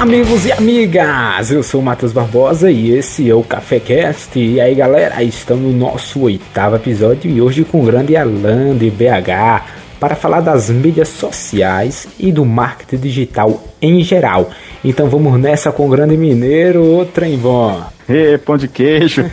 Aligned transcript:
amigos 0.00 0.44
e 0.44 0.52
amigas, 0.52 1.50
eu 1.50 1.62
sou 1.62 1.80
o 1.80 1.84
Matheus 1.84 2.12
Barbosa 2.12 2.70
e 2.70 2.90
esse 2.92 3.30
é 3.30 3.34
o 3.34 3.42
Café 3.42 3.80
Cast. 3.80 4.38
E 4.38 4.60
aí 4.60 4.74
galera, 4.74 5.22
estamos 5.22 5.72
no 5.72 5.78
nosso 5.78 6.20
oitavo 6.20 6.76
episódio 6.76 7.30
e 7.30 7.40
hoje 7.40 7.64
com 7.64 7.80
o 7.80 7.84
grande 7.84 8.14
Alan 8.16 8.76
de 8.76 8.90
BH 8.90 9.64
para 9.98 10.14
falar 10.14 10.40
das 10.40 10.68
mídias 10.68 11.08
sociais 11.08 12.06
e 12.18 12.30
do 12.30 12.44
marketing 12.44 12.98
digital 12.98 13.64
em 13.80 14.02
geral. 14.02 14.50
Então 14.84 15.08
vamos 15.08 15.40
nessa 15.40 15.72
com 15.72 15.86
o 15.86 15.90
grande 15.90 16.16
mineiro, 16.16 16.98
o 16.98 17.06
trem 17.06 17.38
bom. 17.38 17.82
E 18.08 18.36
pão 18.38 18.56
de 18.56 18.68
queijo. 18.68 19.24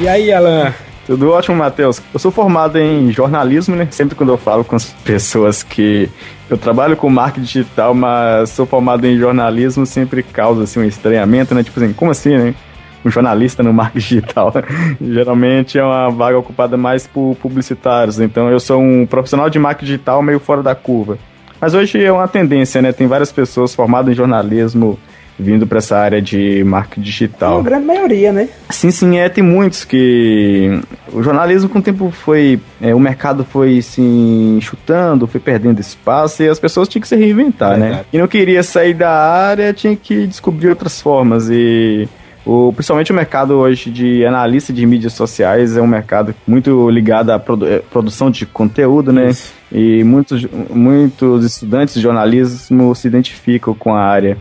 e 0.00 0.08
aí 0.08 0.32
Alan, 0.32 0.72
tudo 1.08 1.30
ótimo, 1.30 1.56
Matheus. 1.56 2.02
Eu 2.12 2.20
sou 2.20 2.30
formado 2.30 2.76
em 2.76 3.10
jornalismo, 3.10 3.74
né? 3.74 3.88
Sempre 3.90 4.14
quando 4.14 4.28
eu 4.28 4.36
falo 4.36 4.62
com 4.62 4.76
as 4.76 4.84
pessoas 4.84 5.62
que 5.62 6.06
eu 6.50 6.58
trabalho 6.58 6.98
com 6.98 7.08
marketing 7.08 7.46
digital, 7.46 7.94
mas 7.94 8.50
sou 8.50 8.66
formado 8.66 9.06
em 9.06 9.16
jornalismo, 9.16 9.86
sempre 9.86 10.22
causa 10.22 10.64
assim, 10.64 10.80
um 10.80 10.84
estranhamento, 10.84 11.54
né? 11.54 11.62
Tipo 11.62 11.82
assim, 11.82 11.94
como 11.94 12.10
assim, 12.10 12.36
né? 12.36 12.54
Um 13.02 13.10
jornalista 13.10 13.62
no 13.62 13.72
marketing 13.72 14.06
digital. 14.06 14.52
Geralmente 15.00 15.78
é 15.78 15.82
uma 15.82 16.10
vaga 16.10 16.36
ocupada 16.36 16.76
mais 16.76 17.06
por 17.06 17.34
publicitários. 17.36 18.20
Então 18.20 18.50
eu 18.50 18.60
sou 18.60 18.78
um 18.78 19.06
profissional 19.06 19.48
de 19.48 19.58
marketing 19.58 19.92
digital 19.92 20.22
meio 20.22 20.38
fora 20.38 20.62
da 20.62 20.74
curva. 20.74 21.16
Mas 21.58 21.72
hoje 21.72 22.04
é 22.04 22.12
uma 22.12 22.28
tendência, 22.28 22.82
né? 22.82 22.92
Tem 22.92 23.06
várias 23.06 23.32
pessoas 23.32 23.74
formadas 23.74 24.12
em 24.12 24.14
jornalismo 24.14 24.98
vindo 25.38 25.66
para 25.66 25.78
essa 25.78 25.96
área 25.96 26.20
de 26.20 26.64
marketing 26.64 27.00
digital. 27.02 27.58
É 27.58 27.60
a 27.60 27.62
grande 27.62 27.86
maioria, 27.86 28.32
né? 28.32 28.48
Sim, 28.70 28.90
sim, 28.90 29.18
é. 29.18 29.28
Tem 29.28 29.44
muitos 29.44 29.84
que. 29.84 30.80
O 31.12 31.22
jornalismo, 31.22 31.68
com 31.68 31.78
o 31.78 31.82
tempo, 31.82 32.10
foi. 32.10 32.60
É, 32.80 32.94
o 32.94 32.98
mercado 32.98 33.44
foi 33.44 33.80
se 33.80 34.58
chutando, 34.60 35.26
foi 35.26 35.40
perdendo 35.40 35.80
espaço 35.80 36.42
e 36.42 36.48
as 36.48 36.58
pessoas 36.58 36.88
tinham 36.88 37.02
que 37.02 37.08
se 37.08 37.16
reinventar, 37.16 37.74
é 37.74 37.78
né? 37.78 38.04
E 38.12 38.18
não 38.18 38.26
queria 38.26 38.62
sair 38.62 38.94
da 38.94 39.10
área, 39.10 39.72
tinha 39.72 39.94
que 39.94 40.26
descobrir 40.26 40.68
outras 40.68 41.00
formas. 41.00 41.48
E. 41.50 42.08
O, 42.46 42.72
principalmente 42.72 43.12
o 43.12 43.14
mercado 43.14 43.58
hoje 43.58 43.90
de 43.90 44.24
analista 44.24 44.72
de 44.72 44.86
mídias 44.86 45.12
sociais 45.12 45.76
é 45.76 45.82
um 45.82 45.86
mercado 45.86 46.34
muito 46.46 46.88
ligado 46.88 47.28
à 47.28 47.38
produ 47.38 47.66
é, 47.66 47.80
produção 47.80 48.30
de 48.30 48.46
conteúdo, 48.46 49.12
né? 49.12 49.28
Isso. 49.28 49.52
E 49.70 50.02
muitos, 50.02 50.46
muitos 50.70 51.44
estudantes 51.44 51.94
de 51.94 52.00
jornalismo 52.00 52.94
se 52.94 53.06
identificam 53.06 53.74
com 53.74 53.94
a 53.94 54.02
área. 54.02 54.38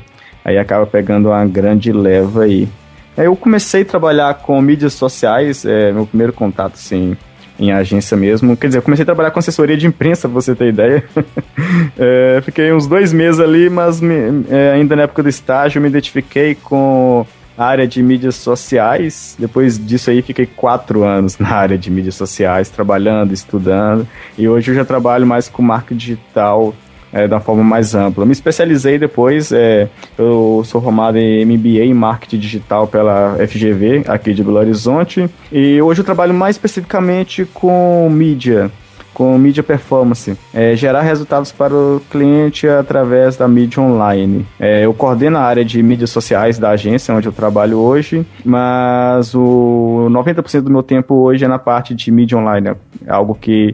Aí 0.47 0.57
acaba 0.57 0.87
pegando 0.87 1.27
uma 1.27 1.45
grande 1.45 1.91
leva 1.91 2.43
aí. 2.43 2.69
Aí 3.17 3.25
eu 3.25 3.35
comecei 3.35 3.81
a 3.81 3.85
trabalhar 3.85 4.33
com 4.35 4.61
mídias 4.61 4.93
sociais, 4.93 5.65
é, 5.65 5.91
meu 5.91 6.05
primeiro 6.05 6.31
contato, 6.31 6.75
assim, 6.75 7.17
em 7.59 7.73
agência 7.73 8.15
mesmo. 8.15 8.55
Quer 8.55 8.67
dizer, 8.67 8.77
eu 8.77 8.81
comecei 8.81 9.03
a 9.03 9.05
trabalhar 9.05 9.31
com 9.31 9.39
assessoria 9.39 9.75
de 9.75 9.85
imprensa, 9.85 10.29
pra 10.29 10.35
você 10.35 10.55
ter 10.55 10.69
ideia. 10.69 11.03
é, 11.99 12.39
fiquei 12.45 12.71
uns 12.71 12.87
dois 12.87 13.11
meses 13.11 13.41
ali, 13.41 13.69
mas 13.69 13.99
me, 13.99 14.45
é, 14.49 14.71
ainda 14.71 14.95
na 14.95 15.03
época 15.03 15.21
do 15.21 15.27
estágio 15.27 15.81
me 15.81 15.89
identifiquei 15.89 16.55
com 16.55 17.25
a 17.57 17.65
área 17.65 17.85
de 17.85 18.01
mídias 18.01 18.35
sociais. 18.35 19.35
Depois 19.37 19.77
disso 19.77 20.09
aí, 20.11 20.21
fiquei 20.21 20.45
quatro 20.45 21.03
anos 21.03 21.37
na 21.37 21.49
área 21.49 21.77
de 21.77 21.91
mídias 21.91 22.15
sociais, 22.15 22.69
trabalhando, 22.69 23.33
estudando. 23.33 24.07
E 24.37 24.47
hoje 24.47 24.71
eu 24.71 24.75
já 24.75 24.85
trabalho 24.85 25.27
mais 25.27 25.49
com 25.49 25.61
marketing 25.61 25.97
digital, 25.97 26.73
é, 27.17 27.27
da 27.27 27.39
forma 27.39 27.63
mais 27.63 27.95
ampla. 27.95 28.25
Me 28.25 28.31
especializei 28.31 28.99
depois, 28.99 29.51
é, 29.51 29.87
eu 30.17 30.61
sou 30.65 30.81
formado 30.81 31.17
em 31.17 31.45
MBA 31.45 31.83
em 31.83 31.93
Marketing 31.93 32.37
Digital 32.37 32.87
pela 32.87 33.35
FGV, 33.47 34.03
aqui 34.07 34.33
de 34.33 34.43
Belo 34.43 34.57
Horizonte, 34.57 35.27
e 35.51 35.81
hoje 35.81 36.01
eu 36.01 36.05
trabalho 36.05 36.33
mais 36.33 36.55
especificamente 36.55 37.45
com 37.53 38.07
mídia, 38.11 38.71
com 39.13 39.35
mídia 39.37 39.63
performance, 39.63 40.37
é, 40.53 40.75
gerar 40.75 41.01
resultados 41.01 41.51
para 41.51 41.73
o 41.73 41.99
cliente 42.11 42.67
através 42.67 43.35
da 43.35 43.47
mídia 43.47 43.81
online. 43.81 44.45
É, 44.59 44.85
eu 44.85 44.93
coordeno 44.93 45.37
a 45.37 45.41
área 45.41 45.65
de 45.65 45.81
mídias 45.81 46.11
sociais 46.11 46.59
da 46.59 46.69
agência 46.69 47.15
onde 47.15 47.27
eu 47.27 47.33
trabalho 47.33 47.79
hoje, 47.79 48.25
mas 48.45 49.33
o 49.33 50.07
90% 50.11 50.61
do 50.61 50.69
meu 50.69 50.83
tempo 50.83 51.15
hoje 51.15 51.45
é 51.45 51.47
na 51.47 51.57
parte 51.57 51.95
de 51.95 52.11
mídia 52.11 52.37
online, 52.37 52.75
é 53.05 53.11
algo 53.11 53.33
que 53.33 53.73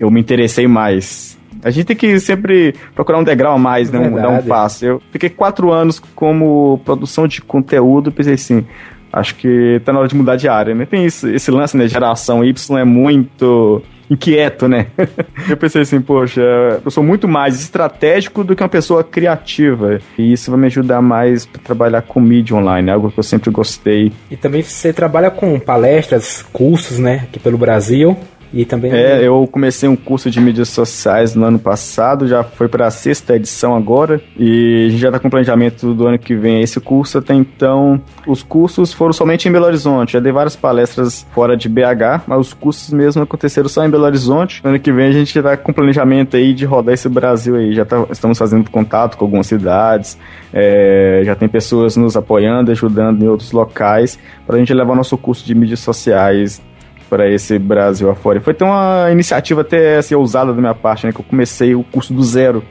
eu 0.00 0.10
me 0.10 0.20
interessei 0.20 0.66
mais. 0.66 1.37
A 1.62 1.70
gente 1.70 1.86
tem 1.86 1.96
que 1.96 2.18
sempre 2.20 2.74
procurar 2.94 3.18
um 3.18 3.24
degrau 3.24 3.54
a 3.54 3.58
mais, 3.58 3.90
né? 3.90 3.98
Um, 3.98 4.14
dar 4.14 4.28
um 4.28 4.42
passo. 4.42 4.84
Eu 4.84 5.02
fiquei 5.10 5.28
quatro 5.28 5.72
anos 5.72 6.00
como 6.14 6.80
produção 6.84 7.26
de 7.26 7.42
conteúdo, 7.42 8.12
pensei 8.12 8.34
assim, 8.34 8.64
acho 9.12 9.34
que 9.34 9.80
tá 9.84 9.92
na 9.92 10.00
hora 10.00 10.08
de 10.08 10.14
mudar 10.14 10.36
de 10.36 10.48
área, 10.48 10.74
né? 10.74 10.86
Tem 10.86 11.04
isso, 11.04 11.28
esse 11.28 11.50
lance, 11.50 11.76
né? 11.76 11.88
Geração 11.88 12.44
Y 12.44 12.78
é 12.78 12.84
muito 12.84 13.82
inquieto, 14.10 14.68
né? 14.68 14.86
eu 15.48 15.56
pensei 15.56 15.82
assim, 15.82 16.00
poxa, 16.00 16.40
eu 16.84 16.90
sou 16.90 17.02
muito 17.02 17.28
mais 17.28 17.60
estratégico 17.60 18.42
do 18.42 18.56
que 18.56 18.62
uma 18.62 18.68
pessoa 18.68 19.04
criativa. 19.04 19.98
E 20.16 20.32
isso 20.32 20.50
vai 20.50 20.60
me 20.60 20.66
ajudar 20.66 21.02
mais 21.02 21.44
para 21.44 21.60
trabalhar 21.62 22.02
com 22.02 22.20
mídia 22.20 22.56
online, 22.56 22.90
algo 22.90 23.10
que 23.10 23.18
eu 23.18 23.24
sempre 23.24 23.50
gostei. 23.50 24.12
E 24.30 24.36
também 24.36 24.62
você 24.62 24.92
trabalha 24.92 25.30
com 25.30 25.58
palestras, 25.58 26.44
cursos, 26.52 26.98
né? 26.98 27.26
Aqui 27.28 27.38
pelo 27.38 27.58
Brasil. 27.58 28.16
E 28.52 28.64
também. 28.64 28.92
É, 28.92 29.26
eu 29.26 29.48
comecei 29.50 29.88
um 29.88 29.96
curso 29.96 30.30
de 30.30 30.40
mídias 30.40 30.68
sociais 30.68 31.34
no 31.34 31.44
ano 31.44 31.58
passado, 31.58 32.26
já 32.26 32.42
foi 32.42 32.68
para 32.68 32.86
a 32.86 32.90
sexta 32.90 33.36
edição 33.36 33.76
agora, 33.76 34.20
e 34.36 34.86
a 34.86 34.90
gente 34.90 35.00
já 35.00 35.08
está 35.08 35.18
com 35.18 35.28
planejamento 35.28 35.94
do 35.94 36.06
ano 36.06 36.18
que 36.18 36.34
vem 36.34 36.62
esse 36.62 36.80
curso. 36.80 37.18
Até 37.18 37.34
então, 37.34 38.00
os 38.26 38.42
cursos 38.42 38.92
foram 38.92 39.12
somente 39.12 39.48
em 39.48 39.52
Belo 39.52 39.66
Horizonte. 39.66 40.14
Já 40.14 40.20
dei 40.20 40.32
várias 40.32 40.56
palestras 40.56 41.26
fora 41.32 41.56
de 41.56 41.68
BH, 41.68 42.22
mas 42.26 42.40
os 42.40 42.54
cursos 42.54 42.92
mesmo 42.92 43.22
aconteceram 43.22 43.68
só 43.68 43.84
em 43.84 43.90
Belo 43.90 44.04
Horizonte. 44.04 44.62
No 44.62 44.70
ano 44.70 44.80
que 44.80 44.92
vem 44.92 45.08
a 45.08 45.12
gente 45.12 45.36
está 45.36 45.56
com 45.56 45.72
planejamento 45.72 46.36
aí 46.36 46.54
de 46.54 46.64
rodar 46.64 46.94
esse 46.94 47.08
Brasil 47.08 47.56
aí. 47.56 47.74
Já 47.74 47.84
tá, 47.84 48.06
estamos 48.10 48.38
fazendo 48.38 48.70
contato 48.70 49.16
com 49.16 49.24
algumas 49.24 49.46
cidades, 49.46 50.18
é, 50.52 51.22
já 51.24 51.34
tem 51.34 51.48
pessoas 51.48 51.96
nos 51.96 52.16
apoiando, 52.16 52.70
ajudando 52.70 53.22
em 53.22 53.28
outros 53.28 53.52
locais, 53.52 54.18
para 54.46 54.56
a 54.56 54.58
gente 54.58 54.72
levar 54.72 54.94
nosso 54.94 55.16
curso 55.18 55.44
de 55.44 55.54
mídias 55.54 55.80
sociais 55.80 56.62
para 57.08 57.28
esse 57.28 57.58
Brasil 57.58 58.10
afora. 58.10 58.40
Foi 58.40 58.54
tão 58.54 58.68
uma 58.68 59.10
iniciativa 59.10 59.62
até 59.62 59.98
assim, 59.98 60.14
ousada 60.14 60.52
da 60.52 60.60
minha 60.60 60.74
parte, 60.74 61.06
né? 61.06 61.12
Que 61.12 61.20
eu 61.20 61.24
comecei 61.24 61.74
o 61.74 61.82
curso 61.82 62.12
do 62.12 62.22
zero. 62.22 62.62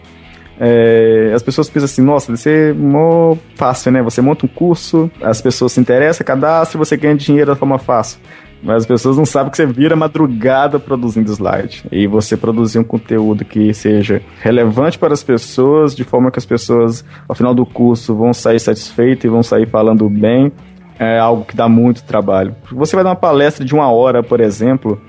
É, 0.59 1.31
as 1.35 1.43
pessoas 1.43 1.69
pensam 1.69 1.85
assim, 1.85 2.01
nossa, 2.01 2.27
deve 2.27 2.41
ser 2.41 2.73
mó 2.73 3.35
fácil, 3.55 3.91
né? 3.91 4.01
Você 4.01 4.21
monta 4.21 4.45
um 4.45 4.49
curso, 4.49 5.09
as 5.21 5.39
pessoas 5.39 5.73
se 5.73 5.79
interessam, 5.79 6.25
cadastram 6.25 6.81
e 6.81 6.85
você 6.85 6.97
ganha 6.97 7.15
dinheiro 7.15 7.51
da 7.51 7.55
forma 7.55 7.77
fácil. 7.77 8.19
Mas 8.61 8.77
as 8.77 8.85
pessoas 8.87 9.17
não 9.17 9.25
sabem 9.25 9.51
que 9.51 9.57
você 9.57 9.67
vira 9.67 9.95
madrugada 9.95 10.79
produzindo 10.79 11.31
slide. 11.31 11.85
E 11.91 12.07
você 12.07 12.35
produzir 12.35 12.79
um 12.79 12.83
conteúdo 12.83 13.45
que 13.45 13.71
seja 13.71 14.21
relevante 14.41 14.97
para 14.97 15.13
as 15.13 15.21
pessoas, 15.21 15.95
de 15.95 16.03
forma 16.03 16.31
que 16.31 16.39
as 16.39 16.45
pessoas, 16.45 17.05
ao 17.27 17.35
final 17.35 17.53
do 17.53 17.65
curso, 17.65 18.15
vão 18.15 18.33
sair 18.33 18.59
satisfeitas 18.59 19.25
e 19.25 19.27
vão 19.27 19.43
sair 19.43 19.67
falando 19.67 20.09
bem 20.09 20.51
é 20.99 21.19
algo 21.19 21.45
que 21.45 21.55
dá 21.55 21.69
muito 21.69 22.03
trabalho. 22.03 22.55
Você 22.71 22.95
vai 22.95 23.03
dar 23.03 23.11
uma 23.11 23.15
palestra 23.15 23.63
de 23.63 23.73
uma 23.73 23.91
hora, 23.91 24.23
por 24.23 24.39
exemplo, 24.39 24.99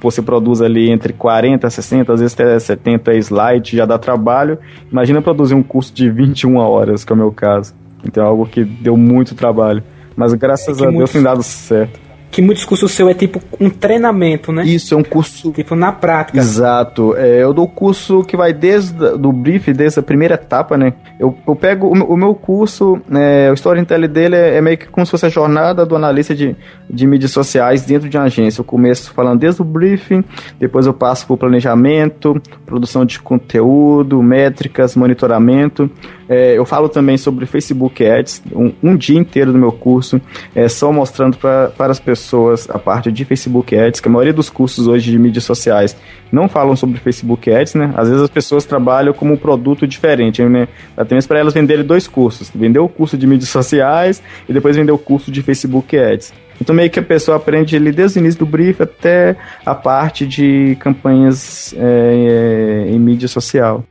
você 0.00 0.20
produz 0.20 0.60
ali 0.60 0.90
entre 0.90 1.12
40, 1.12 1.68
60, 1.68 2.12
às 2.12 2.20
vezes 2.20 2.34
até 2.34 2.58
70 2.58 3.14
slides, 3.14 3.76
já 3.76 3.86
dá 3.86 3.98
trabalho. 3.98 4.58
Imagina 4.90 5.22
produzir 5.22 5.54
um 5.54 5.62
curso 5.62 5.94
de 5.94 6.10
21 6.10 6.56
horas, 6.56 7.04
que 7.04 7.12
é 7.12 7.14
o 7.14 7.18
meu 7.18 7.32
caso. 7.32 7.74
Então 8.04 8.24
é 8.24 8.26
algo 8.26 8.46
que 8.46 8.64
deu 8.64 8.96
muito 8.96 9.34
trabalho. 9.34 9.82
Mas 10.16 10.34
graças 10.34 10.80
é 10.80 10.86
a 10.86 10.90
Deus 10.90 11.12
tem 11.12 11.22
dado 11.22 11.42
certo 11.42 12.09
que 12.30 12.40
muito 12.40 12.58
discurso 12.58 12.88
seu 12.88 13.08
é 13.08 13.14
tipo 13.14 13.42
um 13.58 13.68
treinamento, 13.68 14.52
né? 14.52 14.64
Isso, 14.64 14.94
é 14.94 14.96
um 14.96 15.02
curso. 15.02 15.50
Tipo 15.52 15.74
na 15.74 15.90
prática. 15.90 16.38
Exato. 16.38 17.16
É, 17.16 17.42
eu 17.42 17.52
dou 17.52 17.66
curso 17.66 18.22
que 18.22 18.36
vai 18.36 18.52
desde 18.52 19.18
do 19.18 19.32
brief, 19.32 19.72
desde 19.72 19.98
a 19.98 20.02
primeira 20.02 20.34
etapa, 20.34 20.76
né? 20.76 20.92
Eu, 21.18 21.36
eu 21.46 21.56
pego 21.56 21.88
o, 21.88 22.14
o 22.14 22.16
meu 22.16 22.34
curso, 22.34 23.00
é, 23.10 23.50
o 23.50 23.54
storytelling 23.54 24.08
dele 24.08 24.36
é, 24.36 24.56
é, 24.56 24.60
meio 24.60 24.78
que 24.78 24.86
como 24.86 25.04
se 25.04 25.10
fosse 25.10 25.26
a 25.26 25.28
jornada 25.28 25.84
do 25.84 25.96
analista 25.96 26.34
de, 26.34 26.56
de 26.88 27.06
mídias 27.06 27.32
sociais 27.32 27.82
dentro 27.82 28.08
de 28.08 28.16
uma 28.16 28.24
agência. 28.24 28.60
Eu 28.60 28.64
começo 28.64 29.12
falando 29.12 29.40
desde 29.40 29.60
o 29.60 29.64
briefing, 29.64 30.24
depois 30.58 30.86
eu 30.86 30.94
passo 30.94 31.26
por 31.26 31.36
planejamento, 31.36 32.40
produção 32.64 33.04
de 33.04 33.18
conteúdo, 33.18 34.22
métricas, 34.22 34.94
monitoramento. 34.94 35.90
É, 36.30 36.56
eu 36.56 36.64
falo 36.64 36.88
também 36.88 37.18
sobre 37.18 37.44
Facebook 37.44 38.06
Ads, 38.06 38.40
um, 38.54 38.72
um 38.80 38.96
dia 38.96 39.18
inteiro 39.18 39.50
do 39.50 39.58
meu 39.58 39.72
curso, 39.72 40.20
é 40.54 40.68
só 40.68 40.92
mostrando 40.92 41.36
pra, 41.36 41.72
para 41.76 41.90
as 41.90 41.98
pessoas 41.98 42.70
a 42.70 42.78
parte 42.78 43.10
de 43.10 43.24
Facebook 43.24 43.76
Ads, 43.76 43.98
que 43.98 44.06
a 44.06 44.10
maioria 44.12 44.32
dos 44.32 44.48
cursos 44.48 44.86
hoje 44.86 45.10
de 45.10 45.18
mídias 45.18 45.42
sociais 45.42 45.96
não 46.30 46.48
falam 46.48 46.76
sobre 46.76 47.00
Facebook 47.00 47.52
Ads, 47.52 47.74
né? 47.74 47.92
Às 47.96 48.06
vezes 48.06 48.22
as 48.22 48.30
pessoas 48.30 48.64
trabalham 48.64 49.12
como 49.12 49.34
um 49.34 49.36
produto 49.36 49.88
diferente, 49.88 50.40
né? 50.44 50.68
Até 50.96 51.16
mesmo 51.16 51.26
para 51.26 51.40
elas 51.40 51.52
venderem 51.52 51.84
dois 51.84 52.06
cursos, 52.06 52.48
vender 52.54 52.78
o 52.78 52.88
curso 52.88 53.18
de 53.18 53.26
mídias 53.26 53.50
sociais 53.50 54.22
e 54.48 54.52
depois 54.52 54.76
vender 54.76 54.92
o 54.92 54.98
curso 54.98 55.32
de 55.32 55.42
Facebook 55.42 55.98
Ads. 55.98 56.32
Então 56.60 56.72
meio 56.72 56.90
que 56.90 57.00
a 57.00 57.02
pessoa 57.02 57.38
aprende 57.38 57.74
ali 57.74 57.90
desde 57.90 58.18
o 58.18 58.20
início 58.20 58.38
do 58.38 58.46
brief 58.46 58.80
até 58.80 59.34
a 59.66 59.74
parte 59.74 60.24
de 60.24 60.76
campanhas 60.78 61.74
é, 61.76 62.86
em 62.88 63.00
mídia 63.00 63.26
social. 63.26 63.84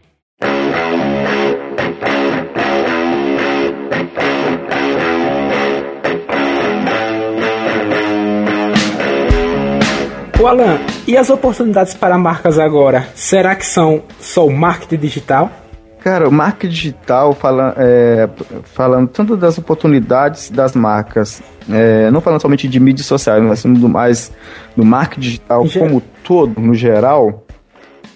O 10.42 10.48
Alan, 10.48 10.80
e 11.06 11.18
as 11.18 11.30
oportunidades 11.30 11.94
para 11.94 12.18
marcas 12.18 12.58
agora? 12.58 13.10
Será 13.14 13.58
que 13.58 13.66
são 13.66 14.02
só 14.22 14.48
o 14.48 14.50
marketing 14.50 14.96
digital? 14.96 15.52
Cara, 16.00 16.30
o 16.30 16.32
marketing 16.32 16.74
digital, 16.74 17.34
fala, 17.34 17.76
é, 17.78 18.30
falando 18.64 19.10
tanto 19.10 19.36
das 19.36 19.58
oportunidades 19.58 20.50
das 20.50 20.74
marcas, 20.74 21.44
é, 21.70 22.10
não 22.10 22.22
falando 22.22 22.42
somente 22.42 22.70
de 22.70 22.80
mídias 22.80 23.06
sociais, 23.06 23.44
mas 23.44 23.66
mais 23.66 24.32
do 24.78 24.86
marketing 24.86 25.20
digital 25.20 25.66
como 25.78 26.02
todo, 26.24 26.58
no 26.62 26.74
geral, 26.74 27.44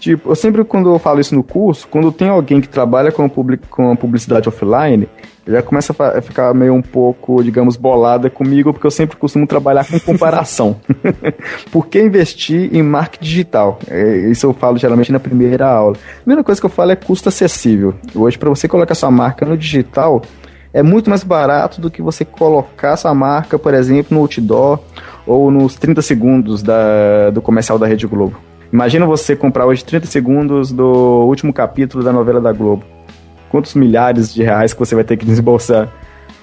Tipo, 0.03 0.31
eu 0.31 0.35
sempre 0.35 0.65
quando 0.65 0.94
eu 0.94 1.00
falo 1.00 1.21
isso 1.21 1.33
no 1.33 1.41
curso, 1.41 1.88
quando 1.88 2.11
tem 2.11 2.27
alguém 2.27 2.59
que 2.59 2.67
trabalha 2.67 3.09
com, 3.09 3.29
public, 3.29 3.65
com 3.69 3.95
publicidade 3.95 4.50
offline, 4.50 5.07
já 5.47 5.61
começa 5.61 5.95
a 5.97 6.21
ficar 6.21 6.53
meio 6.53 6.73
um 6.73 6.81
pouco, 6.81 7.41
digamos, 7.41 7.77
bolada 7.77 8.29
comigo, 8.29 8.73
porque 8.73 8.85
eu 8.85 8.91
sempre 8.91 9.15
costumo 9.15 9.47
trabalhar 9.47 9.88
com 9.89 9.97
comparação. 10.01 10.75
Por 11.71 11.88
que 11.88 12.01
investir 12.01 12.75
em 12.75 12.83
marketing 12.83 13.23
digital? 13.23 13.79
É, 13.88 14.29
isso 14.29 14.45
eu 14.45 14.53
falo 14.53 14.77
geralmente 14.77 15.09
na 15.09 15.21
primeira 15.21 15.69
aula. 15.69 15.95
A 15.95 16.19
primeira 16.19 16.44
coisa 16.44 16.59
que 16.59 16.65
eu 16.65 16.69
falo 16.69 16.91
é 16.91 16.97
custo 16.97 17.29
acessível. 17.29 17.94
Hoje, 18.13 18.38
para 18.38 18.50
você 18.50 18.67
colocar 18.67 18.95
sua 18.95 19.09
marca 19.09 19.45
no 19.45 19.57
digital, 19.57 20.21
é 20.73 20.83
muito 20.83 21.09
mais 21.09 21.23
barato 21.23 21.79
do 21.79 21.89
que 21.89 22.01
você 22.01 22.25
colocar 22.25 22.97
sua 22.97 23.13
marca, 23.13 23.57
por 23.57 23.73
exemplo, 23.73 24.13
no 24.17 24.19
outdoor 24.19 24.79
ou 25.25 25.50
nos 25.50 25.75
30 25.75 26.01
segundos 26.01 26.61
da, 26.61 27.29
do 27.29 27.41
comercial 27.41 27.79
da 27.79 27.88
Rede 27.88 28.05
Globo. 28.05 28.38
Imagina 28.73 29.05
você 29.05 29.35
comprar 29.35 29.67
hoje 29.67 29.85
30 29.85 30.07
segundos 30.07 30.71
do 30.71 31.25
último 31.27 31.53
capítulo 31.53 32.03
da 32.03 32.11
novela 32.11 32.41
da 32.41 32.51
Globo. 32.51 32.83
Quantos 33.47 33.75
milhares 33.75 34.33
de 34.33 34.41
reais 34.41 34.73
que 34.73 34.79
você 34.79 34.95
vai 34.95 35.03
ter 35.03 35.15
que 35.15 35.23
desembolsar? 35.23 35.89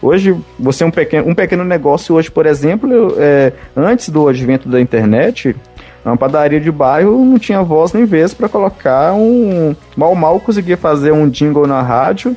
Hoje, 0.00 0.38
você 0.56 0.84
é 0.84 0.86
um 0.86 0.92
pequeno, 0.92 1.28
um 1.28 1.34
pequeno 1.34 1.64
negócio 1.64 2.14
hoje, 2.14 2.30
por 2.30 2.46
exemplo, 2.46 3.16
é, 3.18 3.52
antes 3.76 4.10
do 4.10 4.28
advento 4.28 4.68
da 4.68 4.80
internet, 4.80 5.56
uma 6.04 6.16
padaria 6.16 6.60
de 6.60 6.70
bairro 6.70 7.24
não 7.24 7.36
tinha 7.36 7.64
voz 7.64 7.92
nem 7.92 8.04
vez 8.04 8.32
para 8.32 8.48
colocar 8.48 9.12
um... 9.12 9.74
Mal, 9.96 10.14
mal 10.14 10.38
conseguia 10.38 10.76
fazer 10.76 11.10
um 11.10 11.28
jingle 11.28 11.66
na 11.66 11.82
rádio, 11.82 12.36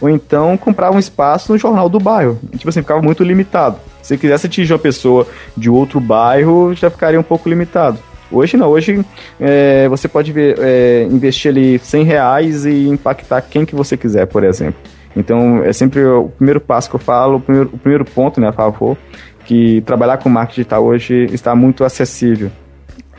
ou 0.00 0.08
então 0.08 0.56
comprar 0.56 0.92
um 0.92 1.00
espaço 1.00 1.50
no 1.50 1.58
jornal 1.58 1.88
do 1.88 1.98
bairro. 1.98 2.38
Tipo 2.56 2.68
assim, 2.68 2.80
ficava 2.80 3.02
muito 3.02 3.24
limitado. 3.24 3.76
Se 4.02 4.16
quisesse 4.16 4.46
atingir 4.46 4.72
uma 4.72 4.78
pessoa 4.78 5.26
de 5.56 5.68
outro 5.68 5.98
bairro, 5.98 6.72
já 6.74 6.88
ficaria 6.88 7.18
um 7.18 7.24
pouco 7.24 7.48
limitado. 7.48 7.98
Hoje 8.32 8.56
não, 8.56 8.68
hoje 8.68 9.04
é, 9.38 9.86
você 9.88 10.08
pode 10.08 10.32
ver, 10.32 10.56
é, 10.58 11.06
investir 11.10 11.50
ali 11.50 11.78
100 11.78 12.04
reais 12.04 12.64
e 12.64 12.88
impactar 12.88 13.42
quem 13.42 13.64
que 13.64 13.74
você 13.74 13.96
quiser, 13.96 14.26
por 14.26 14.42
exemplo. 14.42 14.80
Então, 15.14 15.62
é 15.62 15.72
sempre 15.72 16.04
o 16.04 16.30
primeiro 16.30 16.60
passo 16.60 16.88
que 16.88 16.96
eu 16.96 17.00
falo, 17.00 17.36
o 17.36 17.40
primeiro, 17.40 17.70
o 17.72 17.78
primeiro 17.78 18.04
ponto, 18.04 18.40
né, 18.40 18.48
a 18.48 18.52
favor, 18.52 18.96
que 19.44 19.82
trabalhar 19.82 20.16
com 20.16 20.28
marketing 20.28 20.60
digital 20.62 20.84
hoje 20.84 21.26
está 21.32 21.54
muito 21.54 21.84
acessível. 21.84 22.50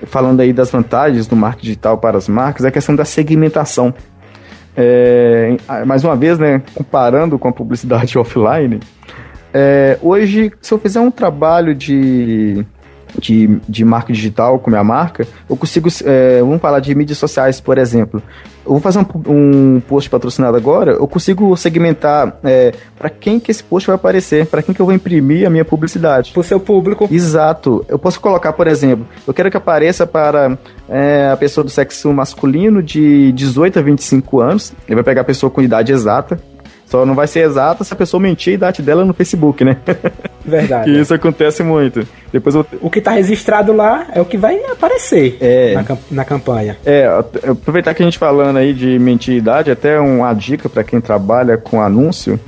Falando 0.07 0.39
aí 0.41 0.51
das 0.51 0.71
vantagens 0.71 1.27
do 1.27 1.35
marketing 1.35 1.67
digital 1.67 1.97
para 1.97 2.17
as 2.17 2.27
marcas, 2.27 2.65
é 2.65 2.69
a 2.69 2.71
questão 2.71 2.95
da 2.95 3.05
segmentação. 3.05 3.93
É, 4.75 5.55
mais 5.85 6.03
uma 6.03 6.15
vez, 6.15 6.39
né, 6.39 6.61
comparando 6.73 7.37
com 7.37 7.47
a 7.47 7.53
publicidade 7.53 8.17
offline, 8.17 8.79
é, 9.53 9.99
hoje, 10.01 10.51
se 10.59 10.73
eu 10.73 10.79
fizer 10.79 10.99
um 10.99 11.11
trabalho 11.11 11.75
de 11.75 12.65
de, 13.17 13.59
de 13.67 13.85
marca 13.85 14.11
digital 14.11 14.59
com 14.59 14.69
minha 14.69 14.83
marca, 14.83 15.27
eu 15.49 15.55
consigo, 15.55 15.89
é, 16.05 16.39
vamos 16.39 16.61
falar 16.61 16.79
de 16.79 16.93
mídias 16.95 17.17
sociais, 17.17 17.59
por 17.59 17.77
exemplo. 17.77 18.21
Eu 18.65 18.71
vou 18.71 18.79
fazer 18.79 18.99
um, 18.99 19.05
um 19.27 19.81
post 19.81 20.09
patrocinado 20.09 20.55
agora, 20.55 20.93
eu 20.93 21.07
consigo 21.07 21.55
segmentar 21.57 22.37
é, 22.43 22.73
para 22.97 23.09
quem 23.09 23.39
que 23.39 23.51
esse 23.51 23.61
post 23.63 23.87
vai 23.87 23.95
aparecer, 23.95 24.45
para 24.45 24.61
quem 24.61 24.73
que 24.73 24.81
eu 24.81 24.85
vou 24.85 24.95
imprimir 24.95 25.45
a 25.45 25.49
minha 25.49 25.65
publicidade. 25.65 26.31
Para 26.31 26.39
o 26.39 26.43
seu 26.43 26.59
público. 26.59 27.07
Exato. 27.11 27.85
Eu 27.89 27.99
posso 27.99 28.21
colocar, 28.21 28.53
por 28.53 28.67
exemplo, 28.67 29.05
eu 29.27 29.33
quero 29.33 29.51
que 29.51 29.57
apareça 29.57 30.07
para 30.07 30.57
é, 30.87 31.29
a 31.31 31.35
pessoa 31.37 31.63
do 31.63 31.69
sexo 31.69 32.13
masculino 32.13 32.81
de 32.81 33.33
18 33.33 33.79
a 33.79 33.81
25 33.81 34.39
anos, 34.39 34.73
ele 34.87 34.95
vai 34.95 35.03
pegar 35.03 35.21
a 35.21 35.25
pessoa 35.25 35.49
com 35.49 35.61
idade 35.61 35.91
exata, 35.91 36.39
só 36.93 37.07
não 37.07 37.15
vai 37.15 37.25
ser 37.25 37.39
exata 37.39 37.83
se 37.83 37.91
a 37.91 37.95
pessoa 37.95 38.21
mentir 38.21 38.51
a 38.51 38.53
idade 38.53 38.83
dela 38.83 39.03
no 39.03 39.15
Facebook, 39.15 39.65
né? 39.65 39.77
Verdade. 40.45 40.85
que 40.93 41.01
isso 41.01 41.11
acontece 41.11 41.63
muito. 41.63 42.07
Depois 42.31 42.53
eu... 42.53 42.63
O 42.81 42.87
que 42.87 42.99
está 42.99 43.09
registrado 43.09 43.73
lá 43.73 44.05
é 44.13 44.21
o 44.21 44.25
que 44.25 44.37
vai 44.37 44.63
aparecer 44.65 45.35
é. 45.41 45.73
na, 45.73 45.97
na 46.11 46.23
campanha. 46.23 46.77
É, 46.85 47.07
aproveitar 47.49 47.95
que 47.95 48.03
a 48.03 48.05
gente 48.05 48.19
falando 48.19 48.57
aí 48.57 48.75
de 48.75 48.99
mentir 48.99 49.35
idade, 49.35 49.71
até 49.71 49.99
uma 49.99 50.31
dica 50.35 50.69
para 50.69 50.83
quem 50.83 51.01
trabalha 51.01 51.57
com 51.57 51.81
anúncio. 51.81 52.39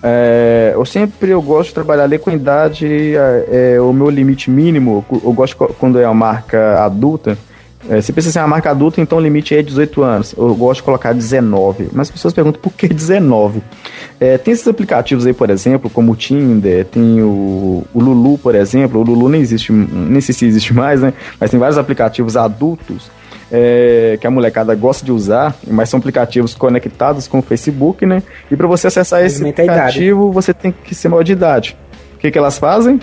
É, 0.00 0.70
eu 0.76 0.84
sempre 0.84 1.32
eu 1.32 1.42
gosto 1.42 1.70
de 1.70 1.74
trabalhar 1.74 2.04
ali 2.04 2.20
com 2.20 2.30
idade, 2.30 3.16
é, 3.16 3.74
é, 3.74 3.80
o 3.80 3.92
meu 3.92 4.08
limite 4.10 4.48
mínimo, 4.48 5.04
eu 5.10 5.32
gosto 5.32 5.56
quando 5.56 5.98
é 5.98 6.06
uma 6.06 6.14
marca 6.14 6.84
adulta, 6.84 7.36
é, 7.88 8.00
você 8.00 8.12
pensa 8.12 8.28
assim, 8.28 8.38
a 8.38 8.44
ah, 8.44 8.46
marca 8.46 8.70
adulta, 8.70 9.00
então 9.00 9.18
o 9.18 9.20
limite 9.20 9.54
é 9.54 9.62
18 9.62 10.02
anos. 10.02 10.34
Eu 10.36 10.54
gosto 10.54 10.80
de 10.80 10.82
colocar 10.84 11.14
19. 11.14 11.88
Mas 11.92 12.08
as 12.08 12.10
pessoas 12.10 12.34
perguntam 12.34 12.60
por 12.60 12.72
que 12.72 12.86
19? 12.86 13.62
É, 14.20 14.36
tem 14.36 14.52
esses 14.52 14.68
aplicativos 14.68 15.26
aí, 15.26 15.32
por 15.32 15.48
exemplo, 15.48 15.88
como 15.88 16.12
o 16.12 16.16
Tinder, 16.16 16.84
tem 16.84 17.22
o, 17.22 17.84
o 17.94 18.00
Lulu, 18.00 18.36
por 18.38 18.54
exemplo. 18.54 19.00
O 19.00 19.02
Lulu 19.02 19.28
nem 19.30 19.40
existe, 19.40 19.72
nem 19.72 20.20
sei 20.20 20.34
se 20.34 20.44
existe 20.44 20.74
mais, 20.74 21.00
né? 21.00 21.14
Mas 21.40 21.50
tem 21.50 21.58
vários 21.58 21.78
aplicativos 21.78 22.36
adultos 22.36 23.10
é, 23.50 24.18
que 24.20 24.26
a 24.26 24.30
molecada 24.30 24.74
gosta 24.74 25.04
de 25.04 25.12
usar, 25.12 25.56
mas 25.66 25.88
são 25.88 25.98
aplicativos 25.98 26.54
conectados 26.54 27.26
com 27.26 27.38
o 27.38 27.42
Facebook, 27.42 28.04
né? 28.04 28.22
E 28.50 28.56
para 28.56 28.66
você 28.66 28.88
acessar 28.88 29.24
esse 29.24 29.42
aplicativo, 29.42 30.30
você 30.30 30.52
tem 30.52 30.72
que 30.72 30.94
ser 30.94 31.08
maior 31.08 31.22
de 31.22 31.32
idade. 31.32 31.76
O 32.16 32.18
que, 32.18 32.30
que 32.30 32.38
elas 32.38 32.58
fazem? 32.58 33.00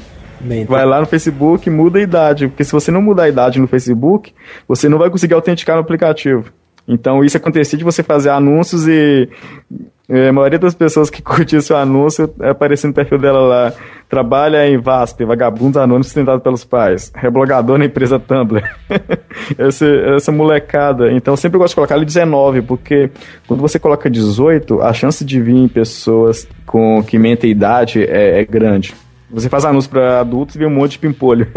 Vai 0.65 0.85
lá 0.85 0.99
no 0.99 1.05
Facebook, 1.05 1.69
muda 1.69 1.99
a 1.99 2.01
idade, 2.01 2.47
porque 2.47 2.63
se 2.63 2.71
você 2.71 2.91
não 2.91 3.01
mudar 3.01 3.23
a 3.23 3.29
idade 3.29 3.59
no 3.59 3.67
Facebook, 3.67 4.33
você 4.67 4.87
não 4.87 4.97
vai 4.97 5.09
conseguir 5.09 5.33
autenticar 5.33 5.75
no 5.75 5.81
aplicativo. 5.81 6.51
Então 6.87 7.23
isso 7.23 7.37
acontecia 7.37 7.77
de 7.77 7.83
você 7.83 8.03
fazer 8.03 8.29
anúncios 8.29 8.87
e 8.87 9.27
é, 10.07 10.29
a 10.29 10.33
maioria 10.33 10.59
das 10.59 10.75
pessoas 10.75 11.09
que 11.09 11.21
curtiu 11.23 11.61
seu 11.61 11.75
anúncio 11.75 12.31
é 12.39 12.49
aparecendo 12.49 12.89
no 12.89 12.95
perfil 12.95 13.17
dela 13.17 13.39
lá. 13.39 13.73
Trabalha 14.07 14.67
em 14.67 14.77
VASP, 14.77 15.25
vagabundos 15.25 15.77
anônimos 15.77 16.07
sustentado 16.07 16.39
pelos 16.39 16.63
pais. 16.63 17.11
Reblogador 17.15 17.79
na 17.79 17.85
empresa 17.85 18.19
Tumblr. 18.19 18.61
essa, 19.57 19.85
essa 20.15 20.31
molecada. 20.31 21.11
Então 21.11 21.33
eu 21.33 21.37
sempre 21.37 21.57
gosto 21.57 21.71
de 21.71 21.75
colocar 21.75 21.95
ali 21.95 22.05
19, 22.05 22.61
porque 22.61 23.09
quando 23.47 23.61
você 23.61 23.79
coloca 23.79 24.09
18, 24.09 24.79
a 24.81 24.93
chance 24.93 25.25
de 25.25 25.41
vir 25.41 25.69
pessoas 25.69 26.47
com 26.67 27.03
que 27.03 27.17
mentem 27.17 27.49
idade 27.49 28.03
é, 28.03 28.41
é 28.41 28.45
grande. 28.45 28.93
Você 29.31 29.49
faz 29.49 29.65
anúncio 29.65 29.89
para 29.89 30.19
adultos 30.19 30.55
e 30.55 30.59
vê 30.59 30.65
um 30.65 30.69
monte 30.69 30.91
de 30.91 30.99
pimpolho. 30.99 31.47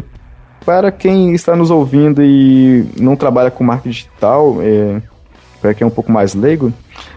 para 0.64 0.90
quem 0.90 1.34
está 1.34 1.54
nos 1.54 1.70
ouvindo 1.70 2.22
e 2.22 2.86
não 2.98 3.16
trabalha 3.16 3.50
com 3.50 3.62
marketing 3.62 3.90
digital, 3.90 4.56
é, 4.60 5.00
para 5.60 5.74
quem 5.74 5.84
é 5.84 5.86
um 5.86 5.90
pouco 5.90 6.10
mais 6.10 6.34
leigo, 6.34 6.72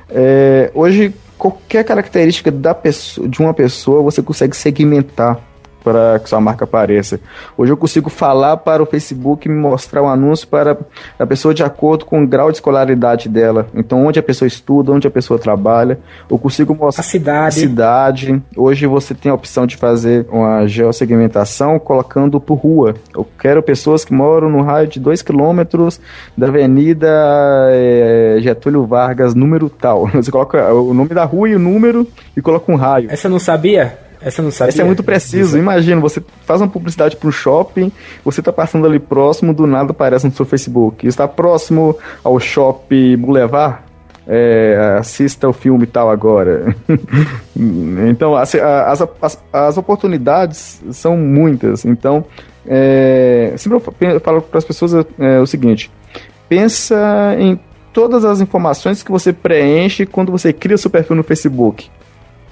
é, 0.10 0.72
hoje 0.74 1.14
qualquer 1.38 1.84
característica 1.84 2.52
da 2.52 2.74
pessoa, 2.74 3.28
de 3.28 3.40
uma 3.40 3.54
pessoa 3.54 4.02
você 4.02 4.22
consegue 4.22 4.56
segmentar 4.56 5.40
para 5.88 6.20
que 6.20 6.28
sua 6.28 6.42
marca 6.42 6.66
apareça. 6.66 7.18
Hoje 7.58 7.72
eu 7.72 7.78
consigo 7.78 8.10
falar 8.10 8.58
para 8.58 8.84
o 8.84 8.86
Facebook 8.86 9.48
me 9.48 9.56
mostrar 9.56 10.04
um 10.04 10.10
anúncio 10.10 10.46
para 10.46 10.78
a 11.18 11.26
pessoa 11.26 11.54
de 11.54 11.64
acordo 11.64 12.04
com 12.04 12.22
o 12.22 12.28
grau 12.28 12.52
de 12.52 12.58
escolaridade 12.58 13.30
dela. 13.30 13.68
Então, 13.74 14.06
onde 14.06 14.20
a 14.20 14.24
pessoa 14.24 14.48
estuda, 14.48 14.92
onde 14.92 15.08
a 15.08 15.12
pessoa 15.12 15.40
trabalha. 15.40 15.98
Eu 16.30 16.38
consigo 16.38 16.76
mostrar 16.76 17.02
a 17.02 17.08
cidade. 17.08 17.48
A 17.48 17.52
cidade. 17.52 18.44
Hoje 18.58 18.86
você 18.86 19.16
tem 19.16 19.32
a 19.32 19.36
opção 19.36 19.66
de 19.66 19.78
fazer 19.78 20.28
uma 20.30 20.68
geossegmentação 20.68 21.80
colocando 21.80 22.38
por 22.42 22.56
rua. 22.56 22.94
Eu 23.16 23.26
quero 23.40 23.64
pessoas 23.64 24.04
que 24.04 24.14
moram 24.14 24.50
no 24.50 24.62
raio 24.64 24.88
de 24.88 25.00
2 25.00 25.22
km 25.22 25.62
da 26.36 26.48
Avenida 26.48 27.08
é, 27.72 28.40
Getúlio 28.42 28.86
Vargas, 28.86 29.34
número 29.34 29.70
tal. 29.70 30.08
Você 30.12 30.30
coloca 30.30 30.74
o 30.74 30.94
nome 30.94 31.10
da 31.10 31.24
rua 31.24 31.48
e 31.48 31.56
o 31.56 31.60
número 31.60 32.06
e 32.36 32.42
coloca 32.42 32.70
um 32.70 32.76
raio. 32.76 33.10
Essa 33.10 33.28
eu 33.28 33.32
não 33.32 33.40
sabia? 33.40 34.07
Essa 34.22 34.42
não. 34.42 34.50
Essa 34.50 34.82
é 34.82 34.84
muito 34.84 35.04
preciso. 35.04 35.58
Imagina, 35.58 36.02
você 36.02 36.24
faz 36.46 36.62
uma 36.62 36.68
publicidade 36.68 37.16
para 37.16 37.30
um 37.30 37.32
shopping, 37.32 37.92
você 38.24 38.42
está 38.42 38.52
passando 38.52 38.86
ali 38.88 39.00
próximo, 39.00 39.54
do 39.54 39.68
nada 39.68 39.92
aparece 39.92 40.26
no 40.26 40.34
seu 40.34 40.46
Facebook. 40.46 41.06
Está 41.08 41.28
próximo 41.28 41.98
ao 42.24 42.40
shopping 42.40 43.18
Boulevard? 43.18 43.80
É, 44.30 44.98
assista 45.00 45.48
o 45.48 45.54
filme 45.54 45.86
tal 45.86 46.10
agora. 46.10 46.76
então, 48.10 48.36
as, 48.36 48.54
as, 48.56 49.02
as, 49.22 49.44
as, 49.54 49.78
oportunidades 49.78 50.82
são 50.92 51.16
muitas. 51.16 51.86
Então, 51.86 52.26
é, 52.66 53.54
sempre 53.56 53.82
eu 54.02 54.20
falo 54.20 54.42
para 54.42 54.58
as 54.58 54.66
pessoas 54.66 55.06
é, 55.18 55.40
o 55.40 55.48
seguinte: 55.48 55.90
pensa 56.50 57.38
em 57.40 57.58
todas 57.94 58.26
as 58.26 58.42
informações 58.42 59.02
que 59.02 59.12
você 59.12 59.32
preenche 59.32 60.06
quando 60.06 60.30
você 60.30 60.52
cria 60.52 60.78
seu 60.78 60.90
perfil 60.90 61.16
no 61.16 61.24
Facebook 61.24 61.90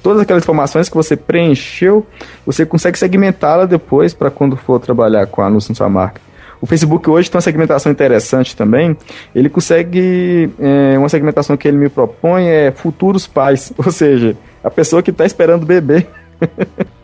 todas 0.06 0.22
aquelas 0.22 0.44
informações 0.44 0.88
que 0.88 0.96
você 0.96 1.16
preencheu, 1.16 2.06
você 2.46 2.64
consegue 2.64 2.96
segmentá-la 2.96 3.66
depois 3.66 4.14
para 4.14 4.30
quando 4.30 4.56
for 4.56 4.80
trabalhar 4.80 5.26
com 5.26 5.42
anúncio 5.42 5.72
na 5.72 5.76
sua 5.76 5.90
marca. 5.90 6.22
O 6.62 6.68
Facebook 6.68 7.10
hoje 7.10 7.30
tem 7.30 7.36
uma 7.36 7.42
segmentação 7.42 7.92
interessante 7.92 8.56
também. 8.56 8.96
Ele 9.34 9.50
consegue. 9.50 10.52
É, 10.60 10.96
uma 10.96 11.10
segmentação 11.10 11.58
que 11.58 11.68
ele 11.68 11.78
me 11.78 11.90
propõe 11.90 12.48
é 12.48 12.70
futuros 12.70 13.26
pais, 13.26 13.74
ou 13.84 13.92
seja, 13.92 14.38
a 14.64 14.70
pessoa 14.70 15.02
que 15.02 15.10
está 15.10 15.26
esperando 15.26 15.66
bebê. 15.66 16.06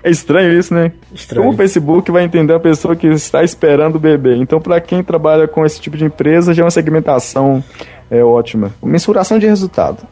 É 0.00 0.08
estranho 0.08 0.56
isso, 0.56 0.72
né? 0.72 0.92
Estranho. 1.12 1.42
Como 1.42 1.52
o 1.52 1.56
Facebook 1.56 2.08
vai 2.12 2.22
entender 2.22 2.54
a 2.54 2.60
pessoa 2.60 2.94
que 2.94 3.08
está 3.08 3.42
esperando 3.42 3.96
o 3.96 3.98
bebê? 3.98 4.36
Então, 4.36 4.60
para 4.60 4.80
quem 4.80 5.02
trabalha 5.02 5.48
com 5.48 5.66
esse 5.66 5.80
tipo 5.80 5.96
de 5.96 6.04
empresa, 6.04 6.54
já 6.54 6.62
é 6.62 6.64
uma 6.64 6.70
segmentação 6.70 7.64
é 8.08 8.22
ótima. 8.22 8.72
Mensuração 8.80 9.40
de 9.40 9.46
resultado. 9.46 10.06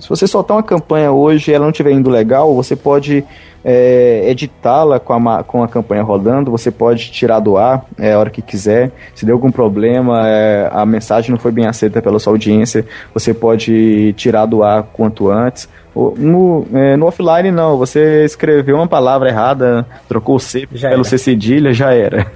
Se 0.00 0.08
você 0.08 0.26
soltar 0.26 0.56
uma 0.56 0.62
campanha 0.62 1.12
hoje 1.12 1.50
e 1.50 1.54
ela 1.54 1.64
não 1.64 1.70
estiver 1.70 1.92
indo 1.92 2.10
legal, 2.10 2.54
você 2.54 2.74
pode 2.74 3.24
é, 3.64 4.30
editá-la 4.30 5.00
com 5.00 5.28
a, 5.28 5.42
com 5.42 5.62
a 5.62 5.68
campanha 5.68 6.02
rodando, 6.02 6.52
você 6.52 6.70
pode 6.70 7.10
tirar 7.10 7.40
do 7.40 7.56
ar 7.56 7.84
é, 7.98 8.12
a 8.12 8.18
hora 8.18 8.30
que 8.30 8.40
quiser. 8.40 8.92
Se 9.12 9.26
deu 9.26 9.34
algum 9.34 9.50
problema, 9.50 10.22
é, 10.28 10.70
a 10.72 10.86
mensagem 10.86 11.32
não 11.32 11.38
foi 11.38 11.50
bem 11.50 11.66
aceita 11.66 12.00
pela 12.00 12.20
sua 12.20 12.32
audiência, 12.32 12.86
você 13.12 13.34
pode 13.34 14.12
tirar 14.12 14.46
do 14.46 14.62
ar 14.62 14.84
quanto 14.92 15.28
antes. 15.28 15.68
No, 15.96 16.66
é, 16.74 16.94
no 16.94 17.06
offline, 17.06 17.50
não. 17.50 17.78
Você 17.78 18.22
escreveu 18.24 18.76
uma 18.76 18.86
palavra 18.86 19.30
errada, 19.30 19.86
trocou 20.06 20.36
o 20.36 20.38
C 20.38 20.68
já 20.70 20.90
pelo 20.90 21.00
era. 21.00 21.08
C 21.08 21.16
cedilha, 21.18 21.72
já 21.72 21.92
era. 21.92 22.26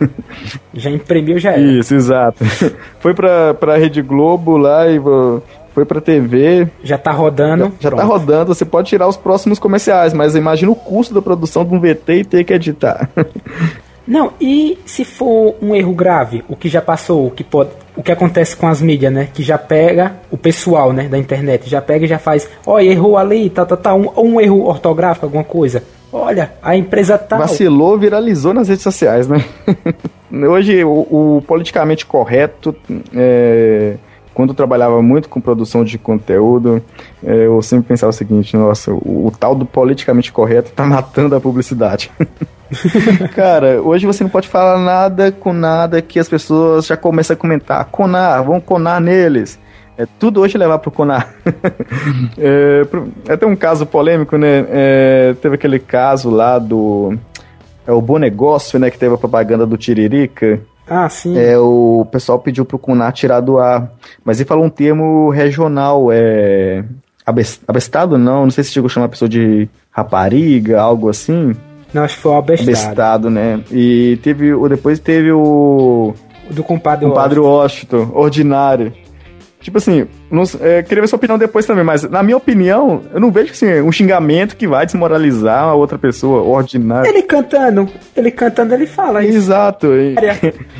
Já 0.72 0.90
imprimiu, 0.90 1.38
já 1.38 1.52
era. 1.52 1.60
Isso, 1.60 1.94
exato. 1.94 2.42
Foi 3.00 3.12
pra, 3.12 3.52
pra 3.52 3.76
Rede 3.76 4.00
Globo 4.00 4.56
lá 4.56 4.88
e 4.88 4.98
foi 5.80 5.84
pra 5.84 6.00
TV. 6.00 6.68
Já 6.82 6.98
tá 6.98 7.10
rodando. 7.10 7.72
Já, 7.80 7.90
já 7.90 7.96
tá 7.96 8.04
rodando, 8.04 8.54
você 8.54 8.64
pode 8.64 8.88
tirar 8.88 9.08
os 9.08 9.16
próximos 9.16 9.58
comerciais, 9.58 10.12
mas 10.12 10.34
imagina 10.34 10.70
o 10.70 10.76
custo 10.76 11.14
da 11.14 11.22
produção 11.22 11.64
de 11.64 11.74
um 11.74 11.80
VT 11.80 12.12
e 12.12 12.24
ter 12.24 12.44
que 12.44 12.52
editar. 12.52 13.08
Não, 14.06 14.32
e 14.40 14.76
se 14.84 15.04
for 15.04 15.54
um 15.62 15.74
erro 15.74 15.92
grave, 15.92 16.42
o 16.48 16.56
que 16.56 16.68
já 16.68 16.82
passou, 16.82 17.28
o 17.28 17.30
que 17.30 17.44
pode, 17.44 17.70
o 17.94 18.02
que 18.02 18.10
acontece 18.10 18.56
com 18.56 18.66
as 18.66 18.82
mídias, 18.82 19.12
né? 19.12 19.28
Que 19.32 19.42
já 19.42 19.56
pega 19.56 20.16
o 20.30 20.36
pessoal, 20.36 20.92
né, 20.92 21.04
da 21.04 21.16
internet, 21.16 21.70
já 21.70 21.80
pega 21.80 22.06
e 22.06 22.08
já 22.08 22.18
faz, 22.18 22.48
olha, 22.66 22.86
errou 22.86 23.16
ali, 23.16 23.48
tá, 23.48 23.64
tá, 23.64 23.76
tá, 23.76 23.94
um, 23.94 24.10
um 24.16 24.40
erro 24.40 24.64
ortográfico, 24.66 25.26
alguma 25.26 25.44
coisa. 25.44 25.84
Olha, 26.12 26.52
a 26.60 26.76
empresa 26.76 27.16
tal. 27.16 27.38
Vacilou, 27.38 27.96
viralizou 27.96 28.52
nas 28.52 28.68
redes 28.68 28.82
sociais, 28.82 29.28
né? 29.28 29.44
Hoje, 30.48 30.82
o, 30.82 31.36
o 31.38 31.42
politicamente 31.46 32.04
correto 32.04 32.74
é, 33.14 33.94
quando 34.34 34.50
eu 34.50 34.54
trabalhava 34.54 35.02
muito 35.02 35.28
com 35.28 35.40
produção 35.40 35.84
de 35.84 35.98
conteúdo, 35.98 36.82
é, 37.22 37.46
eu 37.46 37.60
sempre 37.62 37.88
pensava 37.88 38.10
o 38.10 38.14
seguinte: 38.14 38.56
nossa, 38.56 38.92
o, 38.92 39.26
o 39.26 39.32
tal 39.38 39.54
do 39.54 39.66
politicamente 39.66 40.32
correto 40.32 40.72
tá 40.72 40.84
matando 40.86 41.34
a 41.34 41.40
publicidade. 41.40 42.10
Cara, 43.34 43.82
hoje 43.82 44.06
você 44.06 44.22
não 44.22 44.30
pode 44.30 44.48
falar 44.48 44.78
nada 44.78 45.32
com 45.32 45.52
nada 45.52 46.00
que 46.00 46.18
as 46.18 46.28
pessoas 46.28 46.86
já 46.86 46.96
começam 46.96 47.34
a 47.34 47.36
comentar. 47.36 47.84
Conar, 47.86 48.42
vamos 48.42 48.64
conar 48.64 49.00
neles. 49.00 49.58
É 50.00 50.06
tudo 50.18 50.40
hoje 50.40 50.56
levar 50.56 50.78
pro 50.78 50.90
Conar. 50.90 51.34
é, 52.38 52.86
é 53.28 53.32
até 53.34 53.44
um 53.44 53.54
caso 53.54 53.84
polêmico, 53.84 54.38
né? 54.38 54.64
É, 54.70 55.34
teve 55.42 55.56
aquele 55.56 55.78
caso 55.78 56.30
lá 56.30 56.58
do. 56.58 57.18
É 57.86 57.92
o 57.92 58.00
Bom 58.00 58.16
Negócio, 58.16 58.78
né? 58.78 58.90
Que 58.90 58.98
teve 58.98 59.14
a 59.14 59.18
propaganda 59.18 59.66
do 59.66 59.76
Tiririca. 59.76 60.58
Ah, 60.90 61.08
sim. 61.08 61.38
É, 61.38 61.56
o 61.56 62.04
pessoal 62.10 62.40
pediu 62.40 62.64
pro 62.64 62.78
Cunar 62.78 63.12
tirar 63.12 63.40
do 63.40 63.58
ar. 63.58 63.92
Mas 64.24 64.40
ele 64.40 64.48
falou 64.48 64.64
um 64.64 64.70
termo 64.70 65.30
regional, 65.30 66.08
é. 66.10 66.84
Abestado 67.68 68.18
não, 68.18 68.42
não 68.42 68.50
sei 68.50 68.64
se 68.64 68.72
chegou 68.72 68.88
a 68.88 68.90
chamar 68.90 69.06
a 69.06 69.10
pessoa 69.10 69.28
de 69.28 69.68
rapariga, 69.92 70.80
algo 70.80 71.08
assim. 71.08 71.54
Não, 71.94 72.02
acho 72.02 72.16
que 72.16 72.22
foi 72.22 72.32
o 72.32 72.36
abestado. 72.36 72.70
Abestado, 72.70 73.30
né? 73.30 73.60
E 73.70 74.18
teve. 74.22 74.52
Depois 74.68 74.98
teve 74.98 75.30
o. 75.30 76.12
O 76.50 76.52
do 76.52 76.64
compadre, 76.64 77.06
compadre 77.06 77.38
Washington. 77.38 77.98
Washington, 77.98 78.18
ordinário. 78.18 78.92
Tipo 79.60 79.76
assim, 79.76 80.06
não, 80.30 80.42
é, 80.60 80.82
queria 80.82 81.02
ver 81.02 81.08
sua 81.08 81.18
opinião 81.18 81.38
depois 81.38 81.66
também, 81.66 81.84
mas 81.84 82.02
na 82.04 82.22
minha 82.22 82.36
opinião, 82.36 83.02
eu 83.12 83.20
não 83.20 83.30
vejo 83.30 83.52
assim, 83.52 83.80
um 83.82 83.92
xingamento 83.92 84.56
que 84.56 84.66
vai 84.66 84.86
desmoralizar 84.86 85.64
a 85.64 85.74
outra 85.74 85.98
pessoa 85.98 86.42
ordinária. 86.42 87.08
Ele 87.08 87.22
cantando, 87.22 87.86
ele 88.16 88.30
cantando, 88.30 88.72
ele 88.72 88.86
fala 88.86 89.22
isso. 89.22 89.36
Exato. 89.36 89.88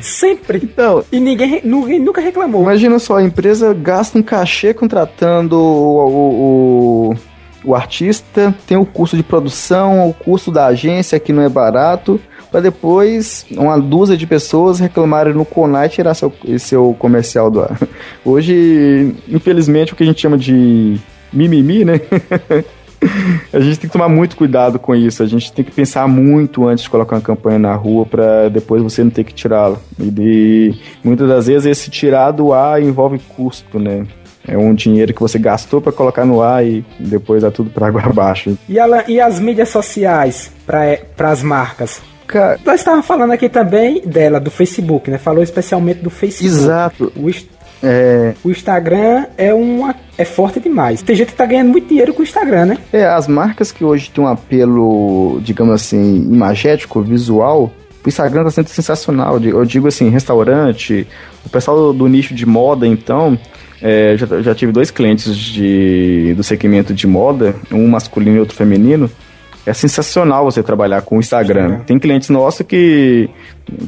Sempre. 0.01 0.61
Então, 0.71 1.03
e 1.11 1.19
ninguém, 1.19 1.61
ninguém 1.63 1.99
nunca 1.99 2.21
reclamou. 2.21 2.61
Imagina 2.61 2.97
só, 2.97 3.17
a 3.17 3.23
empresa 3.23 3.73
gasta 3.73 4.17
um 4.17 4.23
cachê 4.23 4.73
contratando 4.73 5.57
o, 5.57 6.07
o, 6.07 7.09
o 7.09 7.15
o 7.63 7.75
artista 7.75 8.53
tem 8.65 8.77
o 8.77 8.85
custo 8.85 9.15
de 9.15 9.23
produção, 9.23 10.09
o 10.09 10.13
custo 10.13 10.51
da 10.51 10.67
agência 10.67 11.19
que 11.19 11.31
não 11.31 11.43
é 11.43 11.49
barato, 11.49 12.19
para 12.51 12.59
depois 12.59 13.45
uma 13.51 13.79
dúzia 13.79 14.17
de 14.17 14.27
pessoas 14.27 14.79
reclamarem 14.79 15.33
no 15.33 15.45
Conai 15.45 15.85
e 15.85 15.89
tirar 15.89 16.13
seu, 16.13 16.33
seu 16.59 16.95
comercial 16.99 17.49
do 17.49 17.61
ar. 17.61 17.79
Hoje, 18.25 19.15
infelizmente, 19.29 19.93
o 19.93 19.95
que 19.95 20.03
a 20.03 20.05
gente 20.05 20.21
chama 20.21 20.37
de 20.37 20.99
mimimi, 21.31 21.85
né? 21.85 22.01
a 23.53 23.59
gente 23.59 23.79
tem 23.79 23.89
que 23.89 23.93
tomar 23.93 24.09
muito 24.09 24.35
cuidado 24.35 24.77
com 24.77 24.93
isso. 24.93 25.23
A 25.23 25.25
gente 25.25 25.53
tem 25.53 25.63
que 25.63 25.71
pensar 25.71 26.07
muito 26.07 26.67
antes 26.67 26.83
de 26.83 26.89
colocar 26.89 27.15
uma 27.15 27.21
campanha 27.21 27.57
na 27.57 27.73
rua 27.73 28.05
para 28.05 28.49
depois 28.49 28.83
você 28.83 29.03
não 29.03 29.11
ter 29.11 29.23
que 29.23 29.33
tirá-la. 29.33 29.77
E 29.99 30.75
muitas 31.03 31.27
das 31.27 31.47
vezes 31.47 31.65
esse 31.65 31.89
tirar 31.89 32.31
do 32.31 32.53
ar 32.53 32.81
envolve 32.81 33.19
custo, 33.35 33.79
né? 33.79 34.05
É 34.47 34.57
um 34.57 34.73
dinheiro 34.73 35.13
que 35.13 35.21
você 35.21 35.37
gastou 35.37 35.81
para 35.81 35.91
colocar 35.91 36.25
no 36.25 36.41
ar 36.41 36.65
e 36.65 36.83
depois 36.99 37.43
dá 37.43 37.51
tudo 37.51 37.69
para 37.69 37.87
água 37.87 38.01
abaixo. 38.05 38.57
E, 38.67 38.79
ela, 38.79 39.03
e 39.07 39.19
as 39.19 39.39
mídias 39.39 39.69
sociais 39.69 40.51
para 40.65 41.29
as 41.29 41.43
marcas? 41.43 42.01
Cara, 42.25 42.59
nós 42.65 42.79
estávamos 42.79 43.05
falando 43.05 43.31
aqui 43.31 43.49
também 43.49 44.01
dela, 44.01 44.39
do 44.39 44.49
Facebook, 44.49 45.11
né? 45.11 45.17
Falou 45.17 45.43
especialmente 45.43 45.99
do 45.99 46.09
Facebook. 46.09 46.47
Exato. 46.47 47.11
O, 47.15 47.29
é... 47.83 48.33
o 48.43 48.49
Instagram 48.49 49.25
é 49.37 49.53
uma 49.53 49.95
é 50.17 50.23
forte 50.23 50.59
demais. 50.59 51.01
Tem 51.01 51.15
gente 51.15 51.29
que 51.29 51.35
tá 51.35 51.45
ganhando 51.45 51.69
muito 51.69 51.87
dinheiro 51.87 52.13
com 52.13 52.21
o 52.21 52.23
Instagram, 52.23 52.67
né? 52.67 52.77
É, 52.93 53.05
as 53.05 53.27
marcas 53.27 53.71
que 53.71 53.83
hoje 53.83 54.09
têm 54.09 54.23
um 54.23 54.27
apelo, 54.27 55.41
digamos 55.41 55.73
assim, 55.73 56.15
imagético, 56.31 57.01
visual, 57.01 57.71
o 58.03 58.09
Instagram 58.09 58.43
tá 58.43 58.51
sendo 58.51 58.67
sensacional. 58.67 59.39
Eu 59.43 59.65
digo 59.65 59.87
assim, 59.87 60.09
restaurante, 60.09 61.07
o 61.45 61.49
pessoal 61.49 61.93
do 61.93 62.07
nicho 62.07 62.33
de 62.33 62.45
moda, 62.45 62.87
então, 62.87 63.37
é, 63.81 64.15
já, 64.17 64.41
já 64.41 64.55
tive 64.55 64.71
dois 64.71 64.91
clientes 64.91 65.35
de, 65.35 66.33
do 66.35 66.43
segmento 66.43 66.93
de 66.93 67.07
moda, 67.07 67.55
um 67.71 67.87
masculino 67.87 68.37
e 68.37 68.39
outro 68.39 68.55
feminino, 68.55 69.09
é 69.65 69.73
sensacional 69.73 70.43
você 70.45 70.63
trabalhar 70.63 71.01
com 71.01 71.17
o 71.17 71.19
Instagram. 71.19 71.79
Sim, 71.79 71.83
Tem 71.85 71.99
clientes 71.99 72.29
nossos 72.29 72.65
que 72.65 73.29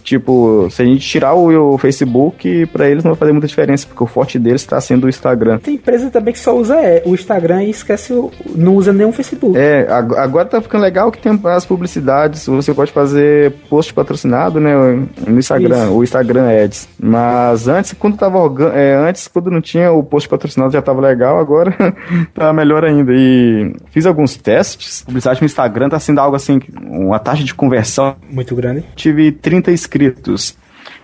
Tipo, 0.03 0.67
se 0.69 0.81
a 0.81 0.85
gente 0.85 1.07
tirar 1.07 1.33
o, 1.33 1.73
o 1.73 1.77
Facebook, 1.77 2.65
para 2.67 2.89
eles 2.89 3.03
não 3.03 3.11
vai 3.11 3.19
fazer 3.19 3.31
muita 3.31 3.47
diferença, 3.47 3.87
porque 3.87 4.03
o 4.03 4.07
forte 4.07 4.39
deles 4.39 4.61
está 4.61 4.79
sendo 4.79 5.05
o 5.05 5.09
Instagram. 5.09 5.59
Tem 5.59 5.75
empresa 5.75 6.09
também 6.09 6.33
que 6.33 6.39
só 6.39 6.55
usa 6.55 6.75
é, 6.75 7.03
o 7.05 7.13
Instagram 7.13 7.63
e 7.63 7.69
esquece 7.69 8.13
o. 8.13 8.31
não 8.55 8.75
usa 8.75 8.93
nenhum 8.93 9.11
Facebook. 9.11 9.57
É, 9.57 9.87
agora 9.89 10.45
tá 10.45 10.61
ficando 10.61 10.81
legal 10.81 11.11
que 11.11 11.19
tem 11.19 11.39
as 11.45 11.65
publicidades. 11.65 12.45
Você 12.45 12.73
pode 12.73 12.91
fazer 12.91 13.53
post 13.69 13.93
patrocinado, 13.93 14.59
né? 14.59 14.73
No 15.27 15.39
Instagram, 15.39 15.85
Isso. 15.85 15.93
o 15.93 16.03
Instagram 16.03 16.63
Ads. 16.63 16.89
Mas 17.01 17.67
antes, 17.67 17.93
quando 17.93 18.17
tava 18.17 18.39
é, 18.73 18.95
antes, 18.95 19.27
quando 19.27 19.51
não 19.51 19.61
tinha 19.61 19.91
o 19.91 20.03
post 20.03 20.27
patrocinado 20.29 20.71
já 20.71 20.81
tava 20.81 21.01
legal, 21.01 21.39
agora 21.39 21.75
tá 22.33 22.53
melhor 22.53 22.83
ainda. 22.85 23.11
E 23.13 23.73
fiz 23.91 24.05
alguns 24.05 24.35
testes. 24.37 25.03
Publicidade 25.03 25.41
no 25.41 25.45
Instagram 25.45 25.89
tá 25.89 25.99
sendo 25.99 26.19
algo 26.19 26.35
assim, 26.35 26.59
uma 26.81 27.19
taxa 27.19 27.43
de 27.43 27.53
conversão. 27.53 28.15
Muito 28.29 28.55
grande. 28.55 28.83
Tive 28.95 29.31
30 29.31 29.62
inscritos. 29.71 30.55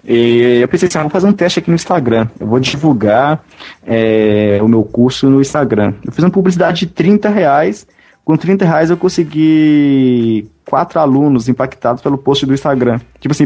E 0.03 0.59
eu 0.61 0.67
pensei 0.67 0.87
assim, 0.87 0.97
ah, 0.97 1.01
vou 1.01 1.09
fazer 1.09 1.27
um 1.27 1.33
teste 1.33 1.59
aqui 1.59 1.69
no 1.69 1.75
Instagram. 1.75 2.27
Eu 2.39 2.47
vou 2.47 2.59
divulgar 2.59 3.43
é, 3.85 4.59
o 4.61 4.67
meu 4.67 4.83
curso 4.83 5.29
no 5.29 5.41
Instagram. 5.41 5.93
Eu 6.05 6.11
fiz 6.11 6.23
uma 6.23 6.31
publicidade 6.31 6.81
de 6.81 6.87
30 6.87 7.29
reais. 7.29 7.87
Com 8.23 8.37
30 8.37 8.65
reais 8.65 8.89
eu 8.89 8.97
consegui 8.97 10.47
quatro 10.65 10.99
alunos 10.99 11.49
impactados 11.49 12.01
pelo 12.01 12.17
post 12.17 12.45
do 12.45 12.53
Instagram. 12.53 12.99
Tipo 13.19 13.31
assim, 13.33 13.45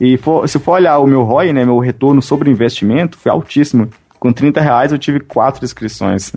e 0.00 0.16
for, 0.16 0.48
se 0.48 0.58
for 0.58 0.72
olhar 0.72 0.98
o 0.98 1.06
meu 1.06 1.22
ROI, 1.22 1.52
né, 1.52 1.64
meu 1.64 1.78
retorno 1.78 2.22
sobre 2.22 2.50
investimento, 2.50 3.18
foi 3.18 3.30
altíssimo. 3.30 3.88
Com 4.18 4.32
30 4.32 4.60
reais 4.60 4.92
eu 4.92 4.98
tive 4.98 5.20
quatro 5.20 5.64
inscrições. 5.64 6.32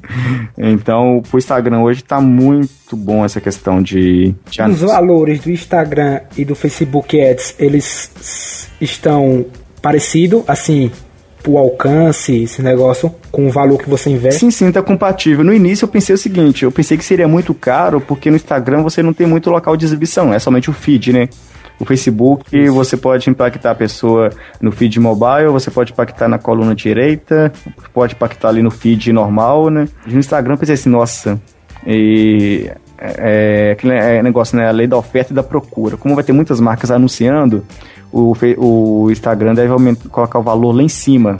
Então, 0.57 1.21
o 1.31 1.37
Instagram 1.37 1.79
hoje 1.81 2.01
está 2.01 2.19
muito 2.19 2.95
bom 2.95 3.23
essa 3.23 3.39
questão 3.39 3.81
de, 3.81 4.35
de 4.49 4.61
Os 4.61 4.81
valores 4.81 5.39
do 5.39 5.49
Instagram 5.49 6.21
e 6.37 6.43
do 6.43 6.55
Facebook 6.55 7.19
Ads, 7.19 7.55
eles 7.57 8.69
estão 8.81 9.45
parecidos, 9.81 10.43
assim, 10.47 10.91
o 11.47 11.57
alcance, 11.57 12.43
esse 12.43 12.61
negócio, 12.61 13.13
com 13.31 13.47
o 13.47 13.51
valor 13.51 13.77
que 13.77 13.89
você 13.89 14.09
investe? 14.09 14.39
Sim, 14.39 14.51
sim, 14.51 14.71
tá 14.71 14.81
compatível. 14.81 15.43
No 15.43 15.53
início 15.53 15.85
eu 15.85 15.89
pensei 15.89 16.13
o 16.13 16.17
seguinte, 16.17 16.63
eu 16.63 16.71
pensei 16.71 16.97
que 16.97 17.05
seria 17.05 17.27
muito 17.27 17.53
caro, 17.53 18.01
porque 18.01 18.29
no 18.29 18.35
Instagram 18.35 18.83
você 18.83 19.01
não 19.01 19.13
tem 19.13 19.25
muito 19.25 19.49
local 19.49 19.77
de 19.77 19.85
exibição, 19.85 20.33
é 20.33 20.39
somente 20.39 20.69
o 20.69 20.73
feed, 20.73 21.13
né? 21.13 21.29
O 21.79 21.85
Facebook, 21.85 22.69
você 22.69 22.97
pode 22.97 23.29
impactar 23.29 23.71
a 23.71 23.75
pessoa 23.75 24.29
no 24.59 24.69
feed 24.69 24.99
mobile, 24.99 25.47
você 25.47 25.71
pode 25.71 25.93
impactar 25.93 26.27
na 26.27 26.37
coluna 26.37 26.75
direita, 26.75 27.53
pode 27.93 28.15
impactar 28.15 28.49
ali 28.49 28.61
no 28.61 28.69
feed 28.69 29.13
normal, 29.13 29.69
né? 29.69 29.87
No 30.05 30.19
Instagram, 30.19 30.55
eu 30.55 30.57
pensei 30.57 30.75
assim, 30.75 30.89
nossa, 30.89 31.39
e 31.87 32.69
é, 32.97 33.77
é, 33.81 34.17
é 34.17 34.23
negócio, 34.23 34.57
né? 34.57 34.67
A 34.67 34.71
lei 34.71 34.87
da 34.87 34.97
oferta 34.97 35.31
e 35.31 35.35
da 35.35 35.41
procura. 35.41 35.95
Como 35.95 36.15
vai 36.15 36.23
ter 36.23 36.33
muitas 36.33 36.59
marcas 36.59 36.91
anunciando, 36.91 37.63
o, 38.11 38.33
o 38.57 39.09
Instagram 39.09 39.53
deve 39.55 39.71
aumentar, 39.71 40.09
colocar 40.09 40.39
o 40.39 40.43
valor 40.43 40.73
lá 40.73 40.83
em 40.83 40.89
cima. 40.89 41.37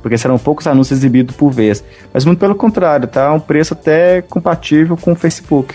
Porque 0.00 0.18
serão 0.18 0.38
poucos 0.38 0.66
anúncios 0.66 0.98
exibidos 0.98 1.34
por 1.36 1.50
vez. 1.50 1.84
Mas 2.12 2.24
muito 2.24 2.38
pelo 2.38 2.54
contrário, 2.54 3.06
tá? 3.06 3.32
Um 3.32 3.40
preço 3.40 3.74
até 3.74 4.22
compatível 4.22 4.96
com 4.96 5.12
o 5.12 5.16
Facebook. 5.16 5.74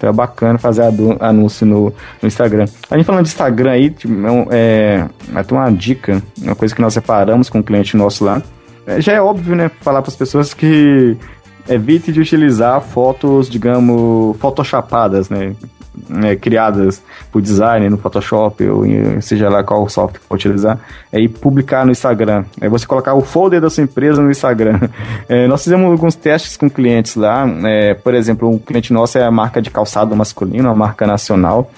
Então 0.00 0.08
é 0.08 0.12
bacana 0.14 0.58
fazer 0.58 0.82
anúncio 1.20 1.66
no, 1.66 1.92
no 2.22 2.26
Instagram. 2.26 2.64
A 2.90 2.96
gente 2.96 3.04
falando 3.04 3.24
de 3.24 3.28
Instagram 3.28 3.72
aí, 3.72 3.90
tipo, 3.90 4.14
é, 4.50 5.06
é, 5.34 5.52
uma 5.52 5.70
dica, 5.70 6.22
uma 6.40 6.54
coisa 6.54 6.74
que 6.74 6.80
nós 6.80 6.94
separamos 6.94 7.50
com 7.50 7.58
um 7.58 7.62
cliente 7.62 7.98
nosso 7.98 8.24
lá. 8.24 8.42
é, 8.86 8.98
já 8.98 9.12
é 9.12 9.20
óbvio, 9.20 9.54
né, 9.54 9.70
falar 9.82 10.00
para 10.00 10.08
as 10.08 10.16
pessoas 10.16 10.54
que 10.54 11.18
evite 11.68 12.12
de 12.12 12.18
utilizar 12.18 12.80
fotos, 12.80 13.50
digamos, 13.50 14.38
photoshopadas, 14.38 15.28
né? 15.28 15.54
É, 16.22 16.36
criadas 16.36 17.02
por 17.32 17.42
designer 17.42 17.90
no 17.90 17.98
Photoshop 17.98 18.64
ou 18.68 18.86
em, 18.86 19.20
seja 19.20 19.48
lá 19.48 19.64
qual 19.64 19.88
software 19.88 20.20
for 20.20 20.36
utilizar, 20.36 20.78
é, 21.12 21.20
e 21.20 21.28
publicar 21.28 21.84
no 21.84 21.90
Instagram. 21.90 22.44
É 22.60 22.68
você 22.68 22.86
colocar 22.86 23.14
o 23.14 23.22
folder 23.22 23.60
da 23.60 23.68
sua 23.68 23.82
empresa 23.82 24.22
no 24.22 24.30
Instagram. 24.30 24.78
É, 25.28 25.46
nós 25.46 25.62
fizemos 25.62 25.90
alguns 25.90 26.16
testes 26.16 26.56
com 26.56 26.68
clientes 26.68 27.14
lá. 27.14 27.46
É, 27.64 27.94
por 27.94 28.14
exemplo, 28.14 28.48
um 28.48 28.58
cliente 28.58 28.92
nosso 28.92 29.16
é 29.16 29.22
a 29.22 29.30
marca 29.30 29.62
de 29.62 29.70
calçado 29.70 30.16
masculino, 30.16 30.68
uma 30.68 30.74
marca 30.74 31.06
nacional. 31.06 31.70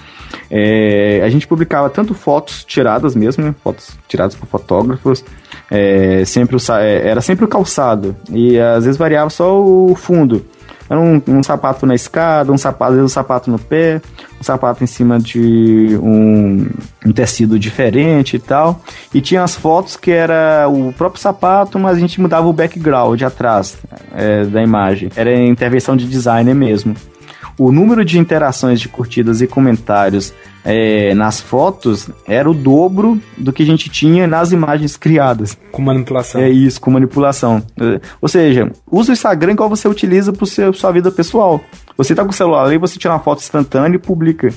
É, 0.51 1.21
a 1.25 1.29
gente 1.29 1.47
publicava 1.47 1.91
tanto 1.91 2.15
fotos 2.15 2.65
tiradas 2.65 3.15
mesmo, 3.15 3.45
né, 3.45 3.55
fotos 3.63 3.91
tiradas 4.09 4.35
por 4.35 4.47
fotógrafos, 4.47 5.25
é, 5.71 6.25
sempre 6.25 6.57
o, 6.57 6.59
é, 6.79 7.09
era 7.09 7.21
sempre 7.21 7.45
o 7.45 7.49
calçado 7.49 8.17
e 8.31 8.59
às 8.59 8.85
vezes 8.85 8.99
variava 8.99 9.31
só 9.31 9.61
o 9.61 9.95
fundo. 9.95 10.45
Era 10.93 11.01
um, 11.01 11.23
um, 11.27 11.43
sapato 11.43 11.87
na 11.87 11.95
escada, 11.95 12.53
um 12.53 12.59
sapato, 12.59 12.93
um 12.93 13.09
sapato 13.09 13.51
no 13.51 13.59
pé, 13.59 14.03
um 14.39 14.45
sapato 14.45 14.85
em 14.85 14.87
cima 14.87 15.19
de 15.19 15.99
um, 16.03 16.67
um, 17.07 17.13
tecido 17.15 17.59
diferente 17.59 18.37
e 18.37 18.39
tal. 18.39 18.79
E 19.15 19.23
tinha 19.23 19.43
as 19.43 19.57
fotos 19.57 19.97
que 19.97 20.11
era 20.11 20.69
o 20.69 20.93
próprio 20.93 21.19
sapato, 21.19 21.79
mas 21.79 21.97
a 21.97 21.99
gente 21.99 22.21
mudava 22.21 22.47
o 22.47 22.53
background 22.53 23.23
atrás 23.23 23.79
é, 24.15 24.45
da 24.45 24.63
imagem. 24.63 25.09
Era 25.17 25.35
intervenção 25.35 25.97
de 25.97 26.07
designer 26.07 26.55
mesmo 26.55 26.95
o 27.59 27.73
número 27.73 28.05
de 28.05 28.19
interações, 28.19 28.79
de 28.79 28.89
curtidas 28.89 29.41
e 29.41 29.47
comentários 29.47 30.35
é, 30.65 31.15
nas 31.15 31.41
fotos 31.41 32.09
era 32.27 32.49
o 32.51 32.55
dobro 32.55 33.21
do 33.37 33.53
que 33.53 33.63
a 33.63 33.67
gente 33.67 33.89
tinha 33.89 34.27
nas 34.27 34.53
imagens 34.53 34.97
criadas. 34.97 35.57
Com 35.71 35.83
manipulação. 35.83 36.41
É 36.41 36.49
isso, 36.49 36.81
com 36.81 36.91
manipulação. 36.91 37.63
É, 37.81 38.01
ou 38.21 38.29
seja, 38.29 38.71
usa 38.91 39.11
o 39.11 39.13
Instagram 39.13 39.53
igual 39.53 39.69
você 39.69 39.89
utiliza 39.89 40.33
para 40.33 40.47
sua 40.73 40.93
vida 40.93 41.11
pessoal. 41.11 41.61
Você 41.97 42.15
tá 42.15 42.25
com 42.25 42.31
o 42.31 42.35
celular 42.35 42.65
ali, 42.65 42.79
você 42.79 42.99
tira 42.99 43.13
uma 43.13 43.21
foto 43.21 43.41
instantânea 43.41 43.97
e 43.97 43.99
publica. 43.99 44.49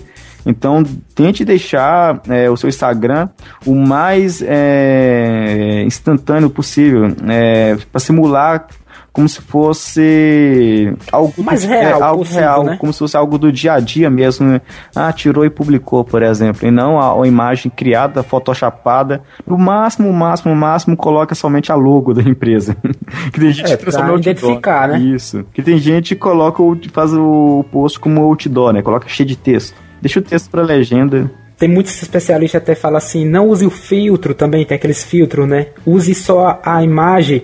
Então, 0.45 0.83
tente 1.15 1.43
deixar 1.43 2.21
é, 2.29 2.49
o 2.49 2.55
seu 2.55 2.69
Instagram 2.69 3.29
o 3.65 3.73
mais 3.73 4.43
é, 4.45 5.83
instantâneo 5.85 6.51
possível, 6.51 7.07
é, 7.27 7.75
para 7.91 7.99
simular 7.99 8.67
como 9.15 9.29
se 9.29 9.41
fosse 9.41 10.93
algo 11.09 11.41
mais 11.41 11.63
real, 11.63 12.01
é, 12.01 12.03
algo 12.03 12.17
possível, 12.17 12.41
real, 12.41 12.63
né? 12.65 12.77
como 12.77 12.91
se 12.91 12.99
fosse 12.99 13.15
algo 13.15 13.37
do 13.37 13.49
dia 13.49 13.71
a 13.71 13.79
dia 13.79 14.09
mesmo. 14.09 14.45
Né? 14.45 14.61
Ah, 14.93 15.13
tirou 15.13 15.45
e 15.45 15.49
publicou, 15.49 16.03
por 16.03 16.21
exemplo, 16.21 16.67
e 16.67 16.69
não 16.69 16.99
a, 16.99 17.23
a 17.23 17.25
imagem 17.25 17.71
criada, 17.73 18.21
photoshopada. 18.23 19.21
No 19.47 19.57
máximo, 19.57 20.11
máximo, 20.11 20.53
máximo, 20.53 20.97
coloca 20.97 21.33
somente 21.33 21.71
a 21.71 21.75
logo 21.75 22.13
da 22.13 22.21
empresa. 22.21 22.75
que 23.31 23.39
tem 23.39 23.53
gente 23.53 23.71
é, 23.71 23.77
que 23.77 23.89
pra 23.89 24.15
identificar, 24.17 24.89
né? 24.89 24.99
Isso. 24.99 25.45
Que 25.53 25.63
tem 25.63 25.77
gente 25.77 26.13
que 26.13 26.19
coloca 26.19 26.61
faz 26.91 27.13
o 27.13 27.63
post 27.71 27.97
como 27.97 28.21
outdoor, 28.21 28.73
né? 28.73 28.81
Coloca 28.81 29.07
cheio 29.07 29.29
de 29.29 29.37
texto. 29.37 29.77
Deixa 30.01 30.19
o 30.19 30.23
texto 30.23 30.49
para 30.49 30.61
legenda 30.61 31.31
tem 31.57 31.69
muitos 31.69 32.01
especialistas 32.01 32.61
até 32.61 32.75
falam 32.75 32.97
assim, 32.97 33.23
não 33.23 33.47
use 33.47 33.65
o 33.65 33.69
filtro 33.69 34.33
também, 34.33 34.65
tem 34.65 34.75
aqueles 34.75 35.05
filtros, 35.05 35.47
né? 35.47 35.67
Use 35.85 36.13
só 36.13 36.59
a 36.61 36.83
imagem 36.83 37.43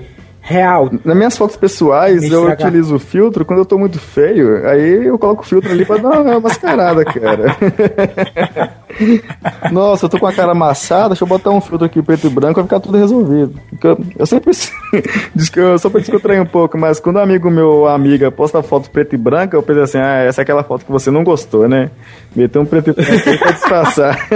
real. 0.51 0.91
Nas 1.03 1.15
minhas 1.15 1.37
fotos 1.37 1.55
pessoais, 1.55 2.23
eu 2.31 2.47
utilizo 2.51 2.95
o 2.95 2.99
filtro 2.99 3.45
quando 3.45 3.59
eu 3.59 3.65
tô 3.65 3.77
muito 3.77 3.99
feio. 3.99 4.67
Aí 4.67 5.05
eu 5.05 5.17
coloco 5.17 5.43
o 5.43 5.45
filtro 5.45 5.71
ali 5.71 5.85
pra 5.85 5.97
dar 5.97 6.21
uma 6.21 6.39
mascarada, 6.41 7.03
cara. 7.05 7.55
Nossa, 9.71 10.05
eu 10.05 10.09
tô 10.09 10.19
com 10.19 10.27
a 10.27 10.33
cara 10.33 10.51
amassada, 10.51 11.09
deixa 11.09 11.23
eu 11.23 11.27
botar 11.27 11.49
um 11.51 11.61
filtro 11.61 11.85
aqui 11.85 12.01
preto 12.01 12.27
e 12.27 12.29
branco 12.29 12.55
vai 12.55 12.63
ficar 12.63 12.79
tudo 12.79 12.97
resolvido. 12.97 13.53
Eu, 13.81 13.97
eu 14.19 14.25
sempre 14.25 14.51
diz 15.33 15.49
que 15.49 15.59
eu 15.59 15.79
só 15.79 15.89
pra 15.89 16.01
descontrair 16.01 16.41
um 16.41 16.45
pouco, 16.45 16.77
mas 16.77 16.99
quando 16.99 17.17
um 17.17 17.21
amigo 17.21 17.49
meu 17.49 17.69
ou 17.69 17.87
amiga 17.87 18.31
posta 18.31 18.61
foto 18.61 18.89
preto 18.89 19.15
e 19.15 19.17
branca, 19.17 19.55
eu 19.55 19.63
penso 19.63 19.79
assim, 19.79 19.97
ah, 19.97 20.23
essa 20.23 20.41
é 20.41 20.43
aquela 20.43 20.63
foto 20.63 20.85
que 20.85 20.91
você 20.91 21.09
não 21.09 21.23
gostou, 21.23 21.67
né? 21.67 21.89
Meteu 22.35 22.61
um 22.61 22.65
preto 22.65 22.89
e 22.89 22.93
branco 22.93 23.37
pra 23.39 23.51
disfarçar. 23.51 24.27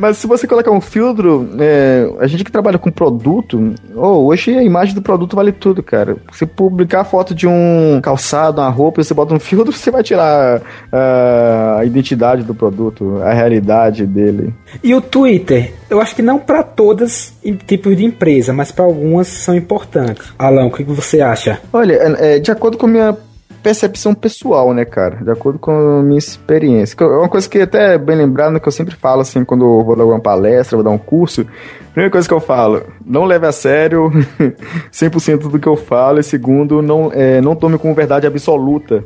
Mas 0.00 0.16
se 0.16 0.26
você 0.26 0.46
colocar 0.46 0.70
um 0.70 0.80
filtro, 0.80 1.50
é, 1.58 2.10
a 2.20 2.26
gente 2.26 2.42
que 2.42 2.50
trabalha 2.50 2.78
com 2.78 2.90
produto, 2.90 3.74
oh, 3.94 4.24
hoje 4.24 4.56
a 4.56 4.62
imagem 4.62 4.94
do 4.94 5.02
produto 5.02 5.36
vale 5.36 5.52
tudo, 5.52 5.82
cara. 5.82 6.16
Se 6.32 6.46
publicar 6.46 7.04
foto 7.04 7.34
de 7.34 7.46
um 7.46 8.00
calçado, 8.02 8.62
uma 8.62 8.70
roupa, 8.70 9.02
e 9.02 9.04
você 9.04 9.12
bota 9.12 9.34
um 9.34 9.38
filtro, 9.38 9.74
você 9.74 9.90
vai 9.90 10.02
tirar 10.02 10.58
uh, 10.58 11.78
a 11.78 11.84
identidade 11.84 12.44
do 12.44 12.54
produto, 12.54 13.20
a 13.22 13.34
realidade 13.34 14.06
dele. 14.06 14.54
E 14.82 14.94
o 14.94 15.02
Twitter? 15.02 15.74
Eu 15.90 16.00
acho 16.00 16.16
que 16.16 16.22
não 16.22 16.38
para 16.38 16.62
todas 16.62 17.34
tipos 17.66 17.94
de 17.94 18.02
empresa, 18.02 18.54
mas 18.54 18.72
para 18.72 18.86
algumas 18.86 19.26
são 19.28 19.54
importantes. 19.54 20.32
Alan, 20.38 20.64
o 20.64 20.70
que 20.70 20.82
você 20.82 21.20
acha? 21.20 21.60
Olha, 21.70 21.92
é, 21.92 22.36
é 22.36 22.38
de 22.38 22.50
acordo 22.50 22.78
com 22.78 22.86
a 22.86 22.88
minha 22.88 23.16
percepção 23.62 24.14
pessoal, 24.14 24.72
né, 24.72 24.84
cara? 24.84 25.16
De 25.16 25.30
acordo 25.30 25.58
com 25.58 25.70
a 25.70 26.02
minha 26.02 26.18
experiência. 26.18 26.96
É 26.98 27.04
uma 27.04 27.28
coisa 27.28 27.48
que 27.48 27.58
até 27.58 27.94
é 27.94 27.98
bem 27.98 28.16
lembrado, 28.16 28.52
né, 28.52 28.60
que 28.60 28.68
eu 28.68 28.72
sempre 28.72 28.94
falo, 28.94 29.20
assim, 29.22 29.44
quando 29.44 29.64
eu 29.64 29.84
vou 29.84 29.96
dar 29.96 30.04
uma 30.04 30.20
palestra, 30.20 30.76
vou 30.76 30.84
dar 30.84 30.90
um 30.90 30.98
curso, 30.98 31.46
primeira 31.92 32.10
coisa 32.10 32.26
que 32.26 32.34
eu 32.34 32.40
falo, 32.40 32.82
não 33.04 33.24
leve 33.24 33.46
a 33.46 33.52
sério 33.52 34.10
100% 34.92 35.50
do 35.50 35.58
que 35.58 35.68
eu 35.68 35.76
falo, 35.76 36.20
e 36.20 36.22
segundo, 36.22 36.82
não, 36.82 37.10
é, 37.12 37.40
não 37.40 37.54
tome 37.54 37.78
como 37.78 37.94
verdade 37.94 38.26
absoluta 38.26 39.04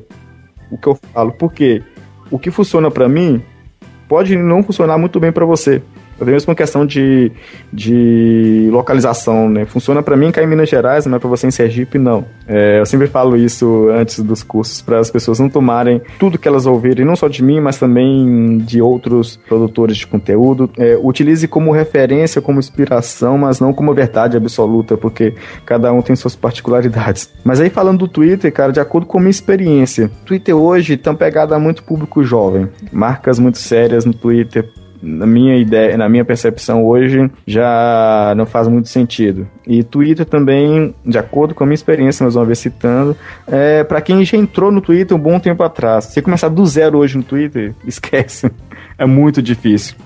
o 0.71 0.79
que 0.79 0.87
eu 0.87 0.99
falo. 1.13 1.33
Por 1.33 1.53
quê? 1.53 1.83
O 2.31 2.39
que 2.39 2.51
funciona 2.51 2.91
para 2.91 3.09
mim 3.09 3.43
pode 4.09 4.37
não 4.37 4.63
funcionar 4.63 4.99
muito 4.99 5.19
bem 5.19 5.33
para 5.33 5.45
você. 5.45 5.83
Até 6.21 6.31
mesmo 6.31 6.51
uma 6.51 6.57
questão 6.57 6.87
de, 6.87 7.31
de 7.73 8.69
localização, 8.71 9.49
né? 9.49 9.65
Funciona 9.65 10.03
para 10.03 10.17
mim 10.17 10.31
cair 10.31 10.45
em 10.45 10.49
Minas 10.49 10.69
Gerais, 10.69 11.07
mas 11.07 11.21
para 11.21 11.29
você 11.29 11.47
em 11.47 11.51
Sergipe, 11.51 11.99
não. 11.99 12.25
É, 12.47 12.81
eu 12.81 12.87
sempre 12.87 13.07
falo 13.07 13.37
isso 13.37 13.89
antes 13.91 14.21
dos 14.21 14.43
cursos, 14.43 14.81
para 14.81 14.99
as 14.99 15.11
pessoas 15.11 15.39
não 15.39 15.49
tomarem 15.49 16.01
tudo 16.19 16.39
que 16.39 16.47
elas 16.47 16.67
ouvirem, 16.67 17.05
não 17.05 17.17
só 17.17 17.29
de 17.29 17.43
mim, 17.43 17.61
mas 17.61 17.79
também 17.79 18.59
de 18.59 18.81
outros 18.81 19.37
produtores 19.49 19.97
de 19.97 20.07
conteúdo. 20.07 20.71
É, 20.77 20.99
utilize 21.03 21.47
como 21.49 21.73
referência, 21.73 22.41
como 22.41 22.59
inspiração, 22.59 23.39
mas 23.39 23.61
não 23.61 23.73
como 23.73 23.95
verdade 23.95 24.37
absoluta, 24.37 24.97
porque 24.97 25.35
cada 25.65 25.93
um 25.93 26.03
tem 26.03 26.15
suas 26.15 26.37
particularidades. 26.37 27.31
Mas 27.45 27.61
aí 27.61 27.71
falando 27.71 28.01
do 28.01 28.09
Twitter, 28.09 28.53
cara, 28.53 28.73
de 28.73 28.81
acordo 28.81 29.07
com 29.07 29.19
a 29.19 29.21
minha 29.21 29.31
experiência, 29.31 30.11
Twitter 30.25 30.57
hoje 30.57 30.97
tem 30.97 31.15
pegada 31.15 31.59
muito 31.59 31.83
público 31.83 32.23
jovem. 32.23 32.69
Marcas 32.93 33.39
muito 33.39 33.59
sérias 33.59 34.05
no 34.05 34.13
Twitter, 34.13 34.69
na 35.05 35.27
minha 35.27 35.57
ideia, 35.57 35.97
na 35.97 36.09
minha 36.09 36.25
percepção 36.25 36.85
hoje, 36.85 37.31
já 37.47 38.33
não 38.37 38.47
faz 38.47 38.67
muito 38.67 38.89
sentido. 38.89 39.47
E 39.67 39.83
Twitter 39.83 40.25
também, 40.25 40.95
de 41.05 41.19
acordo 41.19 41.55
com 41.55 41.63
a 41.63 41.67
minha 41.67 41.75
experiência, 41.75 42.25
mais 42.25 42.35
uma 42.35 42.45
vez 42.45 42.59
citando, 42.59 43.17
é 43.47 43.85
para 43.85 44.01
quem 44.01 44.25
já 44.25 44.37
entrou 44.37 44.73
no 44.73 44.81
Twitter 44.81 45.17
um 45.17 45.21
bom 45.21 45.39
tempo 45.39 45.63
atrás. 45.63 46.07
Se 46.07 46.23
começar 46.23 46.49
do 46.49 46.65
zero 46.67 46.99
hoje 46.99 47.17
no 47.17 47.23
Twitter, 47.23 47.75
esquece. 47.87 48.51
É 48.99 49.07
muito 49.07 49.43
difícil. 49.43 49.97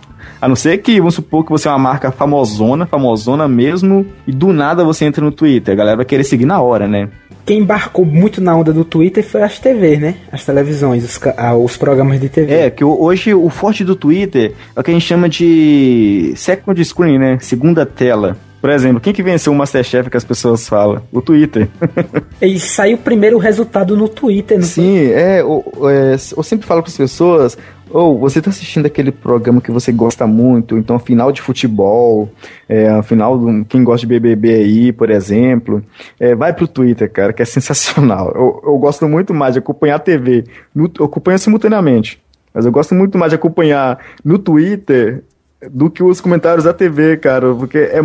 A 0.41 0.49
não 0.49 0.57
ser 0.57 0.79
que, 0.79 0.99
vamos 0.99 1.15
supor 1.15 1.45
que 1.45 1.51
você 1.51 1.69
é 1.69 1.71
uma 1.71 1.79
marca 1.79 2.11
famosona, 2.11 2.87
famosona 2.87 3.49
mesmo, 3.49 4.07
e 4.27 4.33
do 4.33 4.53
nada 4.53 4.85
você 4.85 5.05
entra 5.05 5.25
no 5.25 5.33
Twitter. 5.33 5.73
A 5.73 5.77
galera 5.77 5.97
vai 5.97 6.07
querer 6.07 6.25
seguir 6.25 6.47
na 6.47 6.61
hora, 6.61 6.87
né? 6.87 7.09
quem 7.49 7.61
embarcou 7.61 8.05
muito 8.05 8.43
na 8.43 8.55
onda 8.55 8.75
do 8.75 8.85
Twitter 8.85 9.25
foi 9.25 9.43
as 9.43 9.59
TV, 9.59 9.97
né? 9.97 10.17
As 10.31 10.45
televisões, 10.45 11.03
os, 11.03 11.19
ah, 11.35 11.57
os 11.57 11.79
programas 11.79 12.21
de 12.21 12.29
TV. 12.29 12.53
É, 12.53 12.69
que 12.69 12.85
hoje 12.85 13.33
o 13.33 13.49
forte 13.49 13.83
do 13.83 13.97
Twitter 13.97 14.53
é 14.77 14.81
o 14.81 14.85
que 14.85 14.91
a 14.91 14.93
gente 14.93 15.07
chama 15.07 15.31
de 15.31 16.35
second 16.37 16.85
screen, 16.85 17.19
né? 17.19 17.39
Segunda 17.41 17.87
tela. 17.87 18.37
Por 18.61 18.71
exemplo, 18.71 19.01
quem 19.01 19.13
que 19.13 19.23
venceu 19.23 19.53
o 19.53 19.57
Masterchef 19.57 20.11
que 20.11 20.17
as 20.17 20.25
pessoas 20.25 20.69
falam? 20.69 21.01
O 21.13 21.23
Twitter. 21.23 21.69
e 22.43 22.59
saiu 22.59 22.99
primeiro 22.99 23.37
o 23.37 23.39
resultado 23.39 23.97
no 23.97 24.09
Twitter, 24.09 24.59
não 24.59 24.65
Sim, 24.65 24.97
foi? 24.97 25.13
é 25.13 25.41
eu, 25.41 25.65
é. 25.89 26.15
Eu 26.15 26.43
sempre 26.43 26.67
falo 26.67 26.83
para 26.83 26.91
as 26.91 26.97
pessoas, 26.97 27.57
ou 27.91 28.17
oh, 28.17 28.19
você 28.19 28.39
está 28.41 28.51
assistindo 28.51 28.87
aquele 28.87 29.13
programa 29.13 29.61
que 29.61 29.71
você 29.71 29.93
gosta 29.93 30.27
muito, 30.27 30.77
então 30.77 30.99
final 30.99 31.31
de 31.33 31.41
futebol, 31.41 32.29
é, 32.69 33.01
final 33.03 33.39
do 33.39 33.65
quem 33.65 33.83
gosta 33.83 34.07
de 34.07 34.07
BBB 34.07 34.55
aí, 34.55 34.93
por 34.93 35.11
exemplo, 35.11 35.83
é, 36.19 36.35
vai 36.35 36.53
pro 36.53 36.67
Twitter, 36.67 37.11
cara, 37.11 37.33
que 37.33 37.43
é 37.43 37.45
sensacional. 37.45 38.33
Eu, 38.39 38.63
eu 38.65 38.79
gosto 38.79 39.09
muito 39.09 39.33
mais 39.33 39.55
de 39.55 39.61
acompanhar 39.61 39.97
a 39.97 40.01
TV, 40.01 40.45
no, 40.75 40.91
eu 40.99 41.07
acompanho 41.07 41.39
simultaneamente, 41.39 42.21
mas 42.53 42.67
eu 42.67 42.73
gosto 42.73 42.95
muito 42.95 43.17
mais 43.17 43.31
de 43.31 43.37
acompanhar 43.37 43.99
no 44.25 44.39
Twitter 44.39 45.23
do 45.71 45.91
que 45.91 46.05
os 46.05 46.21
comentários 46.21 46.65
da 46.65 46.73
TV, 46.73 47.17
cara, 47.17 47.53
porque 47.53 47.79
é, 47.79 48.01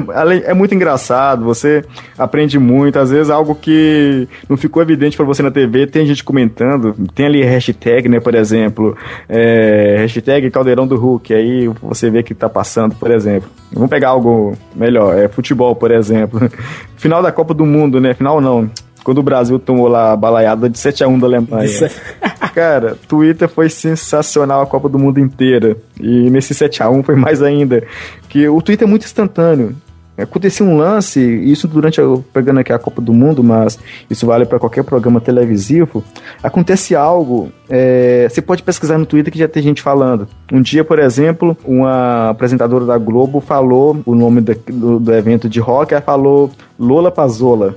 é 0.45 0.53
muito 0.55 0.73
engraçado, 0.73 1.43
você 1.43 1.83
aprende 2.17 2.57
muito, 2.57 2.97
às 2.97 3.11
vezes 3.11 3.29
algo 3.29 3.53
que 3.53 4.27
não 4.49 4.57
ficou 4.57 4.81
evidente 4.81 5.15
para 5.15 5.25
você 5.25 5.43
na 5.43 5.51
TV, 5.51 5.85
tem 5.85 6.03
gente 6.05 6.23
comentando, 6.23 6.95
tem 7.13 7.27
ali 7.27 7.43
hashtag, 7.43 8.09
né, 8.09 8.19
por 8.19 8.33
exemplo, 8.33 8.97
é, 9.29 9.97
hashtag 9.99 10.49
caldeirão 10.49 10.87
do 10.87 10.95
Hulk, 10.95 11.31
aí 11.31 11.67
você 11.81 12.09
vê 12.09 12.23
que 12.23 12.33
tá 12.33 12.49
passando, 12.49 12.95
por 12.95 13.11
exemplo. 13.11 13.47
Vamos 13.71 13.89
pegar 13.89 14.09
algo 14.09 14.57
melhor, 14.75 15.15
é 15.15 15.27
futebol, 15.27 15.75
por 15.75 15.91
exemplo. 15.91 16.39
Final 16.97 17.21
da 17.21 17.31
Copa 17.31 17.53
do 17.53 17.65
Mundo, 17.65 18.01
né, 18.01 18.13
final 18.13 18.39
não, 18.39 18.69
quando 19.03 19.17
o 19.17 19.23
Brasil 19.23 19.59
tomou 19.59 19.87
lá 19.87 20.13
a 20.13 20.15
balaiada 20.15 20.69
de 20.69 20.77
7x1 20.77 21.19
da 21.19 21.27
Alemanha. 21.27 21.91
Cara, 22.53 22.95
Twitter 23.07 23.49
foi 23.49 23.69
sensacional 23.69 24.61
a 24.61 24.65
Copa 24.65 24.87
do 24.87 24.99
Mundo 24.99 25.19
inteira. 25.19 25.75
E 25.99 26.29
nesse 26.29 26.53
7x1 26.53 27.03
foi 27.03 27.15
mais 27.15 27.41
ainda. 27.41 27.83
Que 28.29 28.47
o 28.47 28.61
Twitter 28.61 28.87
é 28.87 28.89
muito 28.89 29.05
instantâneo. 29.05 29.75
acontecia 30.17 30.65
um 30.65 30.77
lance, 30.77 31.19
isso 31.19 31.67
durante, 31.67 31.99
pegando 32.31 32.59
aqui 32.59 32.71
a 32.71 32.79
Copa 32.79 33.01
do 33.01 33.11
Mundo, 33.11 33.43
mas 33.43 33.79
isso 34.09 34.25
vale 34.27 34.45
para 34.45 34.59
qualquer 34.59 34.83
programa 34.83 35.19
televisivo, 35.19 36.03
acontece 36.43 36.95
algo, 36.95 37.51
é, 37.67 38.27
você 38.29 38.41
pode 38.41 38.61
pesquisar 38.61 38.99
no 38.99 39.05
Twitter 39.05 39.33
que 39.33 39.39
já 39.39 39.47
tem 39.47 39.63
gente 39.63 39.81
falando. 39.81 40.27
Um 40.51 40.61
dia, 40.61 40.83
por 40.83 40.99
exemplo, 40.99 41.57
uma 41.65 42.29
apresentadora 42.29 42.85
da 42.85 42.97
Globo 42.97 43.41
falou 43.41 43.99
o 44.05 44.13
nome 44.13 44.41
do, 44.41 44.55
do, 44.67 44.99
do 44.99 45.13
evento 45.13 45.49
de 45.49 45.59
rock, 45.59 45.93
ela 45.93 46.01
falou 46.01 46.51
Lola 46.79 47.11
Pazola. 47.11 47.75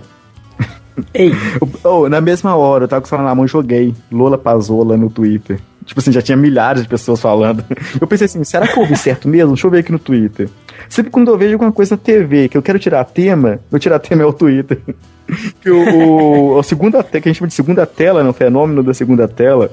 Ei! 1.12 1.32
oh, 1.84 2.08
na 2.08 2.20
mesma 2.20 2.54
hora, 2.56 2.84
eu 2.84 2.88
tava 2.88 3.00
com 3.00 3.06
o 3.06 3.08
celular 3.08 3.28
na 3.28 3.34
mão 3.34 3.44
e 3.44 3.48
joguei 3.48 3.94
Lola 4.10 4.38
Pazola 4.38 4.96
no 4.96 5.10
Twitter. 5.10 5.60
Tipo 5.84 6.00
assim, 6.00 6.10
já 6.10 6.20
tinha 6.20 6.36
milhares 6.36 6.82
de 6.82 6.88
pessoas 6.88 7.20
falando. 7.20 7.64
Eu 8.00 8.06
pensei 8.08 8.24
assim, 8.24 8.42
será 8.42 8.66
que 8.66 8.76
eu 8.76 8.82
ouvi 8.82 8.96
certo 8.96 9.28
mesmo? 9.28 9.52
Deixa 9.52 9.66
eu 9.68 9.70
ver 9.70 9.78
aqui 9.78 9.92
no 9.92 10.00
Twitter. 10.00 10.48
Sempre 10.88 11.12
quando 11.12 11.30
eu 11.30 11.38
vejo 11.38 11.52
alguma 11.52 11.70
coisa 11.70 11.94
na 11.94 12.02
TV 12.02 12.48
que 12.48 12.58
eu 12.58 12.62
quero 12.62 12.78
tirar 12.78 13.04
tema, 13.04 13.60
eu 13.70 13.78
tirar 13.78 14.00
tema 14.00 14.22
é 14.22 14.26
o 14.26 14.32
Twitter. 14.32 14.80
que 15.62 15.70
o, 15.70 16.58
o, 16.58 16.62
segunda 16.64 17.02
que 17.04 17.16
a 17.16 17.20
gente 17.20 17.38
chama 17.38 17.48
de 17.48 17.54
segunda 17.54 17.86
tela, 17.86 18.24
né, 18.24 18.32
fenômeno 18.32 18.82
da 18.82 18.92
segunda 18.92 19.28
tela, 19.28 19.70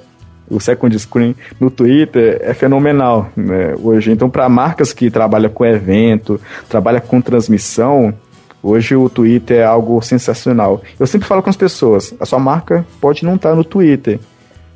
o 0.50 0.60
second 0.60 0.98
screen 1.00 1.36
no 1.60 1.72
Twitter 1.72 2.40
é 2.42 2.54
fenomenal 2.54 3.32
né, 3.36 3.74
hoje. 3.82 4.12
Então, 4.12 4.30
para 4.30 4.48
marcas 4.48 4.94
que 4.94 5.10
trabalham 5.10 5.50
com 5.50 5.66
evento, 5.66 6.40
trabalham 6.70 7.02
com 7.02 7.22
transmissão, 7.22 8.14
hoje 8.64 8.96
o 8.96 9.10
Twitter 9.10 9.58
é 9.58 9.66
algo 9.66 10.02
sensacional. 10.02 10.82
Eu 11.00 11.06
sempre 11.06 11.28
falo 11.28 11.44
com 11.44 11.50
as 11.50 11.58
pessoas: 11.58 12.14
a 12.20 12.26
sua 12.26 12.40
marca 12.40 12.86
pode 13.02 13.26
não 13.26 13.36
estar 13.36 13.50
tá 13.50 13.56
no 13.56 13.64
Twitter, 13.64 14.20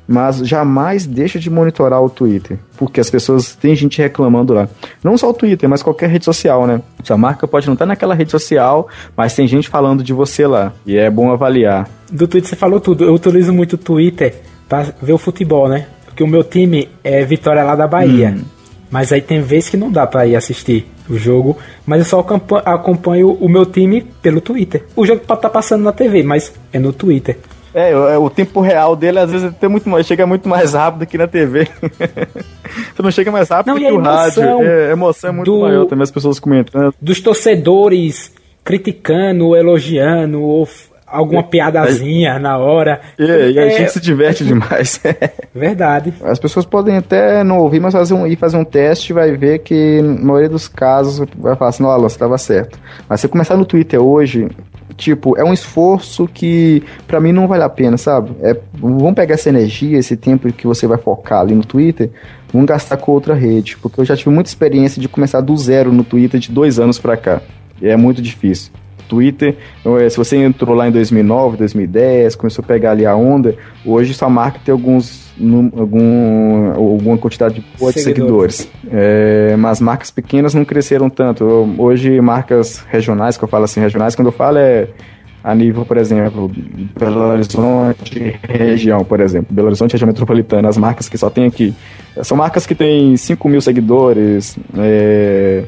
mas 0.06 0.38
jamais 0.38 1.06
deixa 1.06 1.38
de 1.38 1.50
monitorar 1.50 2.02
o 2.02 2.10
Twitter, 2.10 2.58
porque 2.76 3.00
as 3.00 3.10
pessoas 3.10 3.56
tem 3.56 3.74
gente 3.74 4.00
reclamando 4.00 4.52
lá. 4.52 4.68
Não 5.02 5.16
só 5.16 5.30
o 5.30 5.34
Twitter, 5.34 5.68
mas 5.68 5.82
qualquer 5.82 6.08
rede 6.08 6.24
social, 6.24 6.66
né? 6.66 6.80
Sua 7.02 7.16
marca 7.16 7.48
pode 7.48 7.66
não 7.66 7.74
estar 7.74 7.86
naquela 7.86 8.14
rede 8.14 8.30
social, 8.30 8.88
mas 9.16 9.34
tem 9.34 9.48
gente 9.48 9.68
falando 9.68 10.02
de 10.02 10.12
você 10.12 10.46
lá, 10.46 10.72
e 10.86 10.96
é 10.96 11.10
bom 11.10 11.32
avaliar. 11.32 11.88
Do 12.10 12.28
Twitter 12.28 12.50
você 12.50 12.56
falou 12.56 12.80
tudo. 12.80 13.04
Eu 13.04 13.14
utilizo 13.14 13.52
muito 13.52 13.74
o 13.74 13.78
Twitter 13.78 14.42
para 14.68 14.94
ver 15.00 15.12
o 15.12 15.18
futebol, 15.18 15.68
né? 15.68 15.86
Porque 16.04 16.22
o 16.22 16.26
meu 16.26 16.42
time 16.42 16.88
é 17.04 17.24
Vitória 17.24 17.62
lá 17.62 17.74
da 17.74 17.86
Bahia. 17.86 18.34
Hum. 18.36 18.44
Mas 18.90 19.12
aí 19.12 19.20
tem 19.20 19.42
vezes 19.42 19.68
que 19.68 19.76
não 19.76 19.90
dá 19.90 20.06
para 20.06 20.26
ir 20.26 20.34
assistir 20.34 20.86
o 21.08 21.16
jogo, 21.16 21.56
mas 21.86 22.00
eu 22.00 22.04
só 22.04 22.26
acompanho 22.64 23.32
o 23.40 23.48
meu 23.48 23.64
time 23.64 24.02
pelo 24.22 24.40
Twitter. 24.40 24.84
O 24.94 25.06
jogo 25.06 25.20
tá 25.20 25.48
passando 25.48 25.82
na 25.82 25.92
TV, 25.92 26.22
mas 26.22 26.52
é 26.72 26.78
no 26.78 26.92
Twitter. 26.92 27.38
É, 27.74 27.94
o, 27.94 28.24
o, 28.24 28.30
tempo 28.30 28.60
real 28.60 28.96
dele 28.96 29.18
às 29.18 29.30
vezes 29.30 29.52
é 29.60 29.68
muito 29.68 29.88
mais, 29.88 30.06
chega 30.06 30.26
muito 30.26 30.48
mais 30.48 30.72
rápido 30.72 31.06
que 31.06 31.18
na 31.18 31.28
TV. 31.28 31.68
Você 32.94 33.02
não 33.02 33.10
chega 33.10 33.30
mais 33.30 33.48
rápido 33.48 33.74
não, 33.74 33.80
que 33.80 33.92
o 33.92 34.00
rádio. 34.00 34.42
É, 34.42 34.88
a 34.88 34.92
emoção 34.92 35.30
é 35.30 35.32
muito 35.32 35.52
do, 35.52 35.60
maior 35.60 35.84
também, 35.86 36.02
as 36.02 36.10
pessoas 36.10 36.40
comentando. 36.40 36.94
Dos 37.00 37.20
torcedores 37.20 38.32
criticando, 38.64 39.56
elogiando, 39.56 40.42
ou 40.42 40.68
alguma 41.10 41.40
é, 41.40 41.44
piadazinha 41.44 42.30
é, 42.30 42.38
na 42.38 42.58
hora. 42.58 43.00
É, 43.18 43.50
e 43.50 43.58
a 43.58 43.66
é, 43.66 43.70
gente 43.70 43.92
se 43.92 44.00
diverte 44.00 44.44
demais. 44.44 45.00
Verdade. 45.54 46.12
As 46.22 46.38
pessoas 46.38 46.64
podem 46.64 46.96
até 46.96 47.42
não 47.42 47.58
ouvir, 47.58 47.80
mas 47.80 47.94
fazer 47.94 48.14
um, 48.14 48.26
ir 48.26 48.36
fazer 48.36 48.56
um 48.56 48.64
teste 48.64 49.12
vai 49.12 49.36
ver 49.36 49.60
que, 49.60 50.00
na 50.02 50.24
maioria 50.24 50.48
dos 50.48 50.68
casos, 50.68 51.26
vai 51.36 51.56
falar 51.56 51.70
assim, 51.70 51.82
não, 51.82 51.90
Alan, 51.90 52.08
você 52.08 52.14
estava 52.14 52.38
certo. 52.38 52.78
Mas 53.08 53.20
se 53.20 53.28
começar 53.28 53.56
no 53.56 53.64
Twitter 53.64 54.00
hoje, 54.00 54.48
tipo, 54.96 55.38
é 55.38 55.44
um 55.44 55.52
esforço 55.52 56.28
que 56.28 56.82
para 57.06 57.20
mim 57.20 57.32
não 57.32 57.46
vale 57.46 57.62
a 57.62 57.68
pena, 57.68 57.96
sabe? 57.96 58.32
É, 58.42 58.56
vamos 58.74 59.14
pegar 59.14 59.34
essa 59.34 59.48
energia, 59.48 59.98
esse 59.98 60.16
tempo 60.16 60.52
que 60.52 60.66
você 60.66 60.86
vai 60.86 60.98
focar 60.98 61.40
ali 61.40 61.54
no 61.54 61.64
Twitter, 61.64 62.10
vamos 62.52 62.68
gastar 62.68 62.96
com 62.96 63.12
outra 63.12 63.34
rede, 63.34 63.76
porque 63.78 64.00
eu 64.00 64.04
já 64.04 64.16
tive 64.16 64.30
muita 64.30 64.50
experiência 64.50 65.00
de 65.00 65.08
começar 65.08 65.40
do 65.40 65.56
zero 65.56 65.92
no 65.92 66.04
Twitter 66.04 66.40
de 66.40 66.50
dois 66.50 66.78
anos 66.78 66.98
para 66.98 67.16
cá. 67.16 67.40
E 67.80 67.88
é 67.88 67.96
muito 67.96 68.20
difícil. 68.20 68.72
Twitter, 69.08 69.56
é, 70.00 70.08
se 70.08 70.16
você 70.16 70.36
entrou 70.36 70.74
lá 70.74 70.88
em 70.88 70.92
2009, 70.92 71.56
2010, 71.56 72.36
começou 72.36 72.62
a 72.62 72.66
pegar 72.66 72.92
ali 72.92 73.06
a 73.06 73.16
onda, 73.16 73.56
hoje 73.84 74.14
sua 74.14 74.28
marca 74.28 74.60
tem 74.64 74.72
alguns 74.72 75.28
algum, 75.76 76.72
alguma 76.72 77.16
quantidade 77.16 77.56
de 77.56 77.64
boa 77.78 77.92
de 77.92 78.00
seguidores. 78.00 78.68
É, 78.90 79.54
mas 79.56 79.80
marcas 79.80 80.10
pequenas 80.10 80.52
não 80.54 80.64
cresceram 80.64 81.08
tanto. 81.08 81.44
Hoje, 81.78 82.20
marcas 82.20 82.84
regionais, 82.90 83.36
que 83.36 83.44
eu 83.44 83.48
falo 83.48 83.64
assim, 83.64 83.80
regionais, 83.80 84.16
quando 84.16 84.28
eu 84.28 84.32
falo 84.32 84.58
é 84.58 84.88
a 85.42 85.54
nível, 85.54 85.84
por 85.84 85.96
exemplo, 85.96 86.50
Belo 86.98 87.20
Horizonte 87.20 88.36
região, 88.42 89.04
por 89.04 89.20
exemplo, 89.20 89.48
Belo 89.50 89.68
Horizonte 89.68 89.92
região 89.92 90.06
metropolitana, 90.06 90.68
as 90.68 90.76
marcas 90.76 91.08
que 91.08 91.16
só 91.16 91.30
tem 91.30 91.46
aqui, 91.46 91.74
são 92.22 92.36
marcas 92.36 92.66
que 92.66 92.74
têm 92.74 93.16
5 93.16 93.48
mil 93.48 93.60
seguidores, 93.60 94.58
é, 94.76 95.64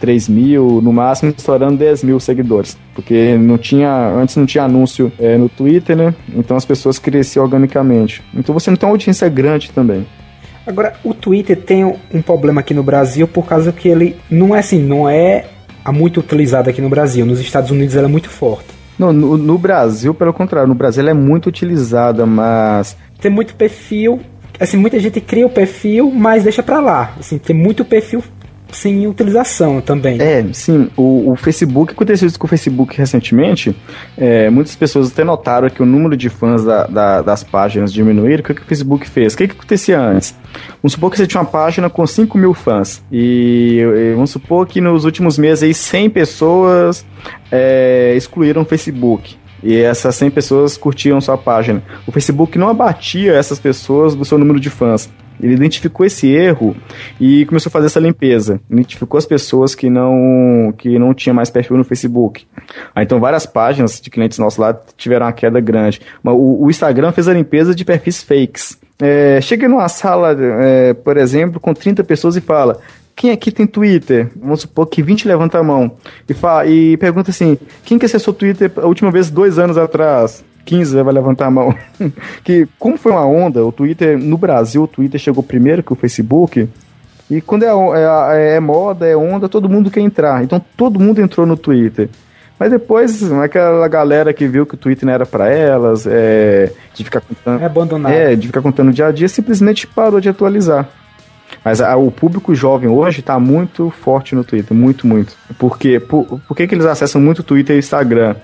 3 0.00 0.28
mil, 0.28 0.80
no 0.82 0.92
máximo 0.92 1.32
estourando 1.36 1.76
10 1.76 2.04
mil 2.04 2.20
seguidores. 2.20 2.76
Porque 2.94 3.36
não 3.36 3.58
tinha, 3.58 3.90
antes 4.10 4.36
não 4.36 4.46
tinha 4.46 4.64
anúncio 4.64 5.12
é, 5.18 5.36
no 5.36 5.48
Twitter, 5.48 5.96
né? 5.96 6.14
Então 6.34 6.56
as 6.56 6.64
pessoas 6.64 6.98
cresciam 6.98 7.44
organicamente. 7.44 8.22
Então 8.34 8.52
você 8.52 8.70
não 8.70 8.76
tem 8.76 8.88
uma 8.88 8.94
audiência 8.94 9.28
grande 9.28 9.70
também. 9.70 10.06
Agora, 10.66 10.94
o 11.02 11.14
Twitter 11.14 11.56
tem 11.56 11.84
um 11.84 12.20
problema 12.20 12.60
aqui 12.60 12.74
no 12.74 12.82
Brasil 12.82 13.26
por 13.26 13.46
causa 13.46 13.72
que 13.72 13.88
ele 13.88 14.16
não 14.30 14.54
é 14.54 14.58
assim, 14.58 14.82
não 14.82 15.08
é 15.08 15.46
muito 15.92 16.20
utilizado 16.20 16.68
aqui 16.68 16.82
no 16.82 16.90
Brasil. 16.90 17.24
Nos 17.24 17.40
Estados 17.40 17.70
Unidos 17.70 17.96
ela 17.96 18.06
é 18.06 18.10
muito 18.10 18.28
forte. 18.28 18.66
Não, 18.98 19.10
no, 19.10 19.38
no 19.38 19.56
Brasil, 19.56 20.12
pelo 20.12 20.34
contrário, 20.34 20.68
no 20.68 20.74
Brasil 20.74 21.02
ela 21.02 21.10
é 21.10 21.14
muito 21.14 21.46
utilizada, 21.46 22.26
mas. 22.26 22.96
Tem 23.18 23.30
muito 23.30 23.54
perfil 23.54 24.20
assim, 24.58 24.76
muita 24.76 24.98
gente 24.98 25.20
cria 25.20 25.46
o 25.46 25.50
perfil, 25.50 26.10
mas 26.10 26.42
deixa 26.42 26.62
pra 26.62 26.80
lá. 26.80 27.14
Assim, 27.18 27.38
tem 27.38 27.54
muito 27.54 27.84
perfil 27.84 28.22
sem 28.72 29.06
utilização 29.06 29.80
também. 29.80 30.20
É, 30.20 30.44
sim. 30.52 30.90
O, 30.96 31.32
o 31.32 31.36
Facebook, 31.36 31.92
aconteceu 31.92 32.28
isso 32.28 32.38
com 32.38 32.46
o 32.46 32.48
Facebook 32.48 32.96
recentemente, 32.96 33.74
é, 34.16 34.50
muitas 34.50 34.76
pessoas 34.76 35.10
até 35.10 35.24
notaram 35.24 35.68
que 35.70 35.82
o 35.82 35.86
número 35.86 36.16
de 36.16 36.28
fãs 36.28 36.64
da, 36.64 36.86
da, 36.86 37.22
das 37.22 37.42
páginas 37.42 37.92
diminuíram. 37.92 38.40
O 38.40 38.44
que, 38.44 38.54
que 38.54 38.62
o 38.62 38.64
Facebook 38.64 39.08
fez? 39.08 39.34
O 39.34 39.36
que, 39.36 39.48
que 39.48 39.54
acontecia 39.54 40.00
antes? 40.00 40.34
Vamos 40.82 40.92
supor 40.92 41.10
que 41.10 41.16
você 41.16 41.26
tinha 41.26 41.40
uma 41.40 41.50
página 41.50 41.88
com 41.88 42.06
5 42.06 42.36
mil 42.36 42.54
fãs. 42.54 43.02
E, 43.10 43.80
e 43.80 44.14
vamos 44.14 44.30
supor 44.30 44.66
que 44.66 44.80
nos 44.80 45.04
últimos 45.04 45.38
meses 45.38 45.62
aí 45.62 45.74
100 45.74 46.10
pessoas 46.10 47.06
é, 47.50 48.14
excluíram 48.16 48.62
o 48.62 48.64
Facebook. 48.64 49.36
E 49.62 49.76
essas 49.76 50.14
100 50.14 50.30
pessoas 50.30 50.76
curtiam 50.76 51.20
sua 51.20 51.36
página. 51.36 51.82
O 52.06 52.12
Facebook 52.12 52.56
não 52.58 52.68
abatia 52.68 53.34
essas 53.34 53.58
pessoas 53.58 54.14
do 54.14 54.24
seu 54.24 54.38
número 54.38 54.60
de 54.60 54.70
fãs. 54.70 55.10
Ele 55.40 55.54
identificou 55.54 56.04
esse 56.04 56.28
erro 56.28 56.76
e 57.20 57.44
começou 57.46 57.70
a 57.70 57.72
fazer 57.72 57.86
essa 57.86 58.00
limpeza. 58.00 58.60
Identificou 58.70 59.18
as 59.18 59.26
pessoas 59.26 59.74
que 59.74 59.88
não 59.88 60.72
que 60.76 60.98
não 60.98 61.14
tinha 61.14 61.34
mais 61.34 61.50
perfil 61.50 61.76
no 61.76 61.84
Facebook. 61.84 62.46
Então 62.96 63.20
várias 63.20 63.46
páginas 63.46 64.00
de 64.00 64.10
clientes 64.10 64.38
nossos 64.38 64.58
lá 64.58 64.78
tiveram 64.96 65.26
uma 65.26 65.32
queda 65.32 65.60
grande. 65.60 66.00
Mas 66.22 66.34
o, 66.34 66.64
o 66.64 66.70
Instagram 66.70 67.12
fez 67.12 67.28
a 67.28 67.34
limpeza 67.34 67.74
de 67.74 67.84
perfis 67.84 68.22
fakes. 68.22 68.78
É, 69.00 69.40
chega 69.40 69.68
numa 69.68 69.88
sala, 69.88 70.36
é, 70.38 70.92
por 70.92 71.16
exemplo, 71.16 71.60
com 71.60 71.72
30 71.72 72.02
pessoas 72.02 72.36
e 72.36 72.40
fala: 72.40 72.80
quem 73.18 73.32
aqui 73.32 73.50
tem 73.50 73.66
Twitter? 73.66 74.28
Vamos 74.36 74.60
supor 74.60 74.86
que 74.86 75.02
20 75.02 75.26
levanta 75.26 75.58
a 75.58 75.62
mão 75.62 75.90
e, 76.28 76.34
fala, 76.34 76.66
e 76.66 76.96
pergunta 76.96 77.30
assim: 77.30 77.58
quem 77.84 77.98
que 77.98 78.06
acessou 78.06 78.32
Twitter 78.32 78.70
a 78.76 78.86
última 78.86 79.10
vez 79.10 79.28
dois 79.28 79.58
anos 79.58 79.76
atrás? 79.76 80.44
15 80.68 81.02
vai 81.02 81.14
levantar 81.14 81.46
a 81.46 81.50
mão. 81.50 81.74
que 82.44 82.68
como 82.78 82.98
foi 82.98 83.12
uma 83.12 83.24
onda, 83.24 83.64
o 83.64 83.72
Twitter, 83.72 84.18
no 84.18 84.36
Brasil, 84.36 84.82
o 84.82 84.86
Twitter 84.86 85.18
chegou 85.18 85.42
primeiro 85.42 85.82
que 85.82 85.94
o 85.94 85.96
Facebook. 85.96 86.68
E 87.30 87.40
quando 87.40 87.62
é, 87.62 87.68
é, 87.68 88.56
é 88.56 88.60
moda, 88.60 89.06
é 89.06 89.16
onda, 89.16 89.48
todo 89.48 89.68
mundo 89.68 89.90
quer 89.90 90.00
entrar. 90.00 90.44
Então 90.44 90.62
todo 90.76 91.00
mundo 91.00 91.22
entrou 91.22 91.46
no 91.46 91.56
Twitter. 91.56 92.10
Mas 92.58 92.70
depois, 92.70 93.32
aquela 93.32 93.88
galera 93.88 94.34
que 94.34 94.46
viu 94.46 94.66
que 94.66 94.74
o 94.74 94.76
Twitter 94.76 95.06
não 95.06 95.12
era 95.12 95.24
para 95.24 95.48
elas, 95.48 96.06
é, 96.06 96.70
de 96.92 97.04
ficar 97.04 97.22
contando. 97.22 97.62
É 97.62 97.64
abandonado. 97.64 98.12
É, 98.12 98.36
de 98.36 98.46
ficar 98.48 98.60
contando 98.60 98.92
dia 98.92 99.06
a 99.06 99.12
dia, 99.12 99.28
simplesmente 99.28 99.86
parou 99.86 100.20
de 100.20 100.28
atualizar. 100.28 100.86
Mas 101.64 101.80
a, 101.80 101.96
o 101.96 102.10
público 102.10 102.54
jovem 102.54 102.90
hoje 102.90 103.20
está 103.20 103.38
muito 103.38 103.90
forte 103.90 104.34
no 104.34 104.44
Twitter, 104.44 104.76
muito, 104.76 105.06
muito. 105.06 105.34
Porque, 105.58 105.98
por, 105.98 106.40
por 106.46 106.56
que, 106.56 106.66
que 106.66 106.74
eles 106.74 106.84
acessam 106.84 107.20
muito 107.20 107.38
o 107.38 107.44
Twitter 107.44 107.76
e 107.76 107.78
Instagram? 107.78 108.34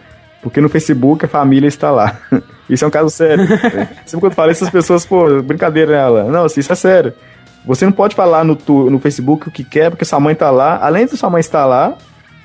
Porque 0.45 0.61
no 0.61 0.69
Facebook 0.69 1.25
a 1.25 1.29
família 1.29 1.67
está 1.67 1.91
lá. 1.91 2.19
Isso 2.69 2.85
é 2.85 2.89
um 2.89 2.91
caso 2.91 3.09
sério. 3.09 3.47
Sempre 4.05 4.21
quando 4.21 4.35
falo 4.35 4.51
isso, 4.51 4.65
as 4.65 4.71
pessoas, 4.71 5.05
pô, 5.05 5.43
brincadeira 5.43 5.93
nela. 5.93 6.25
Não, 6.25 6.47
isso 6.47 6.73
é 6.73 6.75
sério. 6.75 7.13
Você 7.67 7.85
não 7.85 7.93
pode 7.93 8.15
falar 8.15 8.43
no, 8.43 8.57
tu, 8.57 8.89
no 8.91 8.99
Facebook 8.99 9.49
o 9.49 9.51
que 9.51 9.63
quer, 9.63 9.91
porque 9.91 10.05
sua 10.05 10.19
mãe 10.19 10.35
tá 10.35 10.51
lá. 10.51 10.79
Além 10.81 11.05
de 11.05 11.15
sua 11.17 11.29
mãe 11.29 11.41
estar 11.41 11.67
lá, 11.67 11.99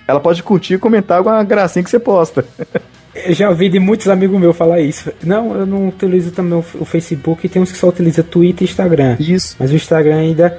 ela 0.05 0.19
pode 0.19 0.43
curtir 0.43 0.73
e 0.73 0.77
comentar 0.77 1.19
alguma 1.19 1.41
gracinha 1.43 1.83
que 1.83 1.89
você 1.89 1.99
posta. 1.99 2.43
Eu 3.15 3.33
já 3.33 3.49
ouvi 3.49 3.69
de 3.69 3.79
muitos 3.79 4.07
amigos 4.07 4.39
meus 4.39 4.55
falar 4.55 4.79
isso. 4.81 5.11
Não, 5.23 5.53
eu 5.57 5.65
não 5.65 5.87
utilizo 5.89 6.31
também 6.31 6.57
o, 6.57 6.85
Facebook, 6.85 7.49
tem 7.49 7.61
uns 7.61 7.71
que 7.71 7.77
só 7.77 7.89
utilizam 7.89 8.23
Twitter 8.23 8.65
e 8.65 8.69
Instagram. 8.69 9.17
Isso. 9.19 9.55
Mas 9.59 9.71
o 9.71 9.75
Instagram 9.75 10.17
ainda 10.17 10.55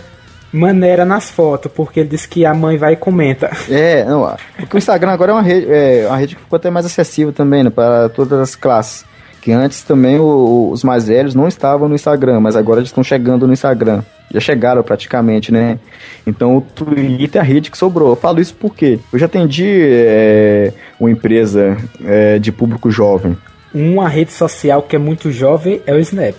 maneira 0.52 1.04
nas 1.04 1.30
fotos, 1.30 1.70
porque 1.72 2.00
ele 2.00 2.08
disse 2.08 2.28
que 2.28 2.44
a 2.44 2.52
mãe 2.52 2.76
vai 2.76 2.94
e 2.94 2.96
comenta. 2.96 3.50
É, 3.68 4.04
não, 4.04 4.34
porque 4.56 4.76
o 4.76 4.78
Instagram 4.78 5.12
agora 5.12 5.32
é 5.32 5.34
uma 5.34 5.42
rede, 5.42 5.66
é 5.70 6.06
uma 6.06 6.16
rede 6.16 6.36
que 6.36 6.42
ficou 6.42 6.56
até 6.56 6.70
mais 6.70 6.86
acessível 6.86 7.32
também, 7.32 7.62
né, 7.62 7.70
para 7.70 8.08
todas 8.08 8.38
as 8.38 8.54
classes. 8.54 9.08
Que 9.40 9.52
antes 9.52 9.82
também 9.82 10.18
o, 10.18 10.68
os 10.70 10.84
mais 10.84 11.08
velhos 11.08 11.34
não 11.34 11.48
estavam 11.48 11.88
no 11.88 11.94
Instagram, 11.94 12.40
mas 12.40 12.56
agora 12.56 12.80
eles 12.80 12.90
estão 12.90 13.02
chegando 13.02 13.46
no 13.46 13.54
Instagram. 13.54 14.02
já 14.30 14.38
chegaram 14.38 14.82
praticamente, 14.82 15.50
né? 15.50 15.78
Então 16.26 16.58
o 16.58 16.60
Twitter 16.60 17.40
é 17.40 17.42
a 17.42 17.46
rede 17.46 17.70
que 17.70 17.78
sobrou. 17.78 18.10
Eu 18.10 18.16
falo 18.16 18.38
isso 18.38 18.54
porque 18.54 18.98
eu 19.10 19.18
já 19.18 19.24
atendi 19.24 19.64
é, 19.66 20.74
uma 20.98 21.10
empresa 21.10 21.78
é, 22.04 22.38
de 22.38 22.52
público 22.52 22.90
jovem. 22.90 23.34
Uma 23.72 24.08
rede 24.08 24.32
social 24.32 24.82
que 24.82 24.94
é 24.94 24.98
muito 24.98 25.30
jovem 25.30 25.80
é 25.86 25.94
o 25.94 25.98
Snap. 25.98 26.36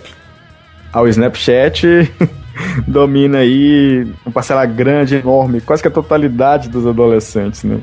Ah, 0.92 1.02
o 1.02 1.08
Snapchat 1.08 2.12
domina 2.86 3.38
aí 3.38 4.06
uma 4.24 4.32
parcela 4.32 4.64
grande, 4.66 5.16
enorme, 5.16 5.60
quase 5.60 5.82
que 5.82 5.88
a 5.88 5.90
totalidade 5.90 6.68
dos 6.68 6.86
adolescentes, 6.86 7.64
né? 7.64 7.80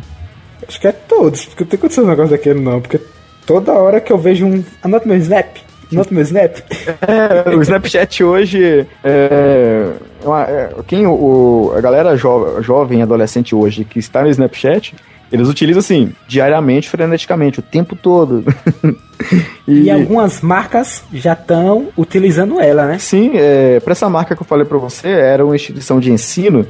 Acho 0.68 0.80
que 0.80 0.88
é 0.88 0.92
todos, 0.92 1.46
porque 1.46 1.64
não 1.64 1.70
tem 1.70 1.80
condição 1.80 2.04
um 2.04 2.08
negócio 2.08 2.32
daquele 2.32 2.60
não, 2.60 2.82
porque 2.82 3.00
toda 3.46 3.74
hora 3.74 4.00
que 4.00 4.12
eu 4.12 4.18
vejo 4.18 4.46
um. 4.46 4.64
Anota 4.84 5.08
meu 5.08 5.18
Snap, 5.18 5.58
anota 5.92 6.14
meu 6.14 6.24
Snap. 6.24 6.58
É, 7.02 7.56
o 7.56 7.62
Snapchat 7.62 8.24
hoje 8.24 8.86
é. 9.04 9.92
Uma, 10.24 10.44
é 10.44 10.70
quem 10.86 11.08
o, 11.08 11.74
a 11.76 11.82
galera 11.82 12.16
jo, 12.18 12.62
jovem, 12.62 13.02
adolescente 13.02 13.56
hoje 13.56 13.86
que 13.86 14.00
está 14.00 14.22
no 14.22 14.30
Snapchat, 14.30 14.94
eles 15.32 15.48
utilizam 15.48 15.80
assim, 15.80 16.12
diariamente, 16.28 16.90
freneticamente, 16.90 17.60
o 17.60 17.62
tempo 17.62 17.96
todo. 17.96 18.44
e... 19.68 19.84
e, 19.84 19.92
algumas 19.92 20.42
marcas 20.42 21.04
já 21.14 21.34
estão 21.34 21.90
utilizando 21.98 22.60
ela, 22.60 22.86
né? 22.86 22.98
Sim, 22.98 23.32
é, 23.36 23.80
para 23.80 23.92
essa 23.92 24.10
marca 24.10 24.36
que 24.36 24.42
eu 24.42 24.48
falei 24.48 24.66
para 24.66 24.78
você, 24.78 25.10
era 25.10 25.46
uma 25.46 25.56
instituição 25.56 26.00
de 26.00 26.12
ensino 26.12 26.66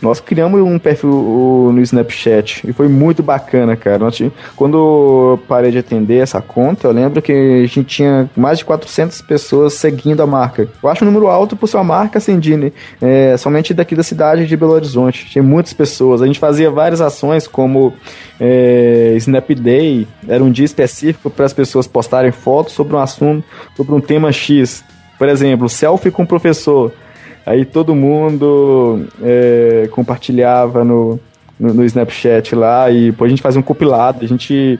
nós 0.00 0.20
criamos 0.20 0.60
um 0.60 0.78
perfil 0.78 1.70
no 1.72 1.80
Snapchat 1.80 2.68
e 2.68 2.72
foi 2.72 2.88
muito 2.88 3.22
bacana, 3.22 3.76
cara. 3.76 3.98
Quando 4.54 4.76
eu 4.76 5.40
parei 5.48 5.72
de 5.72 5.78
atender 5.78 6.18
essa 6.18 6.40
conta, 6.40 6.86
eu 6.86 6.92
lembro 6.92 7.20
que 7.20 7.32
a 7.32 7.66
gente 7.66 7.84
tinha 7.84 8.30
mais 8.36 8.58
de 8.58 8.64
400 8.64 9.20
pessoas 9.22 9.74
seguindo 9.74 10.22
a 10.22 10.26
marca. 10.26 10.68
Eu 10.82 10.88
acho 10.88 11.04
um 11.04 11.10
número 11.10 11.26
alto 11.26 11.56
por 11.56 11.66
sua 11.66 11.82
marca, 11.82 12.18
assim, 12.18 12.38
Dini, 12.38 12.72
é, 13.02 13.36
somente 13.36 13.74
daqui 13.74 13.96
da 13.96 14.02
cidade 14.02 14.46
de 14.46 14.56
Belo 14.56 14.72
Horizonte. 14.72 15.26
Tinha 15.26 15.42
muitas 15.42 15.72
pessoas. 15.72 16.22
A 16.22 16.26
gente 16.26 16.38
fazia 16.38 16.70
várias 16.70 17.00
ações, 17.00 17.48
como 17.48 17.92
é, 18.40 19.14
Snap 19.16 19.50
Day, 19.50 20.06
era 20.28 20.42
um 20.42 20.50
dia 20.50 20.64
específico 20.64 21.28
para 21.28 21.44
as 21.44 21.52
pessoas 21.52 21.88
postarem 21.88 22.30
fotos 22.30 22.72
sobre 22.72 22.94
um 22.94 23.00
assunto, 23.00 23.44
sobre 23.76 23.94
um 23.94 24.00
tema 24.00 24.30
X. 24.30 24.84
Por 25.18 25.28
exemplo, 25.28 25.68
selfie 25.68 26.12
com 26.12 26.22
o 26.22 26.26
professor. 26.26 26.92
Aí 27.48 27.64
todo 27.64 27.94
mundo 27.94 29.06
é, 29.22 29.88
compartilhava 29.90 30.84
no, 30.84 31.18
no, 31.58 31.72
no, 31.72 31.82
Snapchat 31.82 32.54
lá 32.54 32.90
e 32.90 33.10
depois 33.10 33.30
a 33.30 33.30
gente 33.30 33.40
fazia 33.40 33.58
um 33.58 33.62
compilado, 33.62 34.22
a 34.22 34.28
gente 34.28 34.78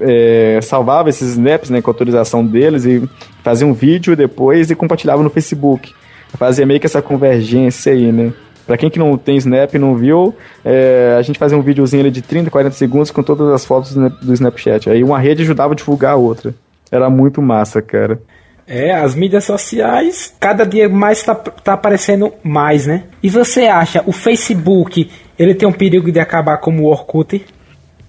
é, 0.00 0.60
salvava 0.62 1.08
esses 1.08 1.30
snaps 1.30 1.68
né, 1.68 1.82
com 1.82 1.90
autorização 1.90 2.46
deles 2.46 2.84
e 2.84 3.02
fazia 3.42 3.66
um 3.66 3.72
vídeo 3.72 4.14
depois 4.14 4.70
e 4.70 4.76
compartilhava 4.76 5.20
no 5.20 5.30
Facebook. 5.30 5.92
Fazia 6.38 6.64
meio 6.64 6.78
que 6.78 6.86
essa 6.86 7.02
convergência 7.02 7.92
aí, 7.92 8.12
né? 8.12 8.32
Pra 8.68 8.76
quem 8.76 8.88
que 8.88 9.00
não 9.00 9.18
tem 9.18 9.36
Snap 9.36 9.74
e 9.74 9.78
não 9.80 9.96
viu, 9.96 10.32
é, 10.64 11.16
a 11.18 11.22
gente 11.22 11.40
fazia 11.40 11.58
um 11.58 11.62
videozinho 11.62 12.02
ali 12.02 12.10
de 12.12 12.22
30, 12.22 12.52
40 12.52 12.76
segundos 12.76 13.10
com 13.10 13.20
todas 13.20 13.48
as 13.48 13.64
fotos 13.64 13.96
do 13.96 14.32
Snapchat. 14.32 14.88
Aí 14.88 15.02
uma 15.02 15.18
rede 15.18 15.42
ajudava 15.42 15.72
a 15.72 15.76
divulgar 15.76 16.12
a 16.12 16.16
outra. 16.16 16.54
Era 16.88 17.10
muito 17.10 17.42
massa, 17.42 17.82
cara. 17.82 18.20
É, 18.66 18.92
as 18.92 19.14
mídias 19.14 19.44
sociais, 19.44 20.32
cada 20.38 20.64
dia 20.64 20.88
mais 20.88 21.22
tá, 21.22 21.34
tá 21.34 21.72
aparecendo 21.72 22.32
mais, 22.42 22.86
né? 22.86 23.04
E 23.22 23.28
você 23.28 23.66
acha, 23.66 24.02
o 24.06 24.12
Facebook, 24.12 25.10
ele 25.38 25.54
tem 25.54 25.68
um 25.68 25.72
perigo 25.72 26.10
de 26.12 26.20
acabar 26.20 26.58
como 26.58 26.84
o 26.84 26.86
Orkut? 26.86 27.44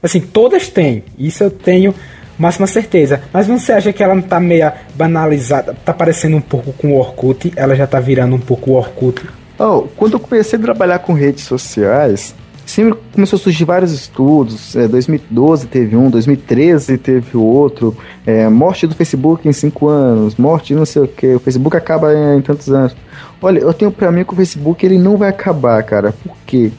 Assim, 0.04 0.20
todas 0.20 0.70
têm, 0.70 1.04
isso 1.18 1.44
eu 1.44 1.52
tenho 1.52 1.94
máxima 2.38 2.66
certeza. 2.66 3.22
Mas 3.32 3.48
você 3.48 3.72
acha 3.72 3.94
que 3.94 4.04
ela 4.04 4.16
não 4.16 4.22
tá 4.22 4.40
meio 4.40 4.72
banalizada, 4.96 5.76
tá 5.86 5.94
parecendo 5.94 6.38
um 6.38 6.42
pouco 6.42 6.74
com 6.74 6.94
o 6.94 6.98
Orkut? 6.98 7.54
Ela 7.56 7.76
já 7.76 7.86
tá 7.86 8.00
virando 8.00 8.36
um 8.36 8.40
pouco 8.40 8.72
o 8.72 8.74
Orkut? 8.76 9.22
Oh, 9.60 9.84
quando 9.96 10.14
eu 10.14 10.20
comecei 10.20 10.58
a 10.58 10.62
trabalhar 10.62 11.00
com 11.00 11.14
redes 11.14 11.44
sociais, 11.44 12.34
sempre 12.72 12.98
começou 13.14 13.38
a 13.38 13.40
surgir 13.40 13.66
vários 13.66 13.92
estudos. 13.92 14.76
É, 14.76 14.88
2012 14.88 15.68
teve 15.68 15.96
um, 15.96 16.10
2013 16.10 16.98
teve 16.98 17.38
outro. 17.38 17.96
É, 18.26 18.48
morte 18.50 18.88
do 18.88 18.96
Facebook 18.96 19.48
em 19.48 19.54
cinco 19.54 19.88
anos, 19.88 20.36
morte 20.36 20.74
não 20.74 20.86
sei 20.86 21.04
o 21.04 21.08
que. 21.08 21.36
O 21.36 21.40
Facebook 21.40 21.76
acaba 21.76 22.14
em, 22.14 22.38
em 22.38 22.42
tantos 22.42 22.70
anos. 22.70 22.96
Olha, 23.42 23.60
eu 23.60 23.74
tenho 23.74 23.92
para 23.92 24.12
mim 24.12 24.24
que 24.24 24.34
o 24.34 24.36
Facebook 24.36 24.86
ele 24.86 24.98
não 24.98 25.18
vai 25.18 25.30
acabar, 25.30 25.82
cara. 25.84 26.14
Por 26.24 26.36
quê? 26.46 26.72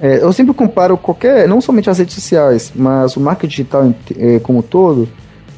É, 0.00 0.18
eu 0.22 0.32
sempre 0.32 0.54
comparo 0.54 0.96
qualquer, 0.96 1.48
não 1.48 1.60
somente 1.60 1.90
as 1.90 1.98
redes 1.98 2.14
sociais, 2.14 2.72
mas 2.74 3.16
o 3.16 3.20
marketing 3.20 3.50
digital 3.50 3.94
é, 4.16 4.38
como 4.38 4.62
todo, 4.62 5.08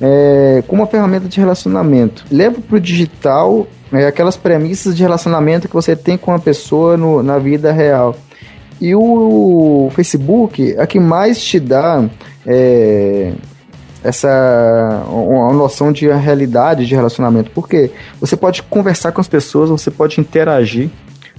é, 0.00 0.62
com 0.66 0.76
uma 0.76 0.86
ferramenta 0.86 1.28
de 1.28 1.38
relacionamento. 1.38 2.24
Leva 2.30 2.60
para 2.60 2.76
o 2.76 2.80
digital 2.80 3.66
é, 3.92 4.06
aquelas 4.06 4.36
premissas 4.36 4.96
de 4.96 5.02
relacionamento 5.02 5.68
que 5.68 5.74
você 5.74 5.94
tem 5.94 6.16
com 6.16 6.32
a 6.32 6.38
pessoa 6.38 6.96
no, 6.96 7.22
na 7.22 7.38
vida 7.38 7.70
real. 7.70 8.16
E 8.80 8.94
o 8.94 9.90
Facebook 9.94 10.74
é 10.76 10.86
que 10.86 10.98
mais 10.98 11.42
te 11.42 11.60
dá 11.60 12.08
é, 12.46 13.32
essa 14.02 15.04
uma 15.08 15.52
noção 15.52 15.92
de 15.92 16.08
realidade 16.08 16.86
de 16.86 16.94
relacionamento. 16.94 17.50
Porque 17.50 17.90
você 18.18 18.36
pode 18.36 18.62
conversar 18.62 19.12
com 19.12 19.20
as 19.20 19.28
pessoas, 19.28 19.70
você 19.70 19.90
pode 19.90 20.20
interagir. 20.20 20.88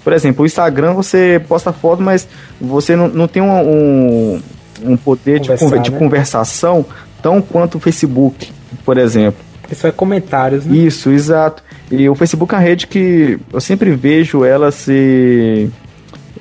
Por 0.03 0.13
exemplo, 0.13 0.43
o 0.43 0.45
Instagram 0.45 0.93
você 0.93 1.41
posta 1.47 1.71
foto, 1.71 2.01
mas 2.01 2.27
você 2.59 2.95
não, 2.95 3.07
não 3.07 3.27
tem 3.27 3.41
um, 3.41 3.51
um, 3.51 4.41
um 4.83 4.97
poder 4.97 5.39
de, 5.39 5.49
de 5.49 5.91
né? 5.91 5.97
conversação 5.97 6.85
tão 7.21 7.41
quanto 7.41 7.77
o 7.77 7.79
Facebook, 7.79 8.51
por 8.83 8.97
exemplo. 8.97 9.39
Isso 9.71 9.87
é 9.87 9.91
comentários, 9.91 10.65
né? 10.65 10.75
Isso, 10.75 11.11
exato. 11.11 11.63
E 11.89 12.09
o 12.09 12.15
Facebook 12.15 12.53
é 12.53 12.57
uma 12.57 12.63
rede 12.63 12.87
que 12.87 13.39
eu 13.53 13.61
sempre 13.61 13.91
vejo 13.91 14.43
ela 14.43 14.71
se 14.71 15.69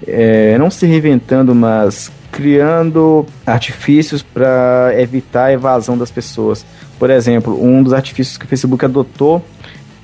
é, 0.07 0.57
não 0.59 0.71
se 0.71 0.87
reinventando, 0.87 1.55
mas 1.55 2.11
criando 2.31 3.27
artifícios 3.47 4.23
para 4.23 4.93
evitar 4.97 5.47
a 5.47 5.53
evasão 5.53 5.99
das 5.99 6.11
pessoas. 6.11 6.65
Por 6.99 7.11
exemplo, 7.11 7.63
um 7.63 7.83
dos 7.83 7.93
artifícios 7.93 8.37
que 8.37 8.45
o 8.45 8.49
Facebook 8.49 8.85
adotou 8.85 9.43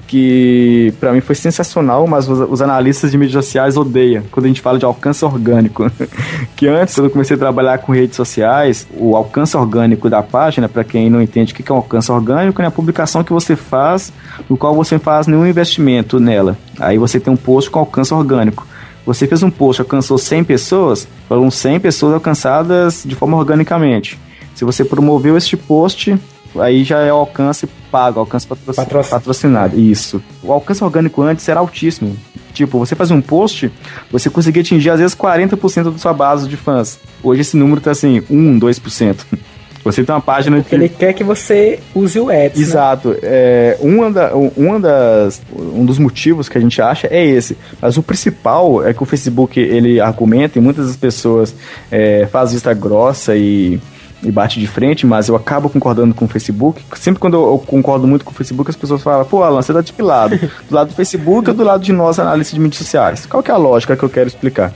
que 0.06 0.94
para 1.00 1.12
mim 1.12 1.20
foi 1.20 1.34
sensacional, 1.34 2.06
mas 2.06 2.28
os, 2.28 2.38
os, 2.48 2.62
analistas 2.62 3.10
de 3.10 3.18
mídias 3.18 3.44
sociais 3.44 3.76
odeiam 3.76 4.22
quando 4.30 4.46
a 4.46 4.48
gente 4.48 4.60
fala 4.60 4.78
de 4.78 4.84
alcance 4.84 5.24
orgânico. 5.24 5.90
que 6.54 6.68
antes, 6.68 6.94
quando 6.94 7.06
eu 7.06 7.10
comecei 7.10 7.36
a 7.36 7.38
trabalhar 7.38 7.78
com 7.78 7.92
redes 7.92 8.16
sociais, 8.16 8.86
o 8.96 9.16
alcance 9.16 9.56
orgânico 9.56 10.08
da 10.08 10.22
página, 10.22 10.68
para 10.68 10.84
quem 10.84 11.10
não 11.10 11.20
entende 11.20 11.52
o 11.52 11.56
que 11.56 11.70
é 11.70 11.74
um 11.74 11.78
alcance 11.78 12.10
orgânico, 12.10 12.62
é 12.62 12.66
a 12.66 12.70
publicação 12.70 13.24
que 13.24 13.32
você 13.32 13.56
faz, 13.56 14.12
no 14.48 14.56
qual 14.56 14.74
você 14.74 14.98
faz 14.98 15.26
nenhum 15.26 15.46
investimento 15.46 16.20
nela. 16.20 16.56
Aí 16.78 16.98
você 16.98 17.18
tem 17.18 17.32
um 17.32 17.36
post 17.36 17.68
com 17.70 17.80
alcance 17.80 18.14
orgânico. 18.14 18.66
Você 19.06 19.26
fez 19.28 19.42
um 19.44 19.50
post, 19.50 19.80
alcançou 19.80 20.18
100 20.18 20.42
pessoas, 20.42 21.06
foram 21.28 21.48
100 21.48 21.78
pessoas 21.78 22.12
alcançadas 22.12 23.04
de 23.06 23.14
forma 23.14 23.36
organicamente. 23.36 24.18
Se 24.52 24.64
você 24.64 24.84
promoveu 24.84 25.36
este 25.36 25.56
post, 25.56 26.18
aí 26.58 26.82
já 26.82 27.00
é 27.00 27.12
o 27.12 27.16
alcance 27.16 27.68
pago, 27.90 28.18
alcance 28.18 28.46
patrocinado. 28.46 29.08
patrocinado. 29.08 29.78
Isso. 29.78 30.20
O 30.42 30.52
alcance 30.52 30.82
orgânico 30.82 31.22
antes 31.22 31.48
era 31.48 31.60
altíssimo. 31.60 32.16
Tipo, 32.52 32.78
você 32.78 32.96
fazia 32.96 33.14
um 33.14 33.20
post, 33.20 33.70
você 34.10 34.28
conseguia 34.28 34.62
atingir 34.62 34.90
às 34.90 34.98
vezes 34.98 35.14
40% 35.14 35.92
da 35.92 35.98
sua 35.98 36.12
base 36.12 36.48
de 36.48 36.56
fãs. 36.56 36.98
Hoje 37.22 37.42
esse 37.42 37.56
número 37.56 37.80
tá 37.80 37.92
assim, 37.92 38.22
1, 38.28 38.58
2%. 38.58 39.16
Você 39.86 40.02
tem 40.02 40.12
uma 40.12 40.20
página 40.20 40.60
que... 40.62 40.74
ele 40.74 40.88
quer 40.88 41.12
que 41.12 41.22
você 41.22 41.78
use 41.94 42.18
o 42.18 42.28
ads, 42.28 42.58
né? 42.58 42.64
Exato. 42.64 43.10
Né? 43.10 43.18
É, 43.22 43.78
uma 43.80 44.10
da, 44.10 44.34
uma 44.34 44.80
das, 44.80 45.40
um 45.54 45.84
dos 45.84 45.98
motivos 45.98 46.48
que 46.48 46.58
a 46.58 46.60
gente 46.60 46.82
acha 46.82 47.06
é 47.08 47.24
esse. 47.24 47.56
Mas 47.80 47.96
o 47.96 48.02
principal 48.02 48.84
é 48.84 48.92
que 48.92 49.02
o 49.02 49.06
Facebook, 49.06 49.60
ele 49.60 50.00
argumenta, 50.00 50.58
e 50.58 50.60
muitas 50.60 50.88
das 50.88 50.96
pessoas 50.96 51.54
é, 51.90 52.26
fazem 52.26 52.54
vista 52.54 52.74
grossa 52.74 53.36
e 53.36 53.80
e 54.22 54.32
bate 54.32 54.58
de 54.58 54.66
frente, 54.66 55.06
mas 55.06 55.28
eu 55.28 55.36
acabo 55.36 55.68
concordando 55.68 56.14
com 56.14 56.24
o 56.24 56.28
Facebook. 56.28 56.82
Sempre 56.94 57.20
quando 57.20 57.34
eu, 57.34 57.62
concordo 57.64 58.06
muito 58.06 58.24
com 58.24 58.30
o 58.30 58.34
Facebook, 58.34 58.70
as 58.70 58.74
pessoas 58.74 59.02
falam, 59.02 59.24
pô, 59.24 59.42
Alan, 59.42 59.60
você 59.60 59.72
tá 59.72 59.80
de 59.82 59.92
que 59.92 60.02
lado? 60.02 60.38
Do 60.68 60.74
lado 60.74 60.88
do 60.88 60.94
Facebook 60.94 61.50
ou 61.50 61.54
do 61.54 61.62
lado 61.62 61.82
de 61.82 61.92
nós, 61.92 62.18
analistas 62.18 62.54
de 62.54 62.60
mídias 62.60 62.78
sociais? 62.78 63.26
Qual 63.26 63.42
que 63.42 63.50
é 63.50 63.54
a 63.54 63.58
lógica 63.58 63.94
que 63.94 64.02
eu 64.02 64.08
quero 64.08 64.26
explicar? 64.26 64.72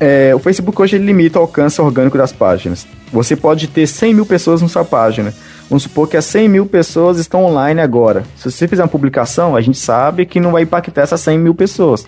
É, 0.00 0.34
o 0.34 0.38
Facebook 0.38 0.80
hoje 0.80 0.96
limita 0.96 1.38
o 1.38 1.42
alcance 1.42 1.78
orgânico 1.78 2.16
das 2.16 2.32
páginas. 2.32 2.86
Você 3.12 3.36
pode 3.36 3.68
ter 3.68 3.86
100 3.86 4.14
mil 4.14 4.24
pessoas 4.24 4.62
na 4.62 4.68
sua 4.68 4.82
página. 4.82 5.34
Vamos 5.68 5.82
supor 5.82 6.08
que 6.08 6.16
as 6.16 6.24
100 6.24 6.48
mil 6.48 6.64
pessoas 6.64 7.18
estão 7.18 7.44
online 7.44 7.82
agora. 7.82 8.24
Se 8.34 8.50
você 8.50 8.66
fizer 8.66 8.82
uma 8.82 8.88
publicação, 8.88 9.54
a 9.54 9.60
gente 9.60 9.76
sabe 9.76 10.24
que 10.24 10.40
não 10.40 10.52
vai 10.52 10.62
impactar 10.62 11.02
essas 11.02 11.20
100 11.20 11.38
mil 11.38 11.54
pessoas. 11.54 12.06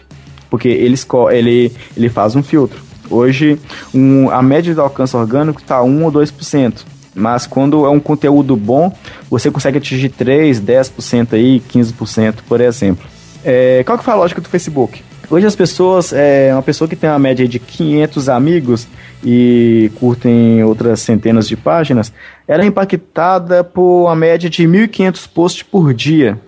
Porque 0.49 0.69
ele, 0.69 0.99
ele, 1.31 1.73
ele 1.95 2.09
faz 2.09 2.35
um 2.35 2.43
filtro. 2.43 2.81
Hoje, 3.11 3.59
um, 3.95 4.31
a 4.31 4.43
média 4.43 4.75
do 4.75 4.81
alcance 4.81 5.15
orgânico 5.15 5.61
está 5.61 5.83
1 5.83 6.05
ou 6.05 6.11
2%. 6.11 6.85
Mas 7.15 7.47
quando 7.47 7.85
é 7.85 7.91
um 7.91 8.01
conteúdo 8.01 8.57
bom, 8.57 8.91
você 9.29 9.51
consegue 9.51 9.77
atingir 9.77 10.09
3, 10.09 10.63
10% 10.63 11.35
aí, 11.35 11.63
15%, 11.71 12.37
por 12.49 12.59
exemplo. 12.59 13.07
É, 13.45 13.83
qual 13.85 13.99
que 13.99 14.05
foi 14.05 14.15
a 14.15 14.17
lógica 14.17 14.41
do 14.41 14.49
Facebook? 14.49 15.03
Hoje 15.31 15.47
as 15.47 15.57
pessoas, 15.57 16.13
é, 16.13 16.51
uma 16.53 16.63
pessoa 16.63 16.89
que 16.89 16.97
tem 16.97 17.09
uma 17.09 17.19
média 17.19 17.47
de 17.49 17.59
500 17.59 18.29
amigos 18.29 18.87
e 19.25 19.91
curtem 19.99 20.63
outras 20.65 21.01
centenas 21.01 21.49
de 21.49 21.57
páginas, 21.57 22.13
ela 22.47 22.63
é 22.63 22.67
impactada 22.67 23.65
por 23.65 24.05
uma 24.05 24.17
média 24.17 24.51
de 24.51 24.65
1.500 24.65 25.29
posts 25.33 25.63
por 25.63 25.95
dia. 25.95 26.39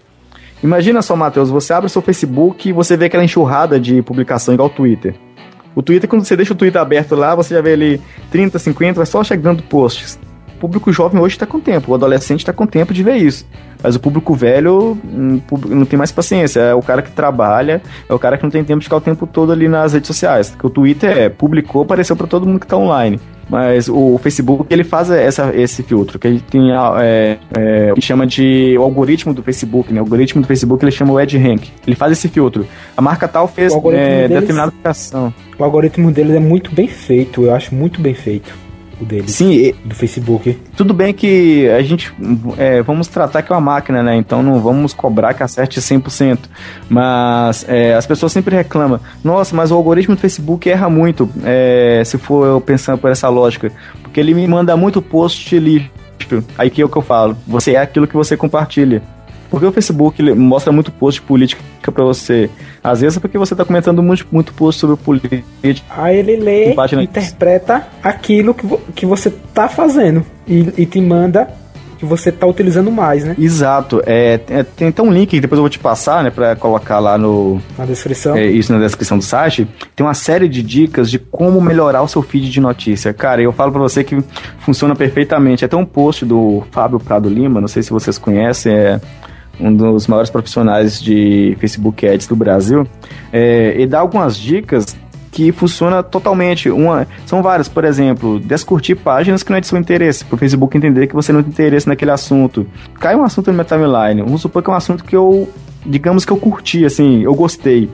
Imagina 0.63 1.03
só, 1.03 1.15
Matheus, 1.15 1.51
você 1.51 1.73
abre 1.73 1.89
seu 1.89 2.03
Facebook 2.03 2.69
e 2.69 2.73
você 2.73 2.97
vê 2.97 3.07
aquela 3.07 3.25
enxurrada 3.25 3.79
de 3.79 4.03
publicação 4.03 4.55
igual 4.55 4.69
o 4.69 4.73
Twitter. 4.73 5.15
O 5.75 5.83
Twitter, 5.83 6.09
quando 6.09 6.25
você 6.25 6.37
deixa 6.37 6.53
o 6.53 6.57
Twitter 6.57 6.81
aberto 6.81 7.15
lá, 7.15 7.35
você 7.35 7.55
já 7.55 7.61
vê 7.61 7.73
ali 7.73 8.01
30, 8.31 8.59
50, 8.59 8.95
vai 8.95 9.07
só 9.07 9.25
chegando 9.25 9.63
posts. 9.63 10.19
O 10.65 10.67
público 10.67 10.91
jovem 10.91 11.21
hoje 11.21 11.35
está 11.35 11.45
com 11.45 11.61
tempo, 11.61 11.93
o 11.93 11.95
adolescente 11.95 12.41
está 12.41 12.51
com 12.51 12.67
tempo 12.67 12.95
de 12.95 13.03
ver 13.03 13.17
isso. 13.17 13.47
Mas 13.83 13.97
o 13.97 14.01
público 14.01 14.33
velho 14.33 14.97
hum, 15.05 15.39
não 15.69 15.85
tem 15.85 15.99
mais 15.99 16.11
paciência. 16.11 16.59
É 16.59 16.75
o 16.75 16.81
cara 16.81 17.03
que 17.03 17.11
trabalha, 17.11 17.83
é 18.09 18.15
o 18.15 18.19
cara 18.19 18.39
que 18.39 18.45
não 18.45 18.51
tem 18.51 18.65
tempo 18.65 18.79
de 18.79 18.85
ficar 18.85 18.97
o 18.97 19.01
tempo 19.01 19.27
todo 19.27 19.53
ali 19.53 19.69
nas 19.69 19.93
redes 19.93 20.07
sociais. 20.07 20.49
Porque 20.49 20.67
o 20.67 20.71
Twitter 20.71 21.19
é, 21.19 21.29
publicou, 21.29 21.83
apareceu 21.83 22.17
para 22.17 22.27
todo 22.27 22.47
mundo 22.47 22.61
que 22.61 22.65
está 22.65 22.79
online. 22.79 23.21
Mas 23.47 23.91
o 23.91 24.19
Facebook 24.23 24.65
ele 24.71 24.85
faz 24.85 25.11
essa, 25.11 25.55
esse 25.55 25.83
filtro, 25.83 26.19
que 26.19 26.29
a 26.29 26.31
gente 26.31 26.45
tem 26.45 26.73
é, 26.73 27.37
é, 27.55 27.93
o 27.93 27.97
que 27.97 28.01
chama 28.01 28.27
de 28.27 28.75
o 28.79 28.83
algoritmo 28.83 29.35
do 29.35 29.43
Facebook, 29.43 29.93
né? 29.93 30.01
O 30.01 30.05
algoritmo 30.05 30.41
do 30.41 30.49
Facebook 30.49 30.83
ele 30.83 30.93
chama 30.93 31.13
o 31.13 31.21
Edge 31.21 31.37
Rank. 31.37 31.65
Ele 31.87 31.95
faz 31.95 32.11
esse 32.13 32.27
filtro. 32.29 32.67
A 32.97 33.03
marca 33.03 33.29
tal 33.29 33.47
fez 33.47 33.71
é, 33.75 34.29
deles, 34.29 34.41
determinada 34.41 34.69
aplicação. 34.69 35.31
O 35.59 35.63
algoritmo 35.63 36.11
deles 36.11 36.35
é 36.35 36.41
muito 36.41 36.75
bem 36.75 36.89
feito, 36.89 37.43
eu 37.43 37.55
acho 37.55 37.75
muito 37.75 38.01
bem 38.01 38.15
feito 38.15 38.64
dele. 39.05 39.29
Sim, 39.29 39.75
do 39.85 39.95
Facebook. 39.95 40.59
Tudo 40.77 40.95
bem 40.95 41.13
que 41.13 41.69
a 41.69 41.83
gente 41.83 42.13
é, 42.57 42.83
vamos 42.83 43.09
tratar 43.09 43.43
que 43.43 43.53
é 43.53 43.55
uma 43.55 43.61
máquina, 43.61 44.03
né? 44.03 44.17
Então 44.17 44.43
não 44.43 44.61
vamos 44.61 44.93
cobrar 44.93 45.35
que 45.35 45.43
acerte 45.43 45.81
100%. 45.81 46.39
Mas 46.89 47.65
é, 47.69 47.95
as 47.95 48.07
pessoas 48.07 48.33
sempre 48.33 48.55
reclamam: 48.55 49.01
nossa, 49.23 49.55
mas 49.55 49.71
o 49.71 49.75
algoritmo 49.75 50.15
do 50.15 50.21
Facebook 50.21 50.69
erra 50.69 50.89
muito. 50.89 51.29
É, 51.45 52.03
se 52.05 52.19
for 52.19 52.47
eu 52.47 52.61
pensando 52.61 52.99
por 52.99 53.11
essa 53.11 53.29
lógica, 53.29 53.71
porque 54.03 54.21
ele 54.21 54.35
me 54.35 54.47
manda 54.47 54.77
muito 54.77 55.01
post 55.03 55.59
lixo. 55.59 55.91
Aí 56.57 56.71
que 56.71 56.81
é 56.81 56.85
o 56.85 56.89
que 56.89 56.97
eu 56.97 57.03
falo: 57.03 57.37
você 57.47 57.73
é 57.73 57.79
aquilo 57.79 58.07
que 58.07 58.15
você 58.15 58.37
compartilha. 58.37 59.03
Porque 59.55 59.67
o 59.67 59.71
Facebook 59.71 60.21
mostra 60.35 60.73
muito 60.73 60.91
post 60.91 61.21
de 61.21 61.27
política 61.29 61.63
para 61.93 62.03
você. 62.03 62.51
Às 62.83 63.03
vezes 63.03 63.19
é 63.19 63.21
porque 63.21 63.39
você 63.39 63.55
tá 63.55 63.65
comentando 63.65 64.03
muito, 64.03 64.27
muito 64.33 64.53
post 64.53 64.81
sobre 64.81 64.97
política. 64.97 65.45
Aí 65.91 66.19
ele 66.19 66.35
lê, 66.35 66.75
interpreta 67.01 67.87
aquilo 68.03 68.53
que, 68.53 68.67
vo 68.67 68.81
que 68.97 69.07
você 69.07 69.31
tá 69.31 69.69
fazendo 69.69 70.27
e, 70.45 70.73
e 70.77 70.87
te 70.87 71.01
manda 71.01 71.49
que 71.97 72.05
você 72.05 72.33
tá 72.33 72.49
utilizando 72.49 72.91
mais, 72.91 73.23
né? 73.23 73.37
Exato. 73.39 74.03
É, 74.05 74.41
é, 74.49 74.65
tem 74.65 74.89
até 74.89 75.01
um 75.01 75.13
link 75.13 75.31
que 75.31 75.41
depois 75.41 75.57
eu 75.57 75.63
vou 75.63 75.71
te 75.71 75.79
passar, 75.79 76.25
né, 76.25 76.31
para 76.31 76.57
colocar 76.57 76.99
lá 76.99 77.17
no 77.17 77.61
na 77.79 77.85
descrição. 77.85 78.37
É, 78.37 78.45
isso 78.45 78.73
na 78.73 78.81
descrição 78.81 79.17
do 79.17 79.23
site. 79.23 79.69
Tem 79.95 80.05
uma 80.05 80.15
série 80.15 80.49
de 80.49 80.65
dicas 80.65 81.09
de 81.09 81.21
como 81.21 81.61
melhorar 81.61 82.03
o 82.03 82.09
seu 82.09 82.23
feed 82.23 82.51
de 82.51 82.61
notícia. 82.61 83.15
Cara, 83.15 83.41
eu 83.41 83.53
falo 83.53 83.71
para 83.71 83.81
você 83.81 84.03
que 84.03 84.21
funciona 84.59 84.97
perfeitamente. 84.97 85.65
Até 85.65 85.77
um 85.77 85.87
post 85.87 86.25
do 86.25 86.65
Fábio 86.73 86.99
Prado 86.99 87.29
Lima, 87.29 87.61
não 87.61 87.69
sei 87.69 87.85
se 87.85 87.91
vocês 87.91 88.19
conhecem, 88.19 88.75
é 88.75 89.01
um 89.61 89.75
dos 89.75 90.07
maiores 90.07 90.31
profissionais 90.31 91.01
de 91.01 91.57
Facebook 91.61 92.07
Ads 92.07 92.27
do 92.27 92.37
Brasil, 92.37 92.87
é, 93.33 93.75
e 93.79 93.87
dá 93.87 94.01
algumas 94.01 94.37
dicas 94.37 94.97
que 95.35 95.51
funciona 95.51 96.03
totalmente. 96.03 96.71
Uma, 96.71 97.09
são 97.27 97.43
várias, 97.43 97.69
por 97.69 97.85
exemplo, 97.85 98.39
descurtir 98.39 98.97
páginas 98.97 99.43
que 99.43 99.51
não 99.51 99.59
é 99.59 99.61
de 99.61 99.67
seu 99.67 99.77
interesse, 99.77 100.25
para 100.25 100.37
o 100.37 100.39
Facebook 100.39 100.77
entender 100.77 101.09
que 101.09 101.15
você 101.15 101.33
não 101.33 101.43
tem 101.43 101.51
interesse 101.51 101.89
naquele 101.89 102.13
assunto. 102.13 102.67
Cai 103.01 103.17
um 103.17 103.25
assunto 103.25 103.49
no 103.49 103.55
meu 103.55 103.65
timeline, 103.65 104.23
vamos 104.23 104.41
supor 104.41 104.63
que 104.63 104.71
é 104.71 104.73
um 104.73 104.77
assunto 104.77 105.05
que 105.05 105.17
eu, 105.17 105.49
digamos 105.85 106.25
que 106.25 106.33
eu 106.33 106.37
curti, 106.37 106.85
assim, 106.85 107.23
eu 107.25 107.35
gostei. 107.35 107.91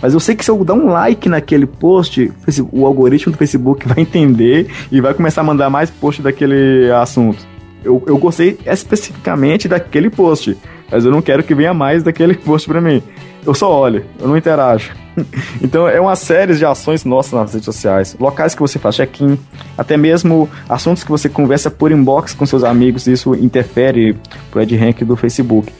Mas 0.00 0.14
eu 0.14 0.20
sei 0.20 0.36
que 0.36 0.44
se 0.44 0.50
eu 0.50 0.64
dar 0.64 0.74
um 0.74 0.86
like 0.86 1.28
naquele 1.28 1.66
post, 1.66 2.30
o 2.70 2.86
algoritmo 2.86 3.32
do 3.32 3.38
Facebook 3.38 3.86
vai 3.88 4.00
entender 4.00 4.68
e 4.92 5.00
vai 5.00 5.14
começar 5.14 5.40
a 5.40 5.44
mandar 5.44 5.68
mais 5.70 5.90
post 5.90 6.22
daquele 6.22 6.90
assunto. 6.92 7.38
Eu, 7.82 8.02
eu 8.06 8.16
gostei 8.18 8.58
especificamente 8.64 9.66
daquele 9.66 10.08
post 10.08 10.56
mas 10.90 11.04
eu 11.04 11.10
não 11.10 11.22
quero 11.22 11.42
que 11.42 11.54
venha 11.54 11.74
mais 11.74 12.02
daquele 12.02 12.34
post 12.34 12.68
para 12.68 12.80
mim. 12.80 13.02
Eu 13.46 13.54
só 13.54 13.70
olho, 13.72 14.04
eu 14.18 14.26
não 14.26 14.36
interajo. 14.36 14.92
então 15.62 15.88
é 15.88 16.00
uma 16.00 16.16
série 16.16 16.56
de 16.56 16.64
ações 16.64 17.04
nossas 17.04 17.32
nas 17.32 17.52
redes 17.52 17.64
sociais, 17.64 18.16
locais 18.18 18.54
que 18.54 18.60
você 18.60 18.78
faz 18.78 18.96
check-in, 18.96 19.38
até 19.76 19.96
mesmo 19.96 20.48
assuntos 20.68 21.04
que 21.04 21.10
você 21.10 21.28
conversa 21.28 21.70
por 21.70 21.92
inbox 21.92 22.34
com 22.34 22.46
seus 22.46 22.64
amigos, 22.64 23.06
isso 23.06 23.34
interfere 23.34 24.16
pro 24.50 24.60
rank 24.60 25.02
do 25.02 25.16
Facebook. 25.16 25.72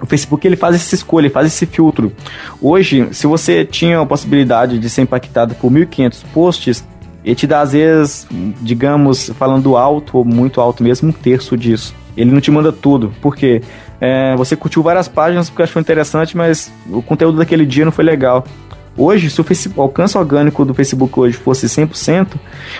O 0.00 0.06
Facebook 0.06 0.46
ele 0.46 0.56
faz 0.56 0.74
essa 0.74 0.94
escolha, 0.94 1.26
ele 1.26 1.32
faz 1.32 1.46
esse 1.46 1.66
filtro. 1.66 2.12
Hoje, 2.60 3.08
se 3.12 3.26
você 3.26 3.64
tinha 3.64 4.00
a 4.00 4.06
possibilidade 4.06 4.78
de 4.78 4.88
ser 4.88 5.02
impactado 5.02 5.54
por 5.54 5.70
1.500 5.70 6.24
posts, 6.32 6.84
ele 7.22 7.34
te 7.34 7.46
dá 7.46 7.60
às 7.60 7.72
vezes, 7.72 8.26
digamos, 8.62 9.30
falando 9.38 9.76
alto 9.76 10.16
ou 10.16 10.24
muito 10.24 10.58
alto 10.60 10.82
mesmo, 10.82 11.10
um 11.10 11.12
terço 11.12 11.56
disso. 11.56 11.94
Ele 12.16 12.30
não 12.30 12.40
te 12.40 12.50
manda 12.50 12.72
tudo. 12.72 13.12
Por 13.20 13.36
quê? 13.36 13.60
É, 14.00 14.34
você 14.36 14.56
curtiu 14.56 14.82
várias 14.82 15.08
páginas 15.08 15.50
porque 15.50 15.62
achou 15.62 15.80
interessante, 15.80 16.36
mas 16.36 16.72
o 16.88 17.02
conteúdo 17.02 17.38
daquele 17.38 17.66
dia 17.66 17.84
não 17.84 17.92
foi 17.92 18.04
legal. 18.04 18.44
Hoje, 18.96 19.30
se 19.30 19.40
o, 19.40 19.44
Facebook, 19.44 19.78
o 19.78 19.82
alcance 19.82 20.18
orgânico 20.18 20.64
do 20.64 20.74
Facebook 20.74 21.18
hoje 21.18 21.36
fosse 21.36 21.66
100%, 21.66 22.34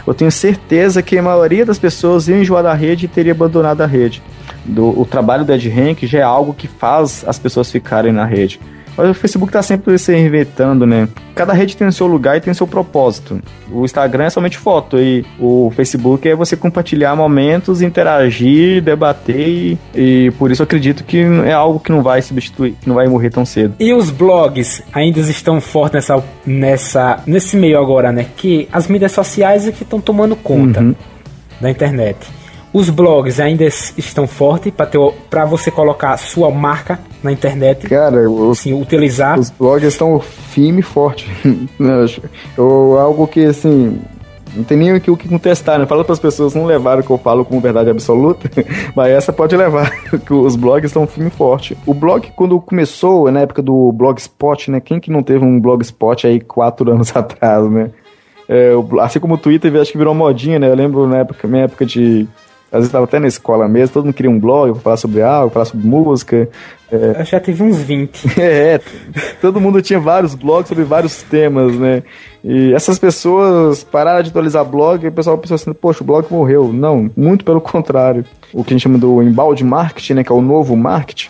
eu 0.06 0.12
tenho 0.12 0.30
certeza 0.30 1.02
que 1.02 1.16
a 1.16 1.22
maioria 1.22 1.64
das 1.64 1.78
pessoas 1.78 2.28
ia 2.28 2.38
enjoar 2.38 2.62
da 2.62 2.74
rede 2.74 3.06
e 3.06 3.08
teria 3.08 3.32
abandonado 3.32 3.80
a 3.80 3.86
rede. 3.86 4.22
Do, 4.64 5.00
o 5.00 5.04
trabalho 5.04 5.44
do 5.44 5.52
EdRank 5.52 6.06
já 6.06 6.18
é 6.18 6.22
algo 6.22 6.52
que 6.52 6.66
faz 6.66 7.24
as 7.26 7.38
pessoas 7.38 7.70
ficarem 7.70 8.12
na 8.12 8.24
rede. 8.24 8.60
Mas 8.96 9.10
o 9.10 9.14
Facebook 9.14 9.50
está 9.50 9.62
sempre 9.62 9.96
se 9.98 10.12
reinventando, 10.12 10.86
né? 10.86 11.08
Cada 11.34 11.52
rede 11.52 11.76
tem 11.76 11.86
o 11.86 11.92
seu 11.92 12.06
lugar 12.06 12.36
e 12.36 12.40
tem 12.40 12.50
o 12.50 12.54
seu 12.54 12.66
propósito. 12.66 13.40
O 13.70 13.84
Instagram 13.84 14.24
é 14.24 14.30
somente 14.30 14.58
foto 14.58 14.98
e 14.98 15.24
o 15.38 15.72
Facebook 15.74 16.28
é 16.28 16.34
você 16.34 16.56
compartilhar 16.56 17.14
momentos, 17.16 17.82
interagir, 17.82 18.82
debater 18.82 19.48
e, 19.48 19.78
e 19.94 20.30
por 20.32 20.50
isso 20.50 20.62
eu 20.62 20.64
acredito 20.64 21.04
que 21.04 21.18
é 21.46 21.52
algo 21.52 21.80
que 21.80 21.90
não 21.90 22.02
vai 22.02 22.20
substituir, 22.20 22.74
que 22.80 22.88
não 22.88 22.96
vai 22.96 23.06
morrer 23.06 23.30
tão 23.30 23.44
cedo. 23.44 23.74
E 23.78 23.92
os 23.92 24.10
blogs 24.10 24.82
ainda 24.92 25.20
estão 25.20 25.60
fortes 25.60 25.94
nessa, 25.94 26.24
nessa, 26.44 27.22
nesse 27.26 27.56
meio 27.56 27.78
agora, 27.78 28.12
né? 28.12 28.26
Que 28.36 28.68
as 28.72 28.88
mídias 28.88 29.12
sociais 29.12 29.66
é 29.66 29.72
que 29.72 29.82
estão 29.82 30.00
tomando 30.00 30.36
conta 30.36 30.80
uhum. 30.80 30.94
da 31.60 31.70
internet. 31.70 32.18
Os 32.72 32.88
blogs 32.88 33.40
ainda 33.40 33.64
estão 33.64 34.26
fortes 34.26 34.72
para 35.28 35.44
você 35.44 35.70
colocar 35.70 36.16
sua 36.16 36.50
marca 36.50 37.00
na 37.22 37.32
internet. 37.32 37.88
Cara, 37.88 38.30
os, 38.30 38.60
assim, 38.60 38.72
utilizar. 38.72 39.38
Os 39.38 39.50
blogs 39.50 39.88
estão 39.88 40.20
firme 40.20 40.78
e 40.80 40.82
forte. 40.82 41.28
Eu, 42.56 42.98
algo 42.98 43.26
que 43.26 43.44
assim. 43.44 44.00
Não 44.54 44.64
tem 44.64 44.76
nem 44.76 44.96
o 44.96 45.00
que, 45.00 45.28
contestar, 45.28 45.78
né? 45.78 45.86
Fala 45.86 46.02
para 46.02 46.12
as 46.12 46.18
pessoas 46.18 46.56
não 46.56 46.64
levarem 46.64 47.02
o 47.02 47.06
que 47.06 47.10
eu 47.10 47.18
falo 47.18 47.44
como 47.44 47.60
verdade 47.60 47.88
absoluta, 47.88 48.50
mas 48.96 49.12
essa 49.12 49.32
pode 49.32 49.56
levar, 49.56 49.88
que 50.26 50.34
os 50.34 50.56
blogs 50.56 50.90
estão 50.90 51.06
firme 51.06 51.28
e 51.28 51.32
forte. 51.32 51.78
O 51.86 51.94
blog, 51.94 52.32
quando 52.34 52.60
começou, 52.60 53.30
na 53.30 53.42
época 53.42 53.62
do 53.62 53.92
Blogspot, 53.92 54.68
né? 54.72 54.80
Quem 54.80 54.98
que 54.98 55.08
não 55.08 55.22
teve 55.22 55.44
um 55.44 55.60
Blogspot 55.60 56.26
aí 56.26 56.40
quatro 56.40 56.90
anos 56.90 57.14
atrás, 57.14 57.70
né? 57.70 57.90
É, 58.48 58.72
assim 59.00 59.20
como 59.20 59.34
o 59.34 59.38
Twitter, 59.38 59.72
acho 59.76 59.92
que 59.92 59.98
virou 59.98 60.14
modinha, 60.14 60.58
né? 60.58 60.68
Eu 60.68 60.74
lembro 60.74 61.06
na 61.06 61.18
época, 61.18 61.46
minha 61.46 61.62
época 61.62 61.86
de 61.86 62.26
às 62.72 62.78
vezes 62.78 62.88
estava 62.88 63.04
até 63.04 63.18
na 63.18 63.26
escola 63.26 63.66
mesmo, 63.66 63.94
todo 63.94 64.04
mundo 64.04 64.14
queria 64.14 64.30
um 64.30 64.38
blog 64.38 64.72
para 64.72 64.80
falar 64.80 64.96
sobre 64.96 65.22
algo, 65.22 65.52
falar 65.52 65.64
sobre 65.64 65.86
música. 65.86 66.48
É... 66.90 67.20
Eu 67.20 67.24
já 67.24 67.40
tive 67.40 67.62
uns 67.62 67.78
20. 67.78 68.26
é, 68.40 68.80
todo 69.40 69.60
mundo 69.60 69.82
tinha 69.82 69.98
vários 69.98 70.34
blogs 70.34 70.68
sobre 70.68 70.84
vários 70.84 71.22
temas, 71.22 71.74
né? 71.76 72.02
E 72.44 72.72
essas 72.72 72.98
pessoas 72.98 73.82
pararam 73.82 74.22
de 74.22 74.30
atualizar 74.30 74.64
blog 74.64 75.04
e 75.04 75.08
o 75.08 75.12
pessoal 75.12 75.36
pensou 75.36 75.56
assim, 75.56 75.72
poxa, 75.72 76.02
o 76.02 76.06
blog 76.06 76.26
morreu. 76.30 76.72
Não, 76.72 77.10
muito 77.16 77.44
pelo 77.44 77.60
contrário. 77.60 78.24
O 78.52 78.62
que 78.62 78.72
a 78.72 78.74
gente 78.74 78.82
chama 78.82 78.98
do 78.98 79.22
embalde 79.22 79.64
marketing, 79.64 80.14
né, 80.14 80.24
que 80.24 80.30
é 80.30 80.34
o 80.34 80.40
novo 80.40 80.76
marketing. 80.76 81.28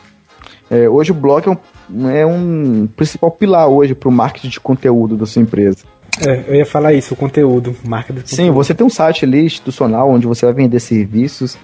É, 0.70 0.88
hoje 0.88 1.10
o 1.10 1.14
blog 1.14 1.46
é 1.46 1.50
um, 1.50 2.10
é 2.10 2.24
um 2.24 2.86
principal 2.94 3.30
pilar 3.30 3.66
hoje 3.66 3.94
para 3.94 4.08
o 4.08 4.12
marketing 4.12 4.48
de 4.48 4.60
conteúdo 4.60 5.16
da 5.16 5.26
sua 5.26 5.42
empresa. 5.42 5.84
É, 6.26 6.44
eu 6.48 6.54
ia 6.54 6.66
falar 6.66 6.92
isso, 6.92 7.14
o 7.14 7.16
conteúdo, 7.16 7.74
marca 7.84 8.12
do 8.12 8.22
Sim, 8.24 8.50
você 8.50 8.74
tem 8.74 8.86
um 8.86 8.90
site 8.90 9.24
ali 9.24 9.44
institucional 9.44 10.10
onde 10.10 10.26
você 10.26 10.44
vai 10.44 10.54
vender 10.54 10.80
serviços 10.80 11.56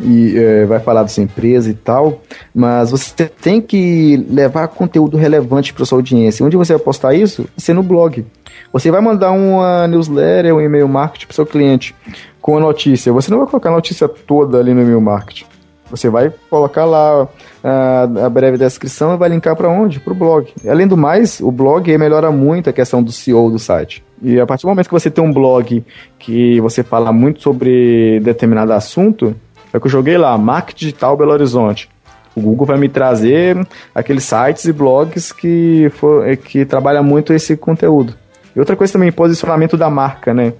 e 0.00 0.36
é, 0.36 0.64
vai 0.64 0.80
falar 0.80 1.02
da 1.02 1.08
sua 1.08 1.22
empresa 1.22 1.70
e 1.70 1.74
tal, 1.74 2.22
mas 2.54 2.90
você 2.90 3.26
tem 3.28 3.60
que 3.60 4.16
levar 4.30 4.68
conteúdo 4.68 5.16
relevante 5.16 5.74
para 5.74 5.84
sua 5.84 5.98
audiência. 5.98 6.44
Onde 6.44 6.56
você 6.56 6.72
vai 6.72 6.82
postar 6.82 7.14
isso? 7.14 7.46
Ser 7.56 7.74
no 7.74 7.82
blog. 7.82 8.24
Você 8.72 8.90
vai 8.90 9.00
mandar 9.00 9.32
uma 9.32 9.86
newsletter, 9.86 10.54
um 10.54 10.60
e-mail 10.60 10.88
marketing 10.88 11.26
para 11.26 11.34
seu 11.34 11.46
cliente 11.46 11.94
com 12.40 12.56
a 12.56 12.60
notícia. 12.60 13.12
Você 13.12 13.30
não 13.30 13.38
vai 13.38 13.46
colocar 13.46 13.68
a 13.68 13.72
notícia 13.72 14.08
toda 14.08 14.58
ali 14.58 14.72
no 14.72 14.80
e-mail 14.80 15.00
marketing. 15.00 15.49
Você 15.90 16.08
vai 16.08 16.32
colocar 16.48 16.84
lá 16.84 17.28
a, 17.62 18.02
a 18.26 18.30
breve 18.30 18.56
descrição 18.56 19.14
e 19.14 19.16
vai 19.16 19.28
linkar 19.28 19.56
para 19.56 19.68
onde? 19.68 19.98
Para 20.00 20.12
o 20.12 20.16
blog. 20.16 20.52
Além 20.66 20.86
do 20.86 20.96
mais, 20.96 21.40
o 21.40 21.50
blog 21.50 21.96
melhora 21.98 22.30
muito 22.30 22.70
a 22.70 22.72
questão 22.72 23.02
do 23.02 23.10
SEO 23.10 23.50
do 23.50 23.58
site. 23.58 24.04
E 24.22 24.38
a 24.38 24.46
partir 24.46 24.62
do 24.62 24.68
momento 24.68 24.86
que 24.86 24.92
você 24.92 25.10
tem 25.10 25.24
um 25.24 25.32
blog 25.32 25.84
que 26.18 26.60
você 26.60 26.82
fala 26.82 27.12
muito 27.12 27.42
sobre 27.42 28.20
determinado 28.20 28.72
assunto, 28.72 29.34
é 29.72 29.80
que 29.80 29.86
eu 29.86 29.90
joguei 29.90 30.16
lá, 30.16 30.36
Marketing 30.38 30.86
Digital 30.86 31.16
Belo 31.16 31.32
Horizonte. 31.32 31.88
O 32.34 32.40
Google 32.40 32.66
vai 32.66 32.78
me 32.78 32.88
trazer 32.88 33.56
aqueles 33.94 34.24
sites 34.24 34.64
e 34.64 34.72
blogs 34.72 35.32
que, 35.32 35.90
for, 35.94 36.24
que 36.36 36.64
trabalham 36.64 37.02
muito 37.02 37.32
esse 37.32 37.56
conteúdo. 37.56 38.14
E 38.54 38.58
outra 38.58 38.76
coisa 38.76 38.92
também, 38.92 39.10
posicionamento 39.10 39.76
da 39.76 39.90
marca, 39.90 40.32
né? 40.32 40.52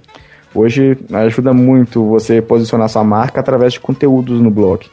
Hoje 0.55 0.99
ajuda 1.13 1.53
muito 1.53 2.05
você 2.05 2.43
posicionar 2.43 2.89
sua 2.89 3.05
marca 3.05 3.39
através 3.41 3.75
de 3.75 3.81
conteúdos 3.81 4.41
no 4.41 4.51
blog. 4.51 4.87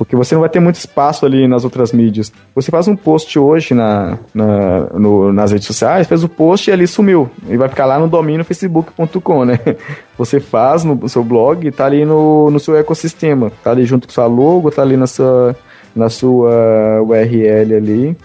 Porque 0.00 0.16
você 0.16 0.34
não 0.34 0.40
vai 0.40 0.48
ter 0.48 0.60
muito 0.60 0.76
espaço 0.76 1.26
ali 1.26 1.46
nas 1.46 1.62
outras 1.62 1.92
mídias. 1.92 2.32
Você 2.54 2.70
faz 2.70 2.88
um 2.88 2.96
post 2.96 3.38
hoje 3.38 3.74
na, 3.74 4.16
na 4.32 4.78
no, 4.94 5.30
nas 5.30 5.52
redes 5.52 5.66
sociais, 5.66 6.06
fez 6.06 6.24
o 6.24 6.28
post 6.28 6.70
e 6.70 6.72
ali 6.72 6.86
sumiu. 6.86 7.28
E 7.46 7.54
vai 7.58 7.68
ficar 7.68 7.84
lá 7.84 7.98
no 7.98 8.08
domínio 8.08 8.42
facebook.com, 8.42 9.44
né? 9.44 9.58
Você 10.16 10.40
faz 10.40 10.84
no 10.84 11.06
seu 11.06 11.22
blog, 11.22 11.70
tá 11.72 11.84
ali 11.84 12.06
no, 12.06 12.50
no 12.50 12.58
seu 12.58 12.78
ecossistema, 12.78 13.52
tá 13.62 13.72
ali 13.72 13.84
junto 13.84 14.08
com 14.08 14.14
sua 14.14 14.24
logo, 14.24 14.70
tá 14.70 14.80
ali 14.80 14.96
na 14.96 15.06
sua, 15.06 15.54
na 15.94 16.08
sua 16.08 17.02
URL 17.02 17.76
ali. 17.76 18.16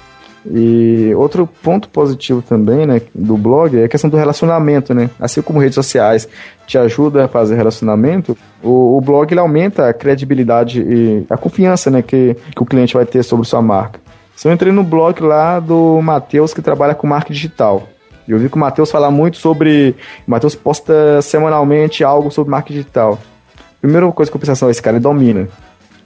E 0.47 1.11
outro 1.15 1.47
ponto 1.47 1.89
positivo 1.89 2.41
também, 2.41 2.85
né, 2.85 3.01
do 3.13 3.35
blog 3.35 3.79
é 3.79 3.85
a 3.85 3.87
questão 3.87 4.09
do 4.09 4.17
relacionamento, 4.17 4.93
né? 4.93 5.09
Assim 5.19 5.41
como 5.41 5.59
redes 5.59 5.75
sociais 5.75 6.27
te 6.67 6.77
ajudam 6.77 7.23
a 7.23 7.27
fazer 7.27 7.55
relacionamento, 7.55 8.37
o, 8.61 8.97
o 8.97 9.01
blog 9.01 9.31
ele 9.31 9.39
aumenta 9.39 9.89
a 9.89 9.93
credibilidade 9.93 10.81
e 10.81 11.25
a 11.29 11.37
confiança, 11.37 11.89
né, 11.89 12.01
que, 12.01 12.35
que 12.55 12.61
o 12.61 12.65
cliente 12.65 12.93
vai 12.93 13.05
ter 13.05 13.23
sobre 13.23 13.45
sua 13.47 13.61
marca. 13.61 13.99
Se 14.35 14.47
eu 14.47 14.51
entrei 14.51 14.71
no 14.71 14.83
blog 14.83 15.21
lá 15.21 15.59
do 15.59 15.99
Matheus 16.01 16.53
que 16.53 16.61
trabalha 16.61 16.93
com 16.93 17.07
marketing 17.07 17.33
digital. 17.33 17.87
Eu 18.27 18.37
vi 18.39 18.49
que 18.49 18.55
o 18.55 18.59
Matheus 18.59 18.91
fala 18.91 19.09
muito 19.11 19.37
sobre. 19.37 19.95
Matheus 20.25 20.55
posta 20.55 21.21
semanalmente 21.21 22.03
algo 22.03 22.31
sobre 22.31 22.51
marketing 22.51 22.79
digital. 22.79 23.19
Primeira 23.79 24.11
coisa 24.11 24.31
que 24.31 24.35
eu 24.35 24.39
pensei 24.39 24.53
assim, 24.53 24.69
esse 24.69 24.81
cara 24.81 24.99
domina. 24.99 25.47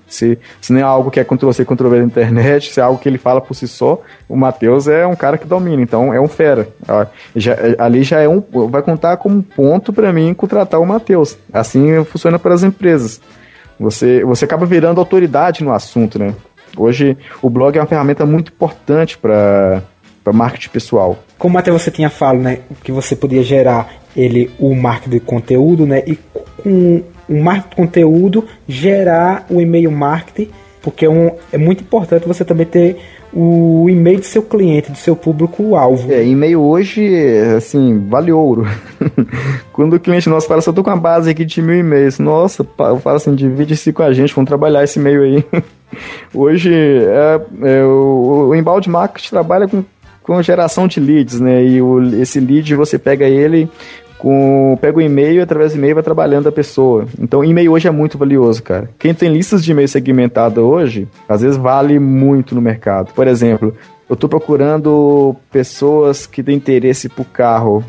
Se, 0.10 0.38
se 0.60 0.74
não 0.74 0.80
é 0.80 0.84
algo 0.84 1.12
que 1.12 1.20
é 1.20 1.24
Ctrl-C, 1.24 1.64
Ctrl-V 1.64 2.00
na 2.00 2.06
internet, 2.06 2.74
se 2.74 2.80
é 2.80 2.84
algo 2.84 3.00
que 3.00 3.08
ele 3.08 3.18
fala 3.18 3.40
por 3.40 3.54
si 3.54 3.68
só, 3.68 4.02
o 4.28 4.36
Matheus 4.36 4.88
é 4.88 5.06
um 5.06 5.16
cara 5.16 5.38
que 5.38 5.46
domina, 5.46 5.82
então 5.82 6.14
é 6.14 6.20
um 6.20 6.28
fera. 6.28 6.68
Já, 7.36 7.56
ali 7.78 8.04
já 8.04 8.20
é 8.20 8.28
um, 8.28 8.44
vai 8.68 8.82
contar 8.82 9.18
como 9.18 9.44
ponto 9.44 9.94
para 9.94 10.12
mim 10.12 10.34
contratar 10.34 10.82
o 10.82 10.86
Matheus. 10.86 11.38
Assim 11.54 12.04
funciona 12.04 12.40
para 12.40 12.54
as 12.54 12.64
empresas. 12.64 13.22
Você, 13.80 14.24
você 14.26 14.46
acaba 14.46 14.66
virando 14.66 15.00
autoridade 15.00 15.64
no 15.64 15.72
assunto, 15.72 16.20
né? 16.20 16.34
Hoje 16.76 17.18
o 17.42 17.50
blog 17.50 17.78
é 17.78 17.82
uma 17.82 17.88
ferramenta 17.88 18.26
muito 18.26 18.52
importante 18.52 19.18
para 19.18 19.82
marketing 20.34 20.70
pessoal. 20.70 21.18
Como 21.38 21.58
até 21.58 21.72
você 21.72 21.90
tinha 21.90 22.10
falado, 22.10 22.40
né, 22.40 22.60
que 22.84 22.92
você 22.92 23.16
podia 23.16 23.42
gerar 23.42 23.90
ele 24.16 24.52
o 24.60 24.76
marketing 24.76 25.10
de 25.10 25.20
conteúdo, 25.20 25.86
né, 25.86 26.04
e 26.06 26.18
com 26.58 27.02
o 27.30 27.42
marketing 27.42 27.70
de 27.70 27.76
conteúdo 27.76 28.46
gerar 28.68 29.46
o 29.50 29.62
e-mail 29.62 29.92
marketing, 29.92 30.50
porque 30.82 31.06
é, 31.06 31.10
um, 31.10 31.32
é 31.52 31.58
muito 31.58 31.84
importante 31.84 32.28
você 32.28 32.44
também 32.44 32.66
ter 32.66 32.98
o 33.32 33.88
e-mail 33.90 34.20
do 34.20 34.26
seu 34.26 34.42
cliente, 34.42 34.92
do 34.92 34.98
seu 34.98 35.16
público-alvo. 35.16 36.12
É, 36.12 36.26
e-mail 36.26 36.62
hoje, 36.62 37.08
assim, 37.56 38.06
vale 38.10 38.32
ouro. 38.32 38.66
Quando 39.72 39.94
o 39.94 40.00
cliente 40.00 40.28
nosso 40.28 40.48
fala, 40.48 40.62
só 40.62 40.74
tô 40.74 40.84
com 40.84 40.90
uma 40.90 40.98
base 40.98 41.30
aqui 41.30 41.46
de 41.46 41.62
mil 41.62 41.78
e-mails. 41.78 42.18
Nossa, 42.18 42.66
eu 42.80 43.00
falo 43.00 43.18
assim, 43.18 43.36
divide-se 43.36 43.94
com 43.94 44.02
a 44.02 44.12
gente, 44.12 44.34
vamos 44.34 44.48
trabalhar 44.48 44.84
esse 44.84 45.00
e-mail 45.00 45.24
aí. 45.24 45.46
hoje, 46.34 46.74
é, 46.74 47.42
é, 47.62 47.84
o, 47.84 48.48
o 48.50 48.56
embalde 48.56 48.90
marketing 48.90 49.30
trabalha 49.30 49.68
com, 49.68 49.84
com 50.24 50.42
geração 50.42 50.88
de 50.88 51.00
leads, 51.00 51.40
né? 51.40 51.64
E 51.64 51.82
o, 51.82 52.02
esse 52.16 52.40
lead, 52.40 52.76
você 52.76 52.98
pega 52.98 53.28
ele, 53.28 53.70
com 54.20 54.78
pega 54.82 54.98
o 54.98 55.02
e-mail 55.02 55.36
e 55.36 55.42
através 55.42 55.72
do 55.72 55.78
e-mail 55.78 55.96
vai 55.96 56.04
trabalhando 56.04 56.48
a 56.48 56.52
pessoa. 56.52 57.08
Então, 57.18 57.44
e-mail 57.44 57.72
hoje 57.72 57.88
é 57.88 57.92
muito 57.92 58.18
valioso, 58.18 58.62
cara. 58.62 58.90
Quem 59.00 59.14
tem 59.14 59.32
listas 59.32 59.64
de 59.64 59.72
e-mail 59.72 59.88
segmentada 59.88 60.62
hoje, 60.62 61.08
às 61.28 61.42
vezes 61.42 61.58
vale 61.58 61.98
muito 61.98 62.54
no 62.54 62.62
mercado. 62.62 63.14
Por 63.14 63.28
exemplo, 63.28 63.74
eu 64.10 64.16
estou 64.16 64.30
procurando 64.30 65.36
pessoas 65.50 66.28
que 66.28 66.44
têm 66.44 66.58
interesse 66.58 67.08
por 67.08 67.26
carro. 67.26 67.84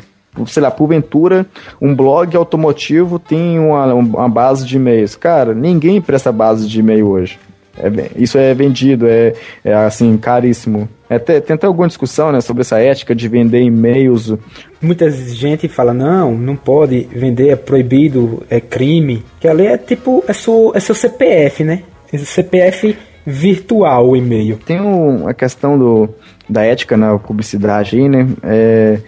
Sei 0.47 0.63
lá, 0.63 0.71
porventura, 0.71 1.45
um 1.81 1.93
blog 1.93 2.37
automotivo 2.37 3.19
tem 3.19 3.59
uma, 3.59 3.93
uma 3.93 4.29
base 4.29 4.65
de 4.65 4.77
e-mails. 4.77 5.17
Cara, 5.17 5.53
ninguém 5.53 5.99
presta 5.99 6.31
base 6.31 6.65
de 6.65 6.79
e-mail 6.79 7.09
hoje. 7.09 7.37
É, 7.77 8.11
isso 8.15 8.37
é 8.37 8.53
vendido, 8.53 9.07
é, 9.07 9.33
é 9.63 9.73
assim, 9.73 10.17
caríssimo. 10.17 10.89
É, 11.09 11.19
tem, 11.19 11.37
até 11.37 11.67
alguma 11.67 11.87
discussão 11.87 12.31
né, 12.31 12.41
sobre 12.41 12.61
essa 12.61 12.79
ética 12.79 13.13
de 13.13 13.27
vender 13.27 13.61
e-mails. 13.61 14.33
Muita 14.81 15.09
gente 15.09 15.67
fala, 15.67 15.93
não, 15.93 16.33
não 16.33 16.55
pode 16.55 17.07
vender, 17.13 17.49
é 17.49 17.55
proibido, 17.55 18.43
é 18.49 18.59
crime. 18.59 19.23
Que 19.39 19.47
ali 19.47 19.65
é 19.65 19.77
tipo, 19.77 20.23
é 20.27 20.33
seu, 20.33 20.71
é 20.75 20.79
seu 20.79 20.95
CPF, 20.95 21.63
né? 21.63 21.83
É 22.11 22.17
CPF 22.17 22.95
virtual 23.25 24.09
o 24.09 24.15
e-mail. 24.15 24.57
Tem 24.65 24.79
um, 24.79 25.27
a 25.27 25.33
questão 25.33 25.77
do, 25.77 26.09
da 26.49 26.63
ética 26.63 26.97
na 26.97 27.17
publicidade 27.17 27.97
aí, 27.97 28.09
né? 28.09 28.27
É, 28.43 28.99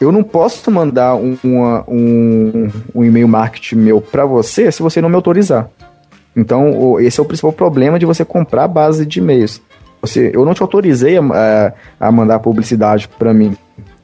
eu 0.00 0.10
não 0.10 0.22
posso 0.22 0.70
mandar 0.70 1.14
um, 1.14 1.38
um, 1.44 2.70
um 2.94 3.04
e-mail 3.04 3.28
marketing 3.28 3.76
meu 3.76 4.00
para 4.00 4.26
você 4.26 4.70
se 4.72 4.82
você 4.82 5.00
não 5.00 5.08
me 5.08 5.14
autorizar. 5.14 5.68
Então, 6.34 6.98
esse 7.00 7.20
é 7.20 7.22
o 7.22 7.26
principal 7.26 7.52
problema 7.52 7.98
de 7.98 8.06
você 8.06 8.24
comprar 8.24 8.66
base 8.66 9.04
de 9.04 9.18
e-mails. 9.18 9.60
Você, 10.00 10.30
eu 10.34 10.44
não 10.44 10.54
te 10.54 10.62
autorizei 10.62 11.16
a, 11.18 11.72
a 12.00 12.10
mandar 12.10 12.40
publicidade 12.40 13.08
para 13.08 13.32
mim. 13.32 13.56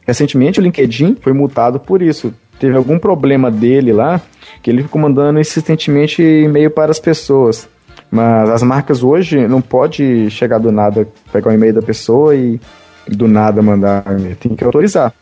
Recentemente, 0.07 0.61
o 0.61 0.63
LinkedIn 0.63 1.17
foi 1.21 1.33
multado 1.33 1.81
por 1.81 2.01
isso. 2.03 2.33
Teve 2.59 2.77
algum 2.77 2.99
problema 2.99 3.51
dele 3.51 3.93
lá 3.93 4.21
que 4.63 4.71
ele 4.71 4.83
ficou 4.83 5.01
mandando 5.01 5.41
insistentemente 5.41 6.23
e-mail 6.23 6.71
para 6.71 6.91
as 6.91 6.99
pessoas. 6.99 7.69
Mas 8.11 8.49
as 8.51 8.63
marcas 8.63 9.03
hoje 9.03 9.47
não 9.47 9.61
pode 9.61 10.31
chegar 10.31 10.59
do 10.59 10.73
nada, 10.73 11.07
pegar 11.33 11.51
o 11.51 11.53
e-mail 11.53 11.75
da 11.75 11.83
pessoa 11.83 12.35
e 12.35 12.61
do 13.07 13.29
nada 13.29 13.61
mandar. 13.63 14.05
Tem 14.41 14.55
que 14.55 14.65
autorizar. 14.65 15.13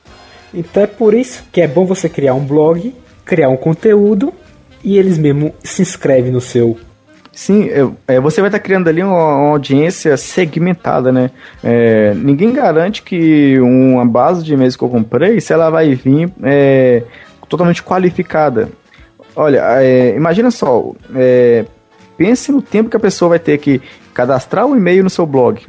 Então 0.54 0.82
é 0.82 0.86
por 0.86 1.14
isso 1.14 1.44
que 1.50 1.60
é 1.60 1.68
bom 1.68 1.84
você 1.84 2.08
criar 2.08 2.34
um 2.34 2.44
blog, 2.44 2.94
criar 3.24 3.48
um 3.48 3.56
conteúdo 3.56 4.32
e 4.84 4.96
eles 4.96 5.18
mesmo 5.18 5.52
se 5.62 5.82
inscrevem 5.82 6.30
no 6.30 6.40
seu 6.40 6.78
Sim, 7.36 7.68
é, 8.08 8.18
você 8.18 8.40
vai 8.40 8.48
estar 8.48 8.58
tá 8.58 8.64
criando 8.64 8.88
ali 8.88 9.02
uma, 9.02 9.12
uma, 9.12 9.50
audiência 9.50 10.16
segmentada, 10.16 11.12
né? 11.12 11.30
É, 11.62 12.14
ninguém 12.14 12.50
garante 12.50 13.02
que 13.02 13.60
uma 13.60 14.06
base 14.06 14.42
de 14.42 14.54
e-mails 14.54 14.74
que 14.74 14.82
eu 14.82 14.88
comprei, 14.88 15.38
se 15.38 15.52
ela 15.52 15.68
vai 15.68 15.94
vir 15.94 16.32
é, 16.42 17.02
totalmente 17.46 17.82
qualificada. 17.82 18.70
Olha, 19.36 19.60
é, 19.82 20.16
imagina 20.16 20.50
só, 20.50 20.92
é, 21.14 21.66
pense 22.16 22.50
no 22.50 22.62
tempo 22.62 22.88
que 22.88 22.96
a 22.96 23.00
pessoa 23.00 23.28
vai 23.28 23.38
ter 23.38 23.58
que 23.58 23.82
cadastrar 24.14 24.64
o 24.64 24.70
um 24.70 24.76
e-mail 24.76 25.04
no 25.04 25.10
seu 25.10 25.26
blog. 25.26 25.60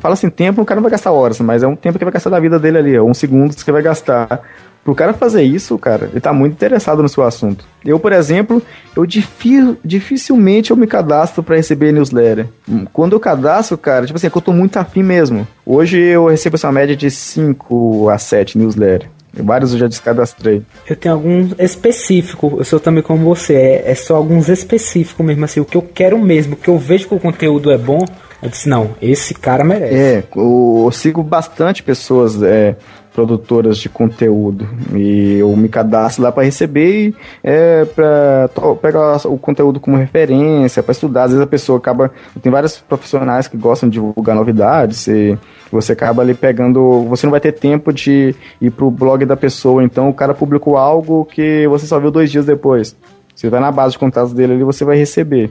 Fala 0.00 0.14
assim, 0.14 0.30
tempo, 0.30 0.62
o 0.62 0.64
cara 0.64 0.76
não 0.76 0.84
vai 0.84 0.92
gastar 0.92 1.12
horas, 1.12 1.38
mas 1.40 1.62
é 1.62 1.66
um 1.66 1.76
tempo 1.76 1.98
que 1.98 2.04
vai 2.04 2.14
gastar 2.14 2.30
da 2.30 2.40
vida 2.40 2.58
dele 2.58 2.78
ali, 2.78 2.94
é 2.94 3.02
um 3.02 3.12
segundo 3.12 3.54
que 3.54 3.70
vai 3.70 3.82
gastar 3.82 4.40
Pro 4.82 4.94
cara 4.94 5.12
fazer 5.12 5.42
isso, 5.42 5.76
cara, 5.78 6.08
ele 6.10 6.20
tá 6.20 6.32
muito 6.32 6.54
interessado 6.54 7.02
no 7.02 7.08
seu 7.08 7.22
assunto. 7.22 7.64
Eu, 7.84 7.98
por 7.98 8.12
exemplo, 8.12 8.62
eu 8.96 9.04
dificilmente 9.06 10.70
eu 10.70 10.76
me 10.76 10.86
cadastro 10.86 11.42
para 11.42 11.56
receber 11.56 11.92
newsletter. 11.92 12.46
Quando 12.92 13.12
eu 13.12 13.20
cadastro, 13.20 13.76
cara, 13.76 14.06
tipo 14.06 14.16
assim, 14.16 14.26
é 14.26 14.30
que 14.30 14.36
eu 14.36 14.42
tô 14.42 14.52
muito 14.52 14.78
afim 14.78 15.02
mesmo. 15.02 15.46
Hoje 15.66 15.98
eu 15.98 16.26
recebo 16.26 16.56
essa 16.56 16.72
média 16.72 16.96
de 16.96 17.10
5 17.10 18.08
a 18.08 18.18
7 18.18 18.56
newsletter. 18.56 19.08
Vários 19.32 19.72
eu 19.72 19.78
já 19.78 19.86
descadastrei. 19.86 20.62
Eu 20.88 20.96
tenho 20.96 21.14
alguns 21.14 21.54
específicos, 21.58 22.52
eu 22.58 22.64
sou 22.64 22.80
também 22.80 23.02
como 23.02 23.24
você, 23.24 23.54
é, 23.54 23.92
é 23.92 23.94
só 23.94 24.16
alguns 24.16 24.48
específicos 24.48 25.24
mesmo, 25.24 25.44
assim, 25.44 25.60
o 25.60 25.64
que 25.64 25.76
eu 25.76 25.82
quero 25.82 26.18
mesmo, 26.18 26.54
o 26.54 26.56
que 26.56 26.68
eu 26.68 26.78
vejo 26.78 27.06
que 27.06 27.14
o 27.14 27.20
conteúdo 27.20 27.70
é 27.70 27.78
bom, 27.78 28.04
eu 28.42 28.48
disse, 28.48 28.68
não, 28.68 28.90
esse 29.00 29.34
cara 29.34 29.62
merece. 29.62 29.94
É, 29.94 30.24
eu, 30.34 30.82
eu 30.86 30.90
sigo 30.90 31.22
bastante 31.22 31.82
pessoas 31.82 32.42
é, 32.42 32.74
produtoras 33.12 33.78
de 33.78 33.88
conteúdo. 33.88 34.68
E 34.94 35.38
eu 35.38 35.54
me 35.56 35.68
cadastro 35.68 36.22
lá 36.22 36.32
para 36.32 36.44
receber 36.44 37.14
é, 37.42 37.84
para 37.84 38.48
pegar 38.80 39.26
o 39.26 39.38
conteúdo 39.38 39.80
como 39.80 39.96
referência, 39.96 40.82
para 40.82 40.92
estudar. 40.92 41.24
Às 41.24 41.30
vezes 41.32 41.44
a 41.44 41.48
pessoa 41.48 41.78
acaba. 41.78 42.10
Tem 42.40 42.50
vários 42.50 42.78
profissionais 42.78 43.48
que 43.48 43.56
gostam 43.56 43.88
de 43.88 43.94
divulgar 43.94 44.36
novidades 44.36 45.06
e 45.08 45.38
você 45.70 45.92
acaba 45.92 46.22
ali 46.22 46.34
pegando. 46.34 47.04
Você 47.08 47.26
não 47.26 47.30
vai 47.30 47.40
ter 47.40 47.52
tempo 47.52 47.92
de 47.92 48.34
ir 48.60 48.70
pro 48.70 48.90
blog 48.90 49.24
da 49.24 49.36
pessoa. 49.36 49.82
Então 49.82 50.08
o 50.08 50.14
cara 50.14 50.34
publicou 50.34 50.76
algo 50.76 51.24
que 51.24 51.66
você 51.68 51.86
só 51.86 51.98
viu 51.98 52.10
dois 52.10 52.30
dias 52.30 52.46
depois. 52.46 52.96
Você 53.34 53.48
vai 53.48 53.60
na 53.60 53.72
base 53.72 53.92
de 53.92 53.98
contatos 53.98 54.32
dele 54.32 54.54
ali 54.54 54.64
você 54.64 54.84
vai 54.84 54.96
receber. 54.96 55.50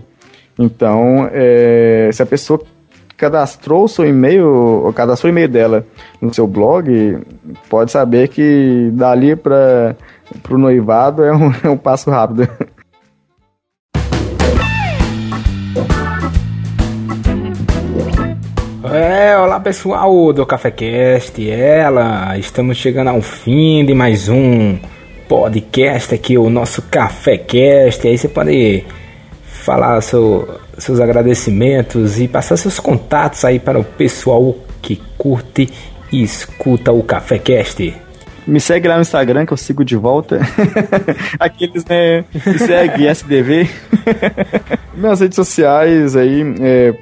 Então, 0.57 1.30
é, 1.32 2.10
se 2.12 2.22
a 2.22 2.26
pessoa 2.26 2.62
cadastrou 3.20 3.86
seu 3.89 4.07
e-mail, 4.07 4.47
ou 4.47 4.93
cadastrou 4.93 5.30
o 5.30 5.34
e-mail 5.34 5.49
dela 5.49 5.86
no 6.22 6.34
seu 6.34 6.47
blog, 6.47 7.20
pode 7.70 7.91
saber 7.91 8.30
que 8.30 8.89
dali 8.93 9.36
para 9.36 9.95
o 10.49 10.57
noivado 10.57 11.24
é 11.24 11.36
um, 11.36 11.51
é 11.61 11.70
um 11.70 11.78
passo 11.78 12.09
rápido. 12.09 12.47
É, 18.91 19.38
olá 19.38 19.59
pessoal 19.59 20.32
do 20.32 20.45
CaféCast, 20.45 21.47
ela, 21.51 22.38
estamos 22.38 22.78
chegando 22.78 23.09
ao 23.09 23.22
fim 23.22 23.86
de 23.86 23.93
mais 23.93 24.30
um 24.30 24.80
podcast 25.28 26.15
aqui, 26.15 26.38
o 26.38 26.49
nosso 26.49 26.82
CaféCast, 26.84 28.07
aí 28.07 28.17
você 28.17 28.30
pode 28.30 28.86
falar 29.43 30.01
seu, 30.01 30.47
seus 30.80 30.99
agradecimentos 30.99 32.19
e 32.19 32.27
passar 32.27 32.57
seus 32.57 32.80
contatos 32.80 33.45
aí 33.45 33.59
para 33.59 33.80
o 33.80 33.84
pessoal 33.84 34.55
que 34.82 35.01
curte 35.17 35.69
e 36.11 36.23
escuta 36.23 36.91
o 36.91 37.03
Café 37.03 37.38
Cast. 37.38 37.93
Me 38.47 38.59
segue 38.59 38.88
lá 38.88 38.95
no 38.95 39.01
Instagram 39.01 39.45
que 39.45 39.53
eu 39.53 39.57
sigo 39.57 39.86
de 39.86 39.95
volta. 39.95 40.39
Aqueles, 41.39 41.86
né? 41.86 42.25
Me 42.34 42.57
segue 42.57 43.05
SDV. 43.13 43.69
Minhas 44.97 45.19
redes 45.19 45.36
sociais 45.36 46.15
aí, 46.15 46.41
é, 46.59 46.95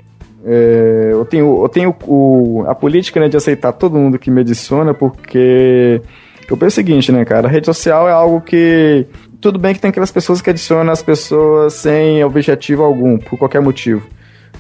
É, 0.46 1.10
eu 1.12 1.26
tenho, 1.26 1.64
eu 1.64 1.70
tenho 1.70 1.96
o, 2.06 2.66
a 2.68 2.76
política 2.76 3.20
né, 3.20 3.30
de 3.30 3.38
aceitar 3.38 3.72
todo 3.74 3.98
mundo 3.98 4.20
que 4.20 4.30
me 4.30 4.42
adiciona, 4.42 4.94
porque 4.94 6.02
eu 6.50 6.56
penso 6.56 6.68
o 6.68 6.76
seguinte, 6.76 7.12
né, 7.12 7.26
cara? 7.26 7.48
A 7.48 7.52
rede 7.52 7.66
social 7.66 8.08
é 8.08 8.12
algo 8.12 8.40
que. 8.42 9.06
Tudo 9.48 9.60
bem 9.60 9.74
que 9.74 9.80
tem 9.80 9.88
aquelas 9.88 10.12
pessoas 10.12 10.42
que 10.42 10.50
adicionam 10.50 10.92
as 10.92 11.02
pessoas 11.02 11.72
sem 11.76 12.22
objetivo 12.22 12.84
algum, 12.84 13.18
por 13.18 13.40
qualquer 13.40 13.62
motivo. 13.62 14.06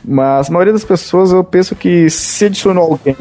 Mas 0.01 0.49
a 0.49 0.53
maioria 0.53 0.71
das 0.71 0.85
pessoas 0.85 1.33
eu 1.33 1.43
penso 1.43 1.75
que 1.75 2.09
se 2.09 2.45
adicionou 2.45 2.91
alguém. 2.91 3.17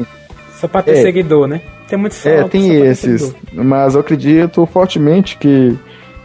Só 0.53 0.65
pra 0.65 0.81
ter 0.81 0.91
é, 0.91 1.01
seguidor, 1.01 1.45
né? 1.45 1.59
Tem 1.85 1.99
muitos 1.99 2.25
É, 2.25 2.41
tem 2.45 2.73
esses. 2.85 3.35
Mas 3.51 3.95
eu 3.95 3.99
acredito 3.99 4.65
fortemente 4.65 5.37
que 5.37 5.77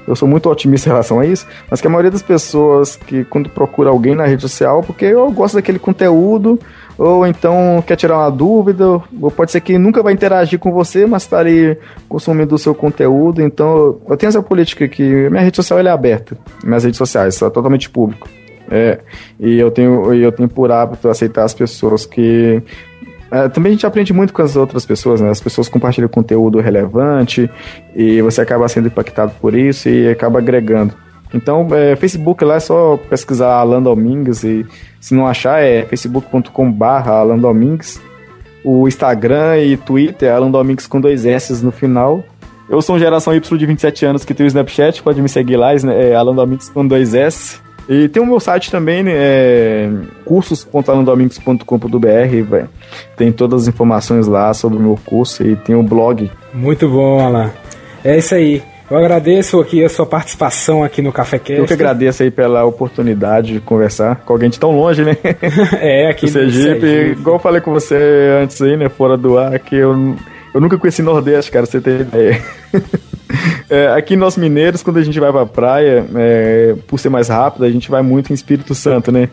eu 0.06 0.14
sou 0.14 0.28
muito 0.28 0.48
otimista 0.48 0.88
em 0.88 0.92
relação 0.92 1.18
a 1.18 1.26
isso, 1.26 1.44
mas 1.68 1.80
que 1.80 1.88
a 1.88 1.90
maioria 1.90 2.12
das 2.12 2.22
pessoas 2.22 2.94
que 2.94 3.24
quando 3.24 3.50
procura 3.50 3.90
alguém 3.90 4.14
na 4.14 4.24
rede 4.24 4.42
social, 4.42 4.80
porque 4.80 5.06
eu 5.06 5.28
gosto 5.32 5.54
daquele 5.54 5.80
conteúdo, 5.80 6.56
ou 6.98 7.26
então 7.26 7.82
quer 7.86 7.96
tirar 7.96 8.18
uma 8.18 8.30
dúvida, 8.30 8.86
ou 8.86 9.30
pode 9.30 9.50
ser 9.50 9.60
que 9.60 9.78
nunca 9.78 10.02
vai 10.02 10.12
interagir 10.12 10.58
com 10.58 10.72
você, 10.72 11.06
mas 11.06 11.22
está 11.22 11.38
ali 11.38 11.76
consumindo 12.08 12.54
o 12.54 12.58
seu 12.58 12.74
conteúdo. 12.74 13.42
Então 13.42 14.00
eu 14.08 14.16
tenho 14.16 14.28
essa 14.28 14.42
política 14.42 14.86
que 14.88 15.02
minha 15.30 15.42
rede 15.42 15.56
social 15.56 15.78
é 15.78 15.88
aberta, 15.88 16.36
minhas 16.64 16.84
redes 16.84 16.98
sociais, 16.98 17.40
é 17.40 17.50
totalmente 17.50 17.90
público. 17.90 18.28
É, 18.70 19.00
e 19.38 19.58
eu 19.58 19.70
tenho, 19.70 20.14
eu 20.14 20.32
tenho 20.32 20.48
por 20.48 20.70
hábito 20.70 21.08
aceitar 21.08 21.44
as 21.44 21.52
pessoas 21.52 22.06
que 22.06 22.62
é, 23.32 23.48
também 23.48 23.70
a 23.70 23.72
gente 23.72 23.86
aprende 23.86 24.12
muito 24.12 24.30
com 24.30 24.42
as 24.42 24.56
outras 24.56 24.84
pessoas, 24.84 25.18
né? 25.22 25.30
As 25.30 25.40
pessoas 25.40 25.66
compartilham 25.66 26.06
conteúdo 26.06 26.60
relevante 26.60 27.50
e 27.96 28.20
você 28.20 28.42
acaba 28.42 28.68
sendo 28.68 28.88
impactado 28.88 29.32
por 29.40 29.54
isso 29.54 29.88
e 29.88 30.06
acaba 30.10 30.38
agregando. 30.38 30.94
Então, 31.34 31.66
é, 31.72 31.96
Facebook 31.96 32.44
lá 32.44 32.56
é 32.56 32.60
só 32.60 32.98
pesquisar 33.08 33.54
Alan 33.54 33.82
Domingues 33.82 34.44
e 34.44 34.66
se 35.00 35.14
não 35.14 35.26
achar 35.26 35.62
é 35.62 35.84
facebook.com.br 35.84 36.84
Alan 36.84 37.38
Domingues. 37.38 38.00
O 38.64 38.86
Instagram 38.86 39.58
e 39.58 39.76
Twitter 39.76 40.28
é 40.28 40.32
Alan 40.32 40.50
Domingues 40.50 40.86
com 40.86 41.00
dois 41.00 41.26
S 41.26 41.64
no 41.64 41.72
final. 41.72 42.22
Eu 42.68 42.80
sou 42.80 42.98
geração 42.98 43.34
Y 43.34 43.58
de 43.58 43.66
27 43.66 44.06
anos 44.06 44.24
que 44.24 44.32
tem 44.32 44.44
o 44.44 44.46
Snapchat, 44.46 45.02
pode 45.02 45.20
me 45.20 45.28
seguir 45.28 45.56
lá, 45.56 45.74
é 45.74 46.14
Alan 46.14 46.34
Domingues 46.34 46.68
com 46.68 46.86
dois 46.86 47.14
S. 47.14 47.60
E 47.88 48.08
tem 48.08 48.22
o 48.22 48.26
meu 48.26 48.38
site 48.38 48.70
também, 48.70 49.02
né, 49.02 49.12
é 49.14 49.90
cursos.alandomingos.com.br, 50.24 52.66
tem 53.16 53.32
todas 53.32 53.62
as 53.62 53.68
informações 53.68 54.28
lá 54.28 54.54
sobre 54.54 54.78
o 54.78 54.80
meu 54.80 54.96
curso 55.04 55.44
e 55.44 55.56
tem 55.56 55.74
o 55.74 55.82
blog. 55.82 56.30
Muito 56.54 56.88
bom, 56.88 57.18
Alan. 57.18 57.50
É 58.04 58.18
isso 58.18 58.36
aí. 58.36 58.62
Eu 58.92 58.98
agradeço 58.98 59.58
aqui 59.58 59.82
a 59.82 59.88
sua 59.88 60.04
participação 60.04 60.84
aqui 60.84 61.00
no 61.00 61.10
Café 61.10 61.38
Cast. 61.38 61.60
Eu 61.60 61.64
que 61.64 61.72
agradeço 61.72 62.22
aí 62.22 62.30
pela 62.30 62.62
oportunidade 62.66 63.54
de 63.54 63.60
conversar 63.60 64.16
com 64.16 64.34
alguém 64.34 64.50
de 64.50 64.60
tão 64.60 64.70
longe, 64.70 65.02
né? 65.02 65.16
É, 65.80 66.10
aqui 66.10 66.26
no 66.26 66.32
Sergipe. 66.32 66.80
Sergipe. 66.80 67.18
Igual 67.18 67.36
eu 67.36 67.40
falei 67.40 67.62
com 67.62 67.72
você 67.72 67.96
antes 68.42 68.60
aí, 68.60 68.76
né, 68.76 68.90
fora 68.90 69.16
do 69.16 69.38
ar, 69.38 69.58
que 69.60 69.76
eu, 69.76 70.14
eu 70.54 70.60
nunca 70.60 70.76
conheci 70.76 71.00
Nordeste, 71.00 71.50
cara, 71.50 71.64
você 71.64 71.80
tem 71.80 72.00
ideia. 72.00 72.42
É, 73.70 73.88
aqui 73.88 74.14
nós 74.14 74.36
mineiros, 74.36 74.82
quando 74.82 74.98
a 74.98 75.02
gente 75.02 75.18
vai 75.18 75.32
pra 75.32 75.46
praia, 75.46 76.04
é, 76.14 76.74
por 76.86 76.98
ser 76.98 77.08
mais 77.08 77.28
rápido, 77.28 77.64
a 77.64 77.70
gente 77.70 77.90
vai 77.90 78.02
muito 78.02 78.30
em 78.30 78.34
Espírito 78.34 78.74
Santo, 78.74 79.10
né? 79.10 79.30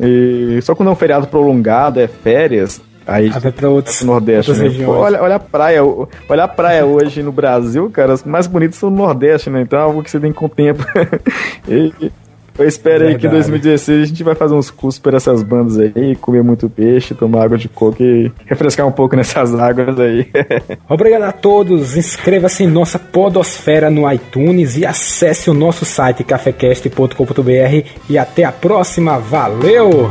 E, 0.00 0.58
só 0.62 0.74
quando 0.74 0.88
é 0.88 0.92
um 0.92 0.96
feriado 0.96 1.28
prolongado, 1.28 2.00
é 2.00 2.08
férias, 2.08 2.82
Aí 3.06 3.30
ah, 3.34 3.38
vai 3.38 3.52
pra 3.52 3.68
outros, 3.68 4.02
Nordeste, 4.02 4.52
né? 4.52 4.70
Pô, 4.84 4.92
olha, 4.92 5.22
olha 5.22 5.34
a 5.36 5.40
praia, 5.40 5.82
olha 5.84 6.44
a 6.44 6.48
praia 6.48 6.84
hoje 6.84 7.22
no 7.22 7.32
Brasil, 7.32 7.90
cara, 7.90 8.12
as 8.12 8.24
mais 8.24 8.46
bonitas 8.46 8.76
são 8.76 8.90
no 8.90 8.96
Nordeste, 8.96 9.50
né? 9.50 9.62
Então 9.62 9.78
é 9.78 9.82
algo 9.82 10.02
que 10.02 10.10
você 10.10 10.20
tem 10.20 10.32
com 10.32 10.46
o 10.46 10.48
tempo. 10.48 10.84
e, 11.68 12.12
eu 12.60 12.68
espero 12.68 13.06
Verdade. 13.06 13.14
aí 13.14 13.20
que 13.20 13.26
em 13.26 13.30
2016 13.30 14.02
a 14.02 14.04
gente 14.04 14.22
vai 14.22 14.34
fazer 14.34 14.54
uns 14.54 14.70
cursos 14.70 15.00
por 15.00 15.14
essas 15.14 15.42
bandas 15.42 15.78
aí, 15.78 16.14
comer 16.16 16.42
muito 16.42 16.68
peixe, 16.68 17.14
tomar 17.14 17.44
água 17.44 17.56
de 17.56 17.70
coco 17.70 18.02
e 18.02 18.30
refrescar 18.44 18.86
um 18.86 18.92
pouco 18.92 19.16
nessas 19.16 19.54
águas 19.54 19.98
aí. 19.98 20.28
Obrigado 20.86 21.22
a 21.22 21.32
todos. 21.32 21.96
Inscreva-se 21.96 22.64
em 22.64 22.68
nossa 22.68 22.98
Podosfera 22.98 23.88
no 23.88 24.10
iTunes 24.12 24.76
e 24.76 24.84
acesse 24.84 25.48
o 25.48 25.54
nosso 25.54 25.86
site 25.86 26.22
cafecast.com.br 26.22 27.88
e 28.10 28.18
até 28.18 28.44
a 28.44 28.52
próxima. 28.52 29.18
Valeu! 29.18 30.10